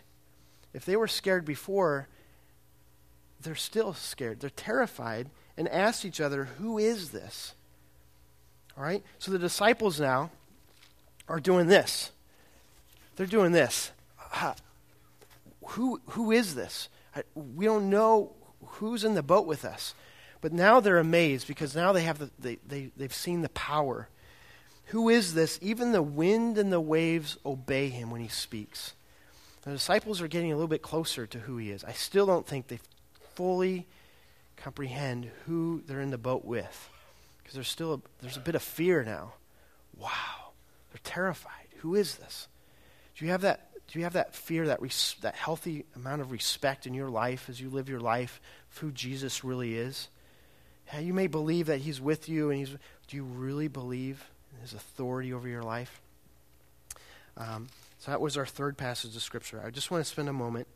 If 0.74 0.86
they 0.86 0.96
were 0.96 1.10
scared 1.10 1.44
before, 1.44 2.08
they're 3.42 3.56
still 3.56 3.94
scared. 3.94 4.40
They're 4.40 4.50
terrified 4.50 5.30
and 5.58 5.68
asked 5.68 6.06
each 6.06 6.22
other, 6.22 6.46
Who 6.46 6.78
is 6.78 7.10
this? 7.10 7.56
All 8.78 8.84
right? 8.84 9.04
So 9.20 9.32
the 9.32 9.40
disciples 9.40 10.00
now 10.00 10.30
are 11.28 11.40
doing 11.40 11.68
this. 11.68 12.12
They're 13.16 13.26
doing 13.26 13.52
this. 13.52 13.92
Uh, 14.34 14.54
who, 15.70 16.00
who 16.10 16.32
is 16.32 16.56
this? 16.56 16.90
I, 17.16 17.24
we 17.34 17.66
don't 17.66 17.90
know 17.90 18.34
who's 18.63 19.04
in 19.04 19.16
the 19.16 19.24
boat 19.24 19.48
with 19.48 19.66
us. 19.66 19.96
But 20.40 20.54
now 20.54 20.80
they're 20.80 21.00
amazed 21.00 21.48
because 21.48 21.76
now 21.76 21.92
they 21.92 22.04
have 22.04 22.20
the, 22.20 22.30
they, 22.38 22.60
they, 22.68 22.92
they've 22.96 23.13
seen 23.13 23.42
the 23.42 23.50
power. 23.50 24.08
Who 24.86 25.10
is 25.10 25.34
this? 25.34 25.58
Even 25.62 25.92
the 25.92 26.04
wind 26.04 26.60
and 26.60 26.72
the 26.72 26.80
waves 26.80 27.38
obey 27.44 27.90
him 27.90 28.12
when 28.12 28.22
he 28.22 28.28
speaks. 28.28 28.94
The 29.63 29.72
disciples 29.72 30.22
are 30.22 30.28
getting 30.28 30.52
a 30.52 30.56
little 30.56 30.68
bit 30.68 30.84
closer 30.84 31.26
to 31.26 31.40
who 31.40 31.58
he 31.58 31.72
is. 31.72 31.84
I 31.84 31.94
still 31.94 32.28
don't 32.28 32.46
think 32.46 32.68
they 32.68 32.80
fully 33.34 33.88
comprehend 34.56 35.32
who 35.46 35.82
they're 35.88 36.02
in 36.02 36.12
the 36.12 36.18
boat 36.18 36.46
with 36.46 36.90
because 37.48 37.56
there's 37.56 37.70
still 37.70 37.94
a, 37.94 38.02
there's 38.22 38.36
a 38.36 38.42
bit 38.42 38.56
of 38.56 38.62
fear 38.62 39.06
now. 39.06 39.32
Wow, 39.98 40.52
they're 40.92 41.00
terrified. 41.02 41.68
Who 41.78 41.96
is 41.96 42.18
this? 42.18 42.50
Do 43.16 43.24
you 43.24 43.32
have 43.32 43.40
that? 43.40 43.70
Do 43.88 43.98
you 43.98 44.04
have 44.04 44.14
that 44.14 44.36
fear, 44.36 44.68
that 44.68 44.82
res- 44.82 45.16
that 45.22 45.36
healthy 45.36 45.86
amount 45.96 46.20
of 46.20 46.32
respect 46.34 46.86
in 46.86 46.94
your 46.94 47.08
life 47.08 47.48
as 47.48 47.62
you 47.62 47.70
live 47.70 47.88
your 47.88 48.02
life 48.02 48.42
of 48.70 48.80
who 48.80 48.92
Jesus 48.92 49.46
really 49.46 49.76
is? 49.76 50.10
Yeah, 50.92 51.00
you 51.00 51.14
may 51.14 51.28
believe 51.28 51.68
that 51.68 51.80
He's 51.80 52.02
with 52.02 52.28
you, 52.28 52.50
and 52.50 52.60
He's. 52.60 52.76
Do 53.08 53.16
you 53.16 53.24
really 53.24 53.70
believe 53.70 54.30
in 54.54 54.60
His 54.60 54.74
authority 54.74 55.32
over 55.32 55.48
your 55.48 55.64
life? 55.64 56.02
Um, 57.38 57.68
so 57.98 58.12
that 58.12 58.20
was 58.20 58.36
our 58.36 58.46
third 58.46 58.76
passage 58.76 59.16
of 59.16 59.22
Scripture. 59.22 59.64
I 59.66 59.70
just 59.70 59.90
want 59.90 60.04
to 60.04 60.10
spend 60.10 60.28
a 60.28 60.34
moment 60.34 60.68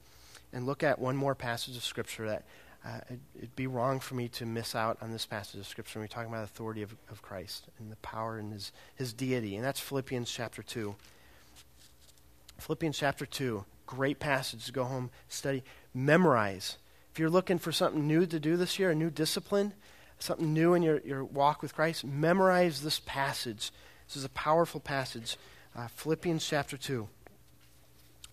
and 0.54 0.66
look 0.66 0.84
at 0.84 1.00
one 1.00 1.18
more 1.18 1.36
passage 1.36 1.76
of 1.76 1.84
Scripture 1.84 2.28
that 2.28 2.46
uh, 2.84 3.00
it, 3.10 3.20
would 3.40 3.56
be 3.56 3.68
wrong 3.68 4.00
for 4.00 4.16
me 4.16 4.28
to 4.28 4.46
miss 4.46 4.74
out 4.76 4.98
on 5.02 5.12
this 5.12 5.26
passage 5.26 5.60
of 5.60 5.68
Scripture 5.68 6.00
when 6.00 6.04
we're 6.04 6.08
talking 6.08 6.30
about 6.30 6.40
the 6.40 6.46
authority 6.46 6.82
of, 6.82 6.96
of 7.12 7.22
Christ 7.22 7.68
and 7.78 7.92
the 7.92 7.96
power 7.98 8.38
and 8.38 8.52
his, 8.52 8.72
his 8.96 9.14
deity. 9.14 9.56
And 9.56 9.64
that's 9.64 9.80
Philippians 9.80 10.32
chapter 10.32 10.64
2. 10.64 10.96
Philippians 12.58 12.98
chapter 12.98 13.26
2. 13.26 13.66
Great 13.86 14.20
passage 14.20 14.66
to 14.66 14.72
go 14.72 14.84
home, 14.84 15.12
study, 15.28 15.64
memorize. 15.94 16.78
If 17.12 17.20
you're 17.20 17.30
looking 17.30 17.60
for 17.60 17.72
something 17.72 18.08
new 18.08 18.26
to 18.26 18.40
do 18.40 18.58
this 18.58 18.80
year, 18.80 18.92
a 18.92 18.96
new 18.96 19.10
discipline, 19.10 19.74
something 20.18 20.54
new 20.54 20.74
in 20.74 20.82
your, 20.82 21.02
your 21.02 21.24
walk 21.24 21.62
with 21.62 21.76
Christ, 21.76 22.06
memorize 22.06 22.82
this 22.82 23.02
passage. 23.06 23.72
This 24.08 24.16
is 24.16 24.24
a 24.24 24.30
powerful 24.30 24.80
passage. 24.80 25.38
Uh, 25.76 25.88
Philippians 25.88 26.46
chapter 26.48 26.78
2, 26.78 27.08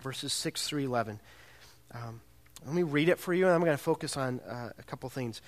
verses 0.01 0.33
6 0.33 0.69
through 0.69 0.85
11. 0.85 1.21
Um, 1.93 2.21
let 2.65 2.75
me 2.75 2.83
read 2.83 3.09
it 3.09 3.19
for 3.19 3.33
you, 3.33 3.47
and 3.47 3.55
I'm 3.55 3.61
going 3.61 3.73
to 3.73 3.83
focus 3.83 4.17
on 4.17 4.41
uh, 4.41 4.71
a 4.79 4.83
couple 4.83 5.09
things. 5.09 5.41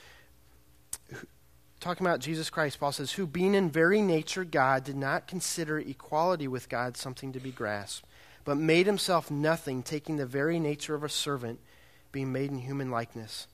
Talking 1.81 2.07
about 2.07 2.21
Jesus 2.21 2.51
Christ, 2.51 2.79
Paul 2.79 2.93
says, 2.93 3.13
Who, 3.13 3.27
being 3.27 3.55
in 3.55 3.71
very 3.71 4.03
nature 4.03 4.45
God, 4.45 4.85
did 4.85 4.97
not 4.97 5.27
consider 5.27 5.79
equality 5.79 6.47
with 6.47 6.69
God 6.69 6.97
something 6.97 7.33
to 7.33 7.41
be 7.41 7.51
grasped, 7.51 8.07
but 8.45 8.57
made 8.57 8.87
himself 8.87 9.31
nothing, 9.31 9.83
taking 9.83 10.17
the 10.17 10.27
very 10.27 10.61
nature 10.61 10.95
of 10.95 11.03
a 11.03 11.09
servant, 11.09 11.59
being 12.13 12.33
made 12.33 12.51
in 12.51 12.59
human 12.59 12.91
likeness. 12.91 13.47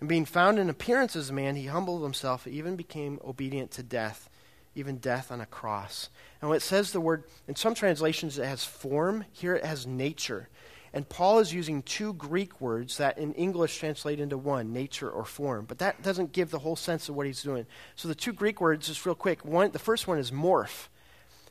And 0.00 0.08
being 0.08 0.24
found 0.24 0.58
in 0.58 0.68
appearance 0.68 1.16
as 1.16 1.30
a 1.30 1.34
man, 1.34 1.56
he 1.56 1.66
humbled 1.66 2.02
himself, 2.02 2.46
even 2.46 2.76
became 2.76 3.20
obedient 3.24 3.70
to 3.72 3.82
death, 3.82 4.28
even 4.74 4.98
death 4.98 5.32
on 5.32 5.40
a 5.40 5.46
cross. 5.46 6.10
And 6.40 6.50
when 6.50 6.56
it 6.56 6.62
says 6.62 6.92
the 6.92 7.00
word, 7.00 7.24
in 7.48 7.56
some 7.56 7.74
translations 7.74 8.38
it 8.38 8.44
has 8.44 8.64
form, 8.64 9.24
here 9.32 9.54
it 9.54 9.64
has 9.64 9.86
nature. 9.86 10.48
And 10.92 11.08
Paul 11.08 11.38
is 11.40 11.52
using 11.52 11.82
two 11.82 12.12
Greek 12.14 12.60
words 12.60 12.96
that 12.98 13.18
in 13.18 13.34
English 13.34 13.78
translate 13.78 14.20
into 14.20 14.38
one, 14.38 14.72
nature 14.72 15.10
or 15.10 15.24
form. 15.24 15.64
But 15.66 15.78
that 15.78 16.02
doesn't 16.02 16.32
give 16.32 16.50
the 16.50 16.58
whole 16.60 16.76
sense 16.76 17.08
of 17.08 17.16
what 17.16 17.26
he's 17.26 17.42
doing. 17.42 17.66
So 17.96 18.08
the 18.08 18.14
two 18.14 18.32
Greek 18.32 18.60
words, 18.60 18.86
just 18.86 19.04
real 19.04 19.14
quick, 19.14 19.44
one, 19.44 19.70
the 19.72 19.78
first 19.78 20.06
one 20.06 20.18
is 20.18 20.30
morph. 20.30 20.88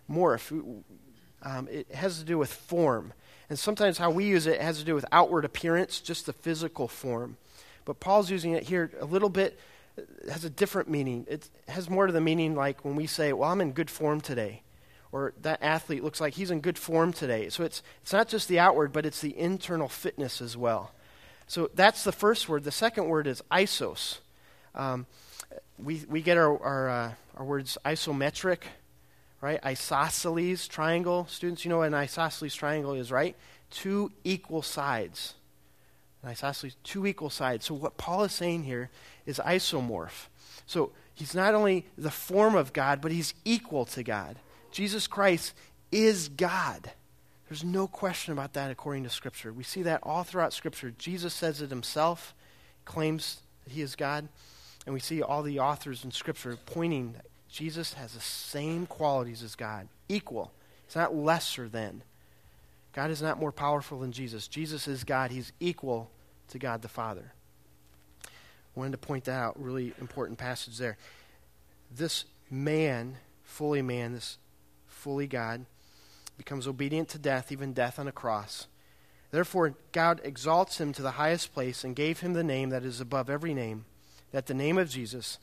Morph. 0.09 0.83
Um, 1.43 1.67
it 1.69 1.93
has 1.93 2.19
to 2.19 2.25
do 2.25 2.37
with 2.37 2.51
form. 2.51 3.13
And 3.49 3.59
sometimes 3.59 3.97
how 3.97 4.09
we 4.09 4.25
use 4.25 4.47
it 4.47 4.59
has 4.59 4.79
to 4.79 4.83
do 4.83 4.95
with 4.95 5.05
outward 5.11 5.45
appearance, 5.45 6.01
just 6.01 6.25
the 6.25 6.33
physical 6.33 6.87
form. 6.87 7.37
But 7.85 7.99
Paul's 7.99 8.31
using 8.31 8.53
it 8.53 8.63
here 8.63 8.91
a 8.99 9.05
little 9.05 9.29
bit, 9.29 9.59
it 9.97 10.29
has 10.29 10.43
a 10.43 10.49
different 10.49 10.89
meaning. 10.89 11.25
It 11.29 11.47
has 11.67 11.89
more 11.89 12.07
to 12.07 12.13
the 12.13 12.21
meaning 12.21 12.55
like 12.55 12.83
when 12.83 12.95
we 12.95 13.05
say, 13.05 13.31
well, 13.31 13.51
I'm 13.51 13.61
in 13.61 13.71
good 13.71 13.89
form 13.89 14.21
today. 14.21 14.63
Or 15.15 15.31
that 15.43 15.63
athlete 15.63 16.03
looks 16.03 16.19
like 16.19 16.33
he's 16.33 16.51
in 16.51 16.59
good 16.59 16.77
form 16.77 17.13
today. 17.13 17.47
So 17.47 17.63
it's, 17.63 17.81
it's 18.01 18.11
not 18.11 18.27
just 18.27 18.49
the 18.49 18.59
outward, 18.59 18.91
but 18.91 19.05
it's 19.05 19.21
the 19.21 19.39
internal 19.39 19.87
fitness 19.87 20.41
as 20.41 20.57
well. 20.57 20.91
So 21.47 21.69
that's 21.73 22.03
the 22.03 22.11
first 22.11 22.49
word. 22.49 22.65
The 22.65 22.71
second 22.71 23.05
word 23.07 23.25
is 23.25 23.41
isos. 23.49 24.17
Um, 24.75 25.05
we, 25.81 26.03
we 26.09 26.21
get 26.21 26.37
our, 26.37 26.61
our, 26.61 26.89
uh, 26.89 27.11
our 27.37 27.45
words 27.45 27.77
isometric, 27.85 28.63
right? 29.39 29.63
Isosceles 29.63 30.67
triangle. 30.67 31.27
Students, 31.29 31.63
you 31.63 31.69
know 31.69 31.77
what 31.77 31.87
an 31.87 31.93
isosceles 31.93 32.53
triangle 32.53 32.91
is, 32.91 33.09
right? 33.09 33.37
Two 33.71 34.11
equal 34.25 34.63
sides. 34.63 35.35
An 36.23 36.29
isosceles, 36.31 36.75
two 36.83 37.05
equal 37.05 37.29
sides. 37.29 37.63
So 37.63 37.73
what 37.73 37.95
Paul 37.95 38.25
is 38.25 38.33
saying 38.33 38.65
here 38.65 38.89
is 39.25 39.39
isomorph. 39.45 40.27
So 40.65 40.91
he's 41.13 41.33
not 41.33 41.55
only 41.55 41.85
the 41.97 42.11
form 42.11 42.53
of 42.55 42.73
God, 42.73 42.99
but 42.99 43.13
he's 43.13 43.33
equal 43.45 43.85
to 43.85 44.03
God. 44.03 44.39
Jesus 44.75 45.07
Christ 45.07 45.53
is 45.89 46.27
God. 46.27 46.91
There's 47.47 47.63
no 47.63 47.87
question 47.87 48.33
about 48.33 48.51
that 48.53 48.71
according 48.71 49.03
to 49.03 49.09
Scripture. 49.09 49.53
We 49.53 49.63
see 49.63 49.83
that 49.83 50.01
all 50.03 50.23
throughout 50.23 50.51
Scripture. 50.51 50.93
Jesus 50.97 51.33
says 51.33 51.61
it 51.61 51.69
himself, 51.69 52.35
claims 52.83 53.39
that 53.63 53.71
he 53.71 53.81
is 53.81 53.95
God. 53.95 54.27
And 54.85 54.93
we 54.93 54.99
see 54.99 55.21
all 55.21 55.43
the 55.43 55.59
authors 55.59 56.03
in 56.03 56.11
Scripture 56.11 56.57
pointing 56.65 57.13
that 57.13 57.25
Jesus 57.47 57.93
has 57.93 58.15
the 58.15 58.19
same 58.19 58.85
qualities 58.85 59.43
as 59.43 59.55
God, 59.55 59.87
equal. 60.09 60.51
He's 60.85 60.97
not 60.97 61.15
lesser 61.15 61.69
than. 61.69 62.01
God 62.91 63.11
is 63.11 63.21
not 63.21 63.39
more 63.39 63.53
powerful 63.53 64.01
than 64.01 64.11
Jesus. 64.11 64.45
Jesus 64.49 64.89
is 64.89 65.05
God. 65.05 65.31
He's 65.31 65.53
equal 65.61 66.11
to 66.49 66.59
God 66.59 66.81
the 66.81 66.89
Father. 66.89 67.31
I 68.25 68.27
wanted 68.75 68.91
to 68.91 68.97
point 68.97 69.23
that 69.23 69.41
out. 69.41 69.57
Really 69.57 69.93
important 70.01 70.37
passage 70.37 70.77
there. 70.77 70.97
This 71.95 72.25
man, 72.51 73.15
fully 73.45 73.81
man, 73.81 74.11
this 74.11 74.37
fully 75.05 75.27
God, 75.27 75.67
becomes 76.35 76.67
obedient 76.67 77.09
to 77.09 77.19
death, 77.19 77.51
even 77.51 77.73
death 77.73 77.99
on 77.99 78.07
a 78.07 78.11
cross. 78.11 78.65
Therefore, 79.29 79.75
God 79.91 80.19
exalts 80.23 80.81
him 80.81 80.93
to 80.93 81.03
the 81.03 81.11
highest 81.11 81.53
place 81.53 81.83
and 81.83 81.95
gave 81.95 82.21
him 82.21 82.33
the 82.33 82.43
name 82.43 82.69
that 82.69 82.83
is 82.83 82.99
above 82.99 83.29
every 83.29 83.53
name, 83.53 83.85
that 84.31 84.47
the 84.47 84.55
name 84.55 84.79
of 84.79 84.89
Jesus 84.89 85.37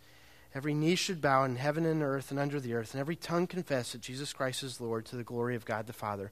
Every 0.55 0.75
knee 0.75 0.97
should 0.97 1.23
bow 1.23 1.45
in 1.45 1.57
heaven 1.57 1.87
and 1.87 2.03
earth 2.03 2.31
and 2.31 2.39
under 2.39 2.61
the 2.61 2.75
earth, 2.75 2.93
and 2.93 3.01
every 3.01 3.17
tongue 3.17 3.47
confess 3.47 3.93
that 3.93 4.03
Jesus 4.03 4.33
Christ 4.33 4.63
is 4.63 4.81
Lord 4.81 5.07
to 5.07 5.17
the 5.17 5.25
glory 5.25 5.57
of 5.57 5.65
God 5.65 5.87
the 5.87 5.95
Father. 5.95 6.31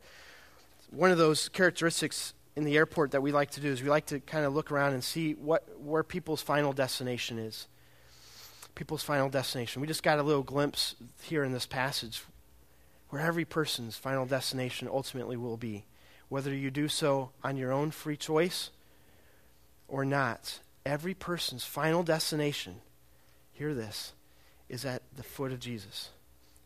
One 0.91 1.11
of 1.11 1.17
those 1.17 1.49
characteristics 1.49 2.35
in 2.55 2.65
the 2.65 2.77
airport 2.77 3.13
that 3.13 3.23
we 3.23 3.33
like 3.33 3.51
to 3.53 3.61
do 3.61 3.69
is 3.69 3.83
we 3.83 3.89
like 3.89 4.07
to 4.07 4.21
kind 4.21 4.45
of 4.45 4.55
look 4.55 4.71
around 4.71 4.93
and 4.93 5.03
see 5.03 5.33
what 5.33 5.65
where 5.81 6.03
people's 6.03 6.43
final 6.43 6.73
destination 6.73 7.39
is. 7.39 7.67
People's 8.75 9.03
final 9.03 9.31
destination. 9.31 9.81
We 9.81 9.89
just 9.89 10.03
got 10.03 10.19
a 10.19 10.23
little 10.23 10.43
glimpse 10.43 10.97
here 11.23 11.43
in 11.43 11.53
this 11.53 11.67
passage 11.67 12.23
where 13.11 13.23
every 13.23 13.45
person's 13.45 13.97
final 13.97 14.25
destination 14.25 14.89
ultimately 14.91 15.37
will 15.37 15.57
be. 15.57 15.85
Whether 16.29 16.55
you 16.55 16.71
do 16.71 16.89
so 16.89 17.31
on 17.43 17.57
your 17.57 17.73
own 17.73 17.91
free 17.91 18.17
choice 18.17 18.71
or 19.89 20.05
not, 20.05 20.61
every 20.87 21.13
person's 21.13 21.65
final 21.65 22.03
destination, 22.03 22.77
hear 23.53 23.75
this, 23.75 24.13
is 24.69 24.85
at 24.85 25.03
the 25.15 25.25
foot 25.25 25.53
of 25.53 25.59
Jesus. 25.59 26.11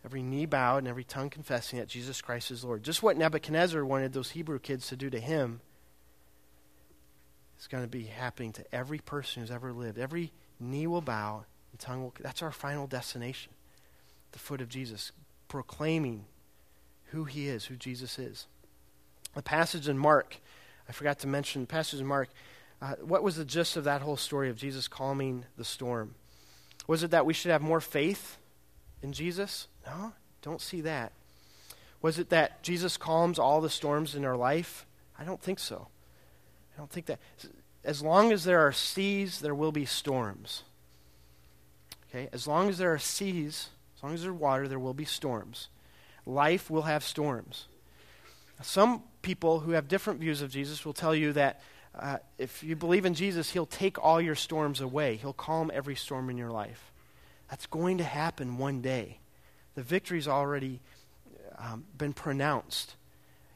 Every 0.04 0.22
knee 0.22 0.44
bowed 0.44 0.78
and 0.78 0.88
every 0.88 1.04
tongue 1.04 1.30
confessing 1.30 1.78
that 1.78 1.88
Jesus 1.88 2.20
Christ 2.20 2.50
is 2.50 2.62
Lord. 2.62 2.82
Just 2.82 3.02
what 3.02 3.16
Nebuchadnezzar 3.16 3.82
wanted 3.84 4.12
those 4.12 4.32
Hebrew 4.32 4.58
kids 4.58 4.86
to 4.88 4.96
do 4.96 5.08
to 5.08 5.18
him 5.18 5.62
is 7.58 7.66
going 7.66 7.84
to 7.84 7.88
be 7.88 8.04
happening 8.04 8.52
to 8.52 8.74
every 8.74 8.98
person 8.98 9.40
who's 9.40 9.50
ever 9.50 9.72
lived. 9.72 9.98
Every 9.98 10.30
knee 10.60 10.86
will 10.86 11.00
bow 11.00 11.46
and 11.72 11.80
tongue 11.80 12.02
will. 12.02 12.12
That's 12.20 12.42
our 12.42 12.52
final 12.52 12.86
destination. 12.86 13.52
The 14.32 14.38
foot 14.38 14.60
of 14.60 14.68
Jesus, 14.68 15.12
proclaiming 15.48 16.26
who 17.14 17.24
he 17.24 17.48
is, 17.48 17.66
who 17.66 17.76
Jesus 17.76 18.18
is. 18.18 18.46
The 19.34 19.42
passage 19.42 19.88
in 19.88 19.98
Mark, 19.98 20.36
I 20.88 20.92
forgot 20.92 21.20
to 21.20 21.26
mention, 21.26 21.62
the 21.62 21.66
passage 21.66 22.00
in 22.00 22.06
Mark, 22.06 22.28
uh, 22.82 22.94
what 22.96 23.22
was 23.22 23.36
the 23.36 23.44
gist 23.44 23.76
of 23.76 23.84
that 23.84 24.02
whole 24.02 24.16
story 24.16 24.50
of 24.50 24.56
Jesus 24.56 24.88
calming 24.88 25.44
the 25.56 25.64
storm? 25.64 26.14
Was 26.86 27.02
it 27.02 27.12
that 27.12 27.24
we 27.24 27.32
should 27.32 27.50
have 27.50 27.62
more 27.62 27.80
faith 27.80 28.36
in 29.02 29.12
Jesus? 29.12 29.68
No, 29.86 30.12
don't 30.42 30.60
see 30.60 30.80
that. 30.82 31.12
Was 32.02 32.18
it 32.18 32.28
that 32.30 32.62
Jesus 32.62 32.96
calms 32.96 33.38
all 33.38 33.60
the 33.60 33.70
storms 33.70 34.14
in 34.14 34.24
our 34.24 34.36
life? 34.36 34.84
I 35.18 35.24
don't 35.24 35.40
think 35.40 35.58
so. 35.58 35.88
I 36.74 36.78
don't 36.78 36.90
think 36.90 37.06
that. 37.06 37.20
As 37.84 38.02
long 38.02 38.32
as 38.32 38.44
there 38.44 38.60
are 38.60 38.72
seas, 38.72 39.40
there 39.40 39.54
will 39.54 39.72
be 39.72 39.86
storms. 39.86 40.64
Okay? 42.08 42.28
As 42.32 42.46
long 42.46 42.68
as 42.68 42.78
there 42.78 42.92
are 42.92 42.98
seas, 42.98 43.70
as 43.96 44.02
long 44.02 44.14
as 44.14 44.22
there's 44.22 44.34
water, 44.34 44.68
there 44.68 44.78
will 44.78 44.94
be 44.94 45.04
storms. 45.04 45.68
Life 46.26 46.70
will 46.70 46.82
have 46.82 47.04
storms. 47.04 47.66
Some 48.62 49.02
people 49.22 49.60
who 49.60 49.72
have 49.72 49.88
different 49.88 50.20
views 50.20 50.42
of 50.42 50.50
Jesus 50.50 50.84
will 50.84 50.92
tell 50.92 51.14
you 51.14 51.32
that 51.32 51.60
uh, 51.98 52.18
if 52.38 52.62
you 52.62 52.76
believe 52.76 53.04
in 53.04 53.14
Jesus, 53.14 53.50
He'll 53.50 53.66
take 53.66 54.02
all 54.02 54.20
your 54.20 54.34
storms 54.34 54.80
away. 54.80 55.16
He'll 55.16 55.32
calm 55.32 55.70
every 55.72 55.94
storm 55.94 56.30
in 56.30 56.36
your 56.36 56.50
life. 56.50 56.92
That's 57.50 57.66
going 57.66 57.98
to 57.98 58.04
happen 58.04 58.58
one 58.58 58.80
day. 58.80 59.18
The 59.74 59.82
victory's 59.82 60.26
already 60.26 60.80
um, 61.58 61.84
been 61.96 62.12
pronounced. 62.12 62.96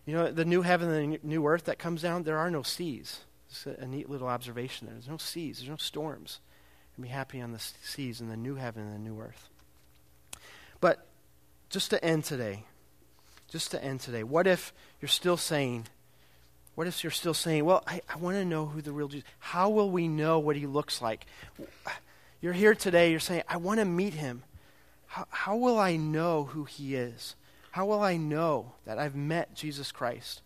You 0.07 0.15
know, 0.15 0.31
the 0.31 0.45
new 0.45 0.63
heaven 0.63 0.91
and 0.91 1.15
the 1.15 1.21
new 1.23 1.47
earth 1.47 1.65
that 1.65 1.79
comes 1.79 2.03
down, 2.03 2.23
there 2.23 2.39
are 2.39 2.51
no 2.51 2.63
seas. 2.63 3.21
It's 3.51 3.67
a, 3.67 3.83
a 3.83 3.87
neat 3.87 4.09
little 4.09 4.29
observation 4.29 4.87
there. 4.87 4.95
There's 4.95 5.09
no 5.09 5.17
seas, 5.17 5.59
there's 5.59 5.71
no 5.71 5.77
storms. 5.77 6.41
And 6.97 7.03
be 7.03 7.09
happy 7.09 7.41
on 7.41 7.53
the 7.53 7.59
seas 7.59 8.21
in 8.21 8.29
the 8.29 8.37
new 8.37 8.55
heaven 8.55 8.83
and 8.83 8.95
the 8.95 9.11
new 9.11 9.21
earth. 9.21 9.49
But 10.81 11.08
just 11.69 11.91
to 11.91 12.03
end 12.05 12.25
today, 12.25 12.65
just 13.49 13.71
to 13.73 13.83
end 13.83 14.01
today, 14.01 14.23
what 14.23 14.47
if 14.47 14.73
you're 15.01 15.09
still 15.09 15.37
saying, 15.37 15.87
what 16.75 16.87
if 16.87 17.03
you're 17.03 17.11
still 17.11 17.35
saying, 17.35 17.65
well, 17.65 17.83
I, 17.87 18.01
I 18.09 18.17
want 18.17 18.37
to 18.37 18.45
know 18.45 18.67
who 18.67 18.81
the 18.81 18.93
real 18.93 19.09
Jesus 19.09 19.29
How 19.39 19.69
will 19.69 19.91
we 19.91 20.09
know 20.09 20.39
what 20.39 20.57
he 20.57 20.67
looks 20.67 21.03
like? 21.03 21.27
You're 22.41 22.53
here 22.53 22.75
today, 22.75 23.11
you're 23.11 23.21
saying, 23.21 23.43
I 23.49 23.57
want 23.57 23.81
to 23.81 23.85
meet 23.85 24.15
him. 24.15 24.45
How, 25.07 25.27
how 25.31 25.57
will 25.57 25.79
I 25.79 25.97
know 25.97 26.45
who 26.45 26.65
he 26.65 26.95
is? 26.95 27.35
How 27.73 27.87
will 27.87 28.01
I 28.01 28.17
know 28.17 28.73
that 28.85 28.99
I've 28.99 29.17
met 29.17 29.55
Jesus 29.55 29.93
Christ? 29.93 30.43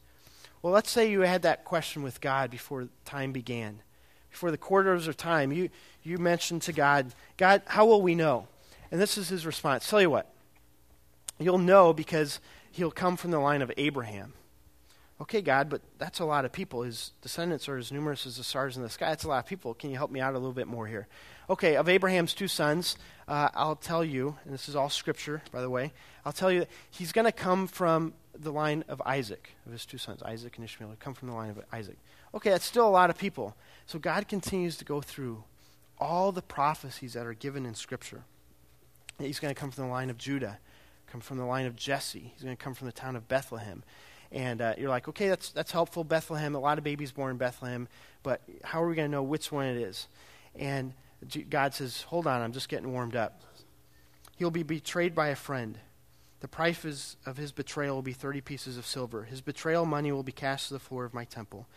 Well, 0.62 0.72
let's 0.72 0.90
say 0.90 1.10
you 1.10 1.20
had 1.22 1.42
that 1.42 1.64
question 1.64 2.02
with 2.02 2.20
God 2.20 2.50
before 2.50 2.88
time 3.04 3.32
began. 3.32 3.80
Before 4.30 4.50
the 4.50 4.58
quarters 4.58 5.08
of 5.08 5.16
time, 5.16 5.52
you, 5.52 5.68
you 6.02 6.18
mentioned 6.18 6.62
to 6.62 6.72
God, 6.72 7.12
God, 7.36 7.62
how 7.66 7.84
will 7.84 8.00
we 8.00 8.14
know? 8.14 8.46
And 8.90 9.00
this 9.00 9.18
is 9.18 9.28
his 9.28 9.44
response. 9.44 9.88
Tell 9.88 10.00
you 10.00 10.10
what, 10.10 10.32
you'll 11.44 11.58
know 11.58 11.92
because 11.92 12.40
he'll 12.70 12.90
come 12.90 13.16
from 13.16 13.30
the 13.30 13.38
line 13.38 13.62
of 13.62 13.72
Abraham. 13.76 14.34
Okay, 15.20 15.40
God, 15.40 15.68
but 15.70 15.82
that's 15.98 16.18
a 16.18 16.24
lot 16.24 16.44
of 16.44 16.50
people. 16.50 16.82
His 16.82 17.12
descendants 17.20 17.68
are 17.68 17.76
as 17.76 17.92
numerous 17.92 18.26
as 18.26 18.38
the 18.38 18.44
stars 18.44 18.76
in 18.76 18.82
the 18.82 18.90
sky. 18.90 19.10
That's 19.10 19.22
a 19.22 19.28
lot 19.28 19.38
of 19.38 19.46
people. 19.46 19.72
Can 19.72 19.90
you 19.90 19.96
help 19.96 20.10
me 20.10 20.20
out 20.20 20.34
a 20.34 20.38
little 20.38 20.52
bit 20.52 20.66
more 20.66 20.88
here? 20.88 21.06
Okay, 21.48 21.76
of 21.76 21.88
Abraham's 21.88 22.34
two 22.34 22.48
sons, 22.48 22.96
uh, 23.28 23.48
I'll 23.54 23.76
tell 23.76 24.04
you, 24.04 24.36
and 24.44 24.52
this 24.52 24.68
is 24.68 24.74
all 24.74 24.88
scripture, 24.88 25.42
by 25.52 25.60
the 25.60 25.70
way, 25.70 25.92
I'll 26.24 26.32
tell 26.32 26.50
you 26.50 26.60
that 26.60 26.70
he's 26.90 27.12
going 27.12 27.26
to 27.26 27.32
come 27.32 27.68
from 27.68 28.14
the 28.36 28.50
line 28.50 28.84
of 28.88 29.00
Isaac, 29.06 29.52
of 29.64 29.72
his 29.72 29.86
two 29.86 29.98
sons, 29.98 30.22
Isaac 30.22 30.56
and 30.56 30.64
Ishmael. 30.64 30.96
come 30.98 31.14
from 31.14 31.28
the 31.28 31.34
line 31.34 31.50
of 31.50 31.60
Isaac. 31.72 31.98
Okay, 32.34 32.50
that's 32.50 32.64
still 32.64 32.88
a 32.88 32.90
lot 32.90 33.10
of 33.10 33.18
people. 33.18 33.54
So 33.86 33.98
God 33.98 34.26
continues 34.26 34.76
to 34.78 34.84
go 34.84 35.00
through 35.00 35.44
all 35.98 36.32
the 36.32 36.42
prophecies 36.42 37.12
that 37.12 37.26
are 37.26 37.34
given 37.34 37.64
in 37.64 37.74
Scripture. 37.74 38.24
He's 39.18 39.38
going 39.38 39.54
to 39.54 39.60
come 39.60 39.70
from 39.70 39.84
the 39.84 39.90
line 39.90 40.10
of 40.10 40.18
Judah, 40.18 40.58
come 41.12 41.20
from 41.20 41.36
the 41.36 41.44
line 41.44 41.66
of 41.66 41.76
Jesse. 41.76 42.32
He's 42.32 42.42
going 42.42 42.56
to 42.56 42.62
come 42.62 42.72
from 42.72 42.86
the 42.86 42.92
town 42.92 43.16
of 43.16 43.28
Bethlehem. 43.28 43.84
And 44.32 44.62
uh, 44.62 44.74
you're 44.78 44.88
like, 44.88 45.08
okay, 45.08 45.28
that's, 45.28 45.50
that's 45.50 45.70
helpful. 45.70 46.04
Bethlehem, 46.04 46.54
a 46.54 46.58
lot 46.58 46.78
of 46.78 46.84
babies 46.84 47.12
born 47.12 47.32
in 47.32 47.36
Bethlehem, 47.36 47.86
but 48.22 48.40
how 48.64 48.82
are 48.82 48.88
we 48.88 48.94
going 48.94 49.08
to 49.08 49.12
know 49.12 49.22
which 49.22 49.52
one 49.52 49.66
it 49.66 49.76
is? 49.76 50.08
And 50.56 50.94
God 51.50 51.74
says, 51.74 52.02
hold 52.02 52.26
on, 52.26 52.40
I'm 52.40 52.52
just 52.52 52.70
getting 52.70 52.90
warmed 52.92 53.14
up. 53.14 53.42
He'll 54.36 54.50
be 54.50 54.62
betrayed 54.62 55.14
by 55.14 55.28
a 55.28 55.36
friend. 55.36 55.78
The 56.40 56.48
price 56.48 57.16
of 57.26 57.36
his 57.36 57.52
betrayal 57.52 57.94
will 57.94 58.02
be 58.02 58.14
30 58.14 58.40
pieces 58.40 58.78
of 58.78 58.86
silver. 58.86 59.24
His 59.24 59.42
betrayal 59.42 59.84
money 59.84 60.12
will 60.12 60.22
be 60.22 60.32
cast 60.32 60.68
to 60.68 60.74
the 60.74 60.80
floor 60.80 61.04
of 61.04 61.12
my 61.12 61.24
temple. 61.24 61.68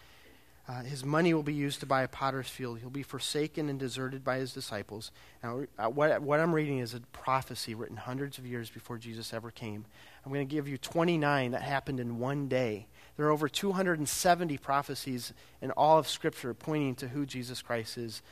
Uh, 0.68 0.82
his 0.82 1.06
money 1.06 1.32
will 1.32 1.44
be 1.44 1.54
used 1.54 1.80
to 1.80 1.86
buy 1.86 2.02
a 2.02 2.08
potter's 2.08 2.50
field. 2.50 2.80
He'll 2.80 2.90
be 2.90 3.04
forsaken 3.04 3.70
and 3.70 3.80
deserted 3.80 4.24
by 4.24 4.38
his 4.38 4.52
disciples. 4.52 5.12
Now, 5.44 5.62
uh, 5.78 5.90
what, 5.90 6.22
what 6.24 6.40
I'm 6.40 6.56
reading 6.56 6.80
is 6.80 6.96
a 6.96 7.02
prophecy 7.12 7.76
written 7.76 7.98
hundreds 7.98 8.40
of 8.40 8.48
years 8.48 8.72
before 8.72 8.98
Jesus 8.98 9.32
ever 9.32 9.52
came. 9.52 9.86
I'm 10.26 10.34
going 10.34 10.48
to 10.48 10.56
give 10.56 10.68
you 10.68 10.80
29 10.80 11.52
that 11.52 11.62
happened 11.62 12.00
in 12.00 12.18
one 12.18 12.48
day. 12.48 12.88
There 13.16 13.28
are 13.28 13.32
over 13.32 13.48
270 13.48 14.58
prophecies 14.58 15.34
in 15.62 15.70
all 15.72 16.00
of 16.00 16.08
Scripture 16.08 16.54
pointing 16.56 16.96
to 16.96 17.10
who 17.10 17.28
Jesus 17.28 17.62
Christ 17.62 18.00
is 18.00 18.24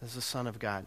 as 0.00 0.14
the 0.14 0.22
Son 0.22 0.46
of 0.46 0.58
God. 0.58 0.86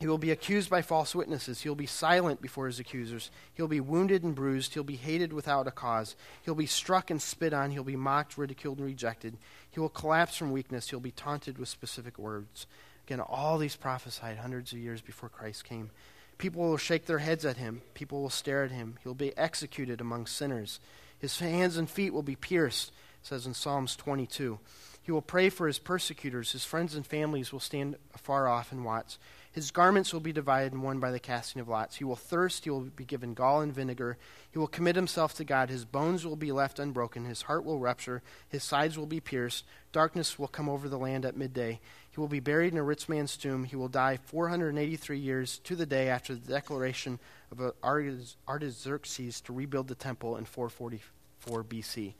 He 0.00 0.08
will 0.08 0.18
be 0.18 0.32
accused 0.32 0.68
by 0.68 0.82
false 0.82 1.14
witnesses. 1.14 1.60
He'll 1.60 1.76
be 1.76 1.86
silent 1.86 2.42
before 2.42 2.66
his 2.66 2.80
accusers. 2.80 3.30
He'll 3.54 3.68
be 3.68 3.80
wounded 3.80 4.24
and 4.24 4.34
bruised. 4.34 4.74
He'll 4.74 4.82
be 4.82 4.96
hated 4.96 5.32
without 5.32 5.68
a 5.68 5.70
cause. 5.70 6.16
He'll 6.44 6.56
be 6.56 6.66
struck 6.66 7.10
and 7.10 7.22
spit 7.22 7.52
on. 7.52 7.70
He'll 7.70 7.84
be 7.84 7.94
mocked, 7.94 8.36
ridiculed, 8.36 8.78
and 8.78 8.86
rejected. 8.86 9.36
He 9.70 9.78
will 9.78 9.88
collapse 9.88 10.36
from 10.36 10.50
weakness. 10.50 10.90
He'll 10.90 10.98
be 10.98 11.12
taunted 11.12 11.56
with 11.56 11.68
specific 11.68 12.18
words. 12.18 12.66
Again, 13.06 13.20
all 13.20 13.58
these 13.58 13.76
prophesied 13.76 14.38
hundreds 14.38 14.72
of 14.72 14.78
years 14.78 15.00
before 15.00 15.28
Christ 15.28 15.64
came. 15.64 15.90
People 16.38 16.62
will 16.62 16.76
shake 16.76 17.06
their 17.06 17.18
heads 17.18 17.44
at 17.44 17.56
him. 17.56 17.82
People 17.94 18.22
will 18.22 18.30
stare 18.30 18.64
at 18.64 18.72
him. 18.72 18.98
He'll 19.04 19.14
be 19.14 19.36
executed 19.38 20.00
among 20.00 20.26
sinners. 20.26 20.80
His 21.18 21.38
hands 21.38 21.76
and 21.76 21.88
feet 21.88 22.12
will 22.12 22.24
be 22.24 22.34
pierced, 22.34 22.90
says 23.22 23.46
in 23.46 23.54
Psalms 23.54 23.94
22. 23.94 24.58
He 25.04 25.12
will 25.12 25.22
pray 25.22 25.48
for 25.48 25.66
his 25.66 25.78
persecutors. 25.78 26.52
His 26.52 26.64
friends 26.64 26.94
and 26.94 27.06
families 27.06 27.52
will 27.52 27.60
stand 27.60 27.96
afar 28.14 28.48
off 28.48 28.72
and 28.72 28.84
watch. 28.84 29.18
His 29.52 29.70
garments 29.70 30.14
will 30.14 30.20
be 30.20 30.32
divided 30.32 30.72
and 30.72 30.82
worn 30.82 30.98
by 30.98 31.10
the 31.10 31.20
casting 31.20 31.60
of 31.60 31.68
lots. 31.68 31.96
He 31.96 32.04
will 32.04 32.16
thirst. 32.16 32.64
He 32.64 32.70
will 32.70 32.80
be 32.80 33.04
given 33.04 33.34
gall 33.34 33.60
and 33.60 33.72
vinegar. 33.72 34.16
He 34.50 34.58
will 34.58 34.66
commit 34.66 34.96
himself 34.96 35.34
to 35.34 35.44
God. 35.44 35.68
His 35.68 35.84
bones 35.84 36.24
will 36.24 36.36
be 36.36 36.52
left 36.52 36.78
unbroken. 36.78 37.26
His 37.26 37.42
heart 37.42 37.62
will 37.62 37.78
rupture. 37.78 38.22
His 38.48 38.64
sides 38.64 38.96
will 38.96 39.06
be 39.06 39.20
pierced. 39.20 39.64
Darkness 39.92 40.38
will 40.38 40.48
come 40.48 40.70
over 40.70 40.88
the 40.88 40.98
land 40.98 41.26
at 41.26 41.36
midday. 41.36 41.80
He 42.10 42.18
will 42.18 42.28
be 42.28 42.40
buried 42.40 42.72
in 42.72 42.78
a 42.78 42.82
rich 42.82 43.10
man's 43.10 43.36
tomb. 43.36 43.64
He 43.64 43.76
will 43.76 43.88
die 43.88 44.18
483 44.24 45.18
years 45.18 45.58
to 45.64 45.76
the 45.76 45.84
day 45.84 46.08
after 46.08 46.34
the 46.34 46.48
declaration 46.48 47.18
of 47.50 47.74
Artaxerxes 47.84 49.42
to 49.42 49.52
rebuild 49.52 49.88
the 49.88 49.94
temple 49.94 50.36
in 50.38 50.46
444 50.46 51.64
BC. 51.64 52.14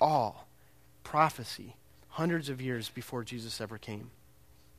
All 0.00 0.48
prophecy, 1.04 1.76
hundreds 2.08 2.48
of 2.48 2.60
years 2.60 2.88
before 2.88 3.22
Jesus 3.22 3.60
ever 3.60 3.78
came. 3.78 4.10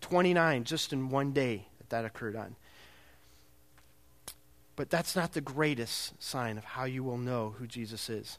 29 0.01 0.65
just 0.65 0.91
in 0.91 1.09
one 1.09 1.31
day 1.31 1.67
that 1.89 1.95
that 1.95 2.05
occurred 2.05 2.35
on. 2.35 2.55
But 4.75 4.89
that's 4.89 5.15
not 5.15 5.33
the 5.33 5.41
greatest 5.41 6.21
sign 6.21 6.57
of 6.57 6.63
how 6.63 6.85
you 6.85 7.03
will 7.03 7.17
know 7.17 7.55
who 7.57 7.67
Jesus 7.67 8.09
is. 8.09 8.37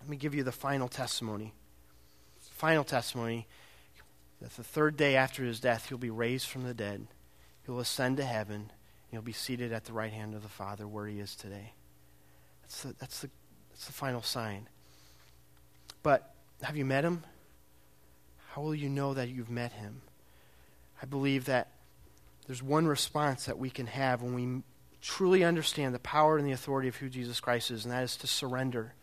Let 0.00 0.08
me 0.08 0.16
give 0.16 0.34
you 0.34 0.44
the 0.44 0.52
final 0.52 0.88
testimony. 0.88 1.52
Final 2.40 2.84
testimony 2.84 3.46
that 4.40 4.54
the 4.56 4.62
third 4.62 4.96
day 4.96 5.16
after 5.16 5.44
his 5.44 5.60
death, 5.60 5.88
he'll 5.88 5.98
be 5.98 6.10
raised 6.10 6.46
from 6.46 6.62
the 6.64 6.74
dead. 6.74 7.06
He'll 7.66 7.80
ascend 7.80 8.18
to 8.18 8.24
heaven. 8.24 8.56
And 8.56 8.70
he'll 9.10 9.22
be 9.22 9.32
seated 9.32 9.72
at 9.72 9.84
the 9.84 9.92
right 9.92 10.12
hand 10.12 10.34
of 10.34 10.42
the 10.42 10.48
Father 10.48 10.86
where 10.86 11.06
he 11.06 11.18
is 11.18 11.34
today. 11.34 11.72
That's 12.62 12.82
the, 12.82 12.94
that's 12.98 13.20
the, 13.20 13.30
that's 13.70 13.86
the 13.86 13.92
final 13.92 14.22
sign. 14.22 14.68
But 16.02 16.34
have 16.62 16.76
you 16.76 16.84
met 16.84 17.04
him? 17.04 17.24
How 18.50 18.62
will 18.62 18.74
you 18.74 18.88
know 18.88 19.14
that 19.14 19.30
you've 19.30 19.50
met 19.50 19.72
him? 19.72 20.02
I 21.02 21.06
believe 21.06 21.46
that 21.46 21.73
there's 22.46 22.62
one 22.62 22.86
response 22.86 23.46
that 23.46 23.58
we 23.58 23.70
can 23.70 23.86
have 23.86 24.22
when 24.22 24.34
we 24.34 24.62
truly 25.00 25.44
understand 25.44 25.94
the 25.94 25.98
power 25.98 26.38
and 26.38 26.46
the 26.46 26.52
authority 26.52 26.88
of 26.88 26.96
who 26.96 27.08
Jesus 27.08 27.40
Christ 27.40 27.70
is, 27.70 27.84
and 27.84 27.92
that 27.92 28.04
is 28.04 28.16
to 28.18 28.26
surrender. 28.26 28.94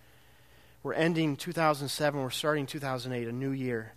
We're 0.84 0.94
ending 0.94 1.38
2007, 1.38 2.20
we're 2.20 2.30
starting 2.30 2.66
2008, 2.66 3.28
a 3.28 3.32
new 3.32 3.52
year. 3.52 3.94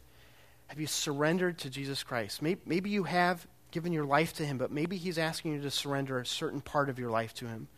Have 0.69 0.81
you 0.81 0.87
surrendered 0.87 1.59
to 1.59 1.71
Jesus 1.71 2.03
Christ? 2.03 2.43
Maybe, 2.43 2.91
you 2.91 3.05
have 3.05 3.47
given 3.71 3.93
your 3.93 4.05
life 4.05 4.35
to 4.35 4.47
Him, 4.47 4.59
but 4.59 4.71
maybe 4.71 4.97
He's 4.97 5.19
asking 5.19 5.53
you 5.55 5.63
to 5.63 5.71
surrender 5.71 6.19
a 6.19 6.27
certain 6.27 6.61
part 6.61 6.89
of 6.89 6.99
your 6.99 7.11
life 7.11 7.35
to 7.35 7.47
Him. 7.47 7.69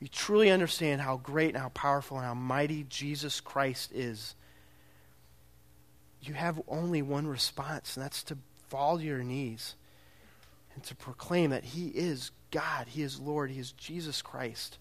You 0.00 0.08
truly 0.08 0.50
understand 0.50 1.00
how 1.00 1.16
great 1.16 1.54
and 1.54 1.62
how 1.62 1.70
powerful 1.70 2.18
and 2.18 2.26
how 2.26 2.34
mighty 2.34 2.84
Jesus 2.88 3.40
Christ 3.40 3.90
is. 3.94 4.34
You 6.20 6.34
have 6.34 6.60
only 6.68 7.00
one 7.00 7.26
response, 7.26 7.96
and 7.96 8.04
that's 8.04 8.22
to 8.24 8.36
fall 8.68 8.98
to 8.98 9.04
your 9.04 9.22
knees 9.22 9.74
and 10.76 10.84
to 10.84 10.94
proclaim 10.94 11.50
that 11.50 11.64
He 11.64 11.88
is 11.88 12.30
God, 12.52 12.86
He 12.86 13.02
is 13.02 13.18
Lord, 13.18 13.50
He 13.50 13.58
is 13.58 13.72
Jesus 13.72 14.22
Christ. 14.22 14.78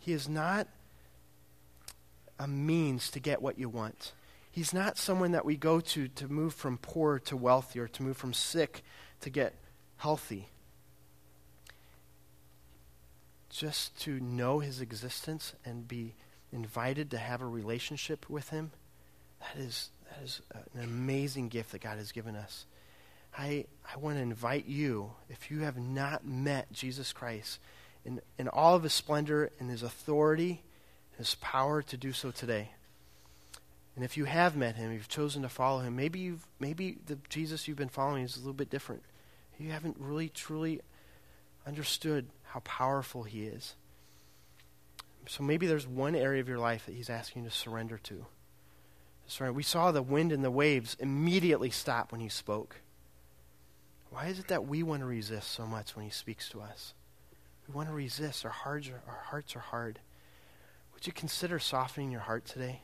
He 0.00 0.12
is 0.12 0.28
not 0.28 0.66
a 2.40 2.48
means 2.48 3.10
to 3.12 3.20
get 3.20 3.40
what 3.40 3.58
you 3.58 3.68
want. 3.68 4.12
He's 4.50 4.74
not 4.74 4.98
someone 4.98 5.32
that 5.32 5.44
we 5.44 5.56
go 5.56 5.80
to 5.80 6.08
to 6.08 6.28
move 6.28 6.54
from 6.54 6.78
poor 6.78 7.18
to 7.20 7.36
wealthy 7.36 7.78
or 7.78 7.88
to 7.88 8.02
move 8.02 8.16
from 8.16 8.32
sick 8.32 8.82
to 9.20 9.30
get 9.30 9.54
healthy. 9.98 10.48
Just 13.48 13.98
to 14.00 14.18
know 14.18 14.58
his 14.58 14.80
existence 14.80 15.54
and 15.64 15.86
be 15.86 16.14
invited 16.52 17.10
to 17.10 17.18
have 17.18 17.42
a 17.42 17.46
relationship 17.46 18.28
with 18.28 18.48
him, 18.48 18.72
that 19.40 19.62
is, 19.62 19.90
that 20.10 20.24
is 20.24 20.40
an 20.74 20.82
amazing 20.82 21.48
gift 21.48 21.72
that 21.72 21.82
God 21.82 21.98
has 21.98 22.12
given 22.12 22.34
us. 22.34 22.66
I, 23.36 23.66
I 23.92 23.98
want 23.98 24.16
to 24.16 24.22
invite 24.22 24.66
you, 24.66 25.12
if 25.28 25.50
you 25.50 25.60
have 25.60 25.78
not 25.78 26.26
met 26.26 26.72
Jesus 26.72 27.12
Christ 27.12 27.58
in, 28.04 28.20
in 28.38 28.48
all 28.48 28.74
of 28.74 28.82
his 28.82 28.92
splendor 28.92 29.50
and 29.58 29.70
his 29.70 29.82
authority, 29.82 30.62
his 31.16 31.34
power 31.36 31.82
to 31.82 31.96
do 31.96 32.12
so 32.12 32.30
today. 32.30 32.70
And 33.94 34.04
if 34.04 34.16
you 34.16 34.24
have 34.24 34.56
met 34.56 34.76
him, 34.76 34.92
you've 34.92 35.08
chosen 35.08 35.42
to 35.42 35.48
follow 35.48 35.80
him, 35.80 35.96
maybe 35.96 36.18
you've 36.18 36.46
maybe 36.58 36.98
the 37.06 37.18
Jesus 37.28 37.68
you've 37.68 37.76
been 37.76 37.88
following 37.88 38.24
is 38.24 38.36
a 38.36 38.40
little 38.40 38.52
bit 38.54 38.70
different. 38.70 39.02
You 39.58 39.70
haven't 39.70 39.96
really 39.98 40.28
truly 40.28 40.80
understood 41.66 42.26
how 42.44 42.60
powerful 42.60 43.22
he 43.22 43.44
is. 43.44 43.76
So 45.28 45.42
maybe 45.44 45.66
there's 45.66 45.86
one 45.86 46.14
area 46.14 46.40
of 46.40 46.48
your 46.48 46.58
life 46.58 46.86
that 46.86 46.94
he's 46.94 47.10
asking 47.10 47.44
you 47.44 47.48
to 47.48 47.54
surrender 47.54 47.98
to. 48.04 48.26
Surrender. 49.26 49.52
We 49.52 49.62
saw 49.62 49.92
the 49.92 50.02
wind 50.02 50.32
and 50.32 50.42
the 50.42 50.50
waves 50.50 50.96
immediately 50.98 51.70
stop 51.70 52.10
when 52.10 52.20
he 52.20 52.28
spoke. 52.28 52.81
Why 54.12 54.26
is 54.26 54.38
it 54.38 54.48
that 54.48 54.66
we 54.66 54.82
want 54.82 55.00
to 55.00 55.06
resist 55.06 55.50
so 55.50 55.66
much 55.66 55.96
when 55.96 56.04
he 56.04 56.10
speaks 56.10 56.48
to 56.50 56.60
us? 56.60 56.92
We 57.66 57.74
want 57.74 57.88
to 57.88 57.94
resist. 57.94 58.44
Our 58.44 58.50
hearts 58.50 58.88
are, 58.88 59.02
our 59.08 59.22
hearts 59.24 59.56
are 59.56 59.60
hard. 59.60 60.00
Would 60.92 61.06
you 61.06 61.14
consider 61.14 61.58
softening 61.58 62.10
your 62.10 62.20
heart 62.20 62.44
today? 62.44 62.82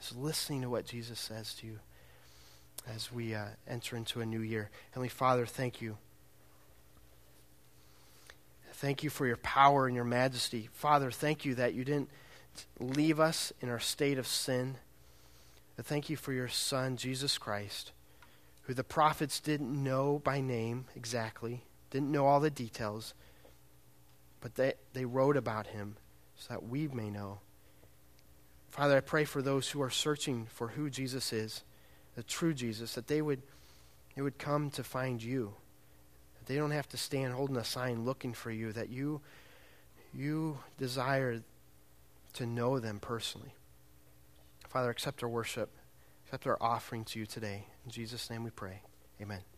Just 0.00 0.16
listening 0.16 0.62
to 0.62 0.68
what 0.68 0.84
Jesus 0.84 1.20
says 1.20 1.54
to 1.54 1.66
you 1.68 1.78
as 2.92 3.12
we 3.12 3.32
uh, 3.32 3.46
enter 3.68 3.96
into 3.96 4.20
a 4.20 4.26
new 4.26 4.40
year. 4.40 4.70
Heavenly 4.90 5.08
Father, 5.08 5.46
thank 5.46 5.80
you. 5.80 5.98
Thank 8.72 9.04
you 9.04 9.08
for 9.08 9.24
your 9.24 9.38
power 9.38 9.86
and 9.86 9.94
your 9.94 10.04
majesty. 10.04 10.68
Father, 10.72 11.12
thank 11.12 11.44
you 11.44 11.54
that 11.54 11.74
you 11.74 11.84
didn't 11.84 12.10
leave 12.80 13.20
us 13.20 13.52
in 13.60 13.68
our 13.68 13.80
state 13.80 14.18
of 14.18 14.26
sin. 14.26 14.76
thank 15.80 16.10
you 16.10 16.16
for 16.16 16.32
your 16.32 16.48
Son, 16.48 16.96
Jesus 16.96 17.38
Christ, 17.38 17.92
who 18.66 18.74
the 18.74 18.84
prophets 18.84 19.38
didn't 19.38 19.72
know 19.72 20.20
by 20.24 20.40
name 20.40 20.86
exactly, 20.96 21.62
didn't 21.90 22.10
know 22.10 22.26
all 22.26 22.40
the 22.40 22.50
details, 22.50 23.14
but 24.40 24.56
they, 24.56 24.74
they 24.92 25.04
wrote 25.04 25.36
about 25.36 25.68
him 25.68 25.96
so 26.36 26.54
that 26.54 26.64
we 26.68 26.88
may 26.88 27.08
know. 27.08 27.38
Father, 28.68 28.96
I 28.96 29.00
pray 29.00 29.24
for 29.24 29.40
those 29.40 29.70
who 29.70 29.80
are 29.80 29.90
searching 29.90 30.46
for 30.46 30.68
who 30.68 30.90
Jesus 30.90 31.32
is, 31.32 31.62
the 32.16 32.24
true 32.24 32.52
Jesus, 32.52 32.94
that 32.94 33.06
they 33.06 33.22
would, 33.22 33.40
they 34.16 34.22
would 34.22 34.36
come 34.36 34.70
to 34.70 34.82
find 34.82 35.22
you. 35.22 35.54
That 36.38 36.46
they 36.52 36.56
don't 36.56 36.72
have 36.72 36.88
to 36.88 36.96
stand 36.96 37.34
holding 37.34 37.56
a 37.56 37.64
sign 37.64 38.04
looking 38.04 38.34
for 38.34 38.50
you, 38.50 38.72
that 38.72 38.90
you, 38.90 39.20
you 40.12 40.58
desire 40.76 41.40
to 42.34 42.46
know 42.46 42.80
them 42.80 42.98
personally. 42.98 43.54
Father, 44.68 44.90
accept 44.90 45.22
our 45.22 45.28
worship, 45.28 45.70
accept 46.26 46.46
our 46.48 46.58
offering 46.60 47.04
to 47.04 47.20
you 47.20 47.26
today. 47.26 47.64
In 47.84 47.90
Jesus' 47.92 48.28
name 48.30 48.42
we 48.42 48.50
pray. 48.50 48.82
Amen. 49.22 49.55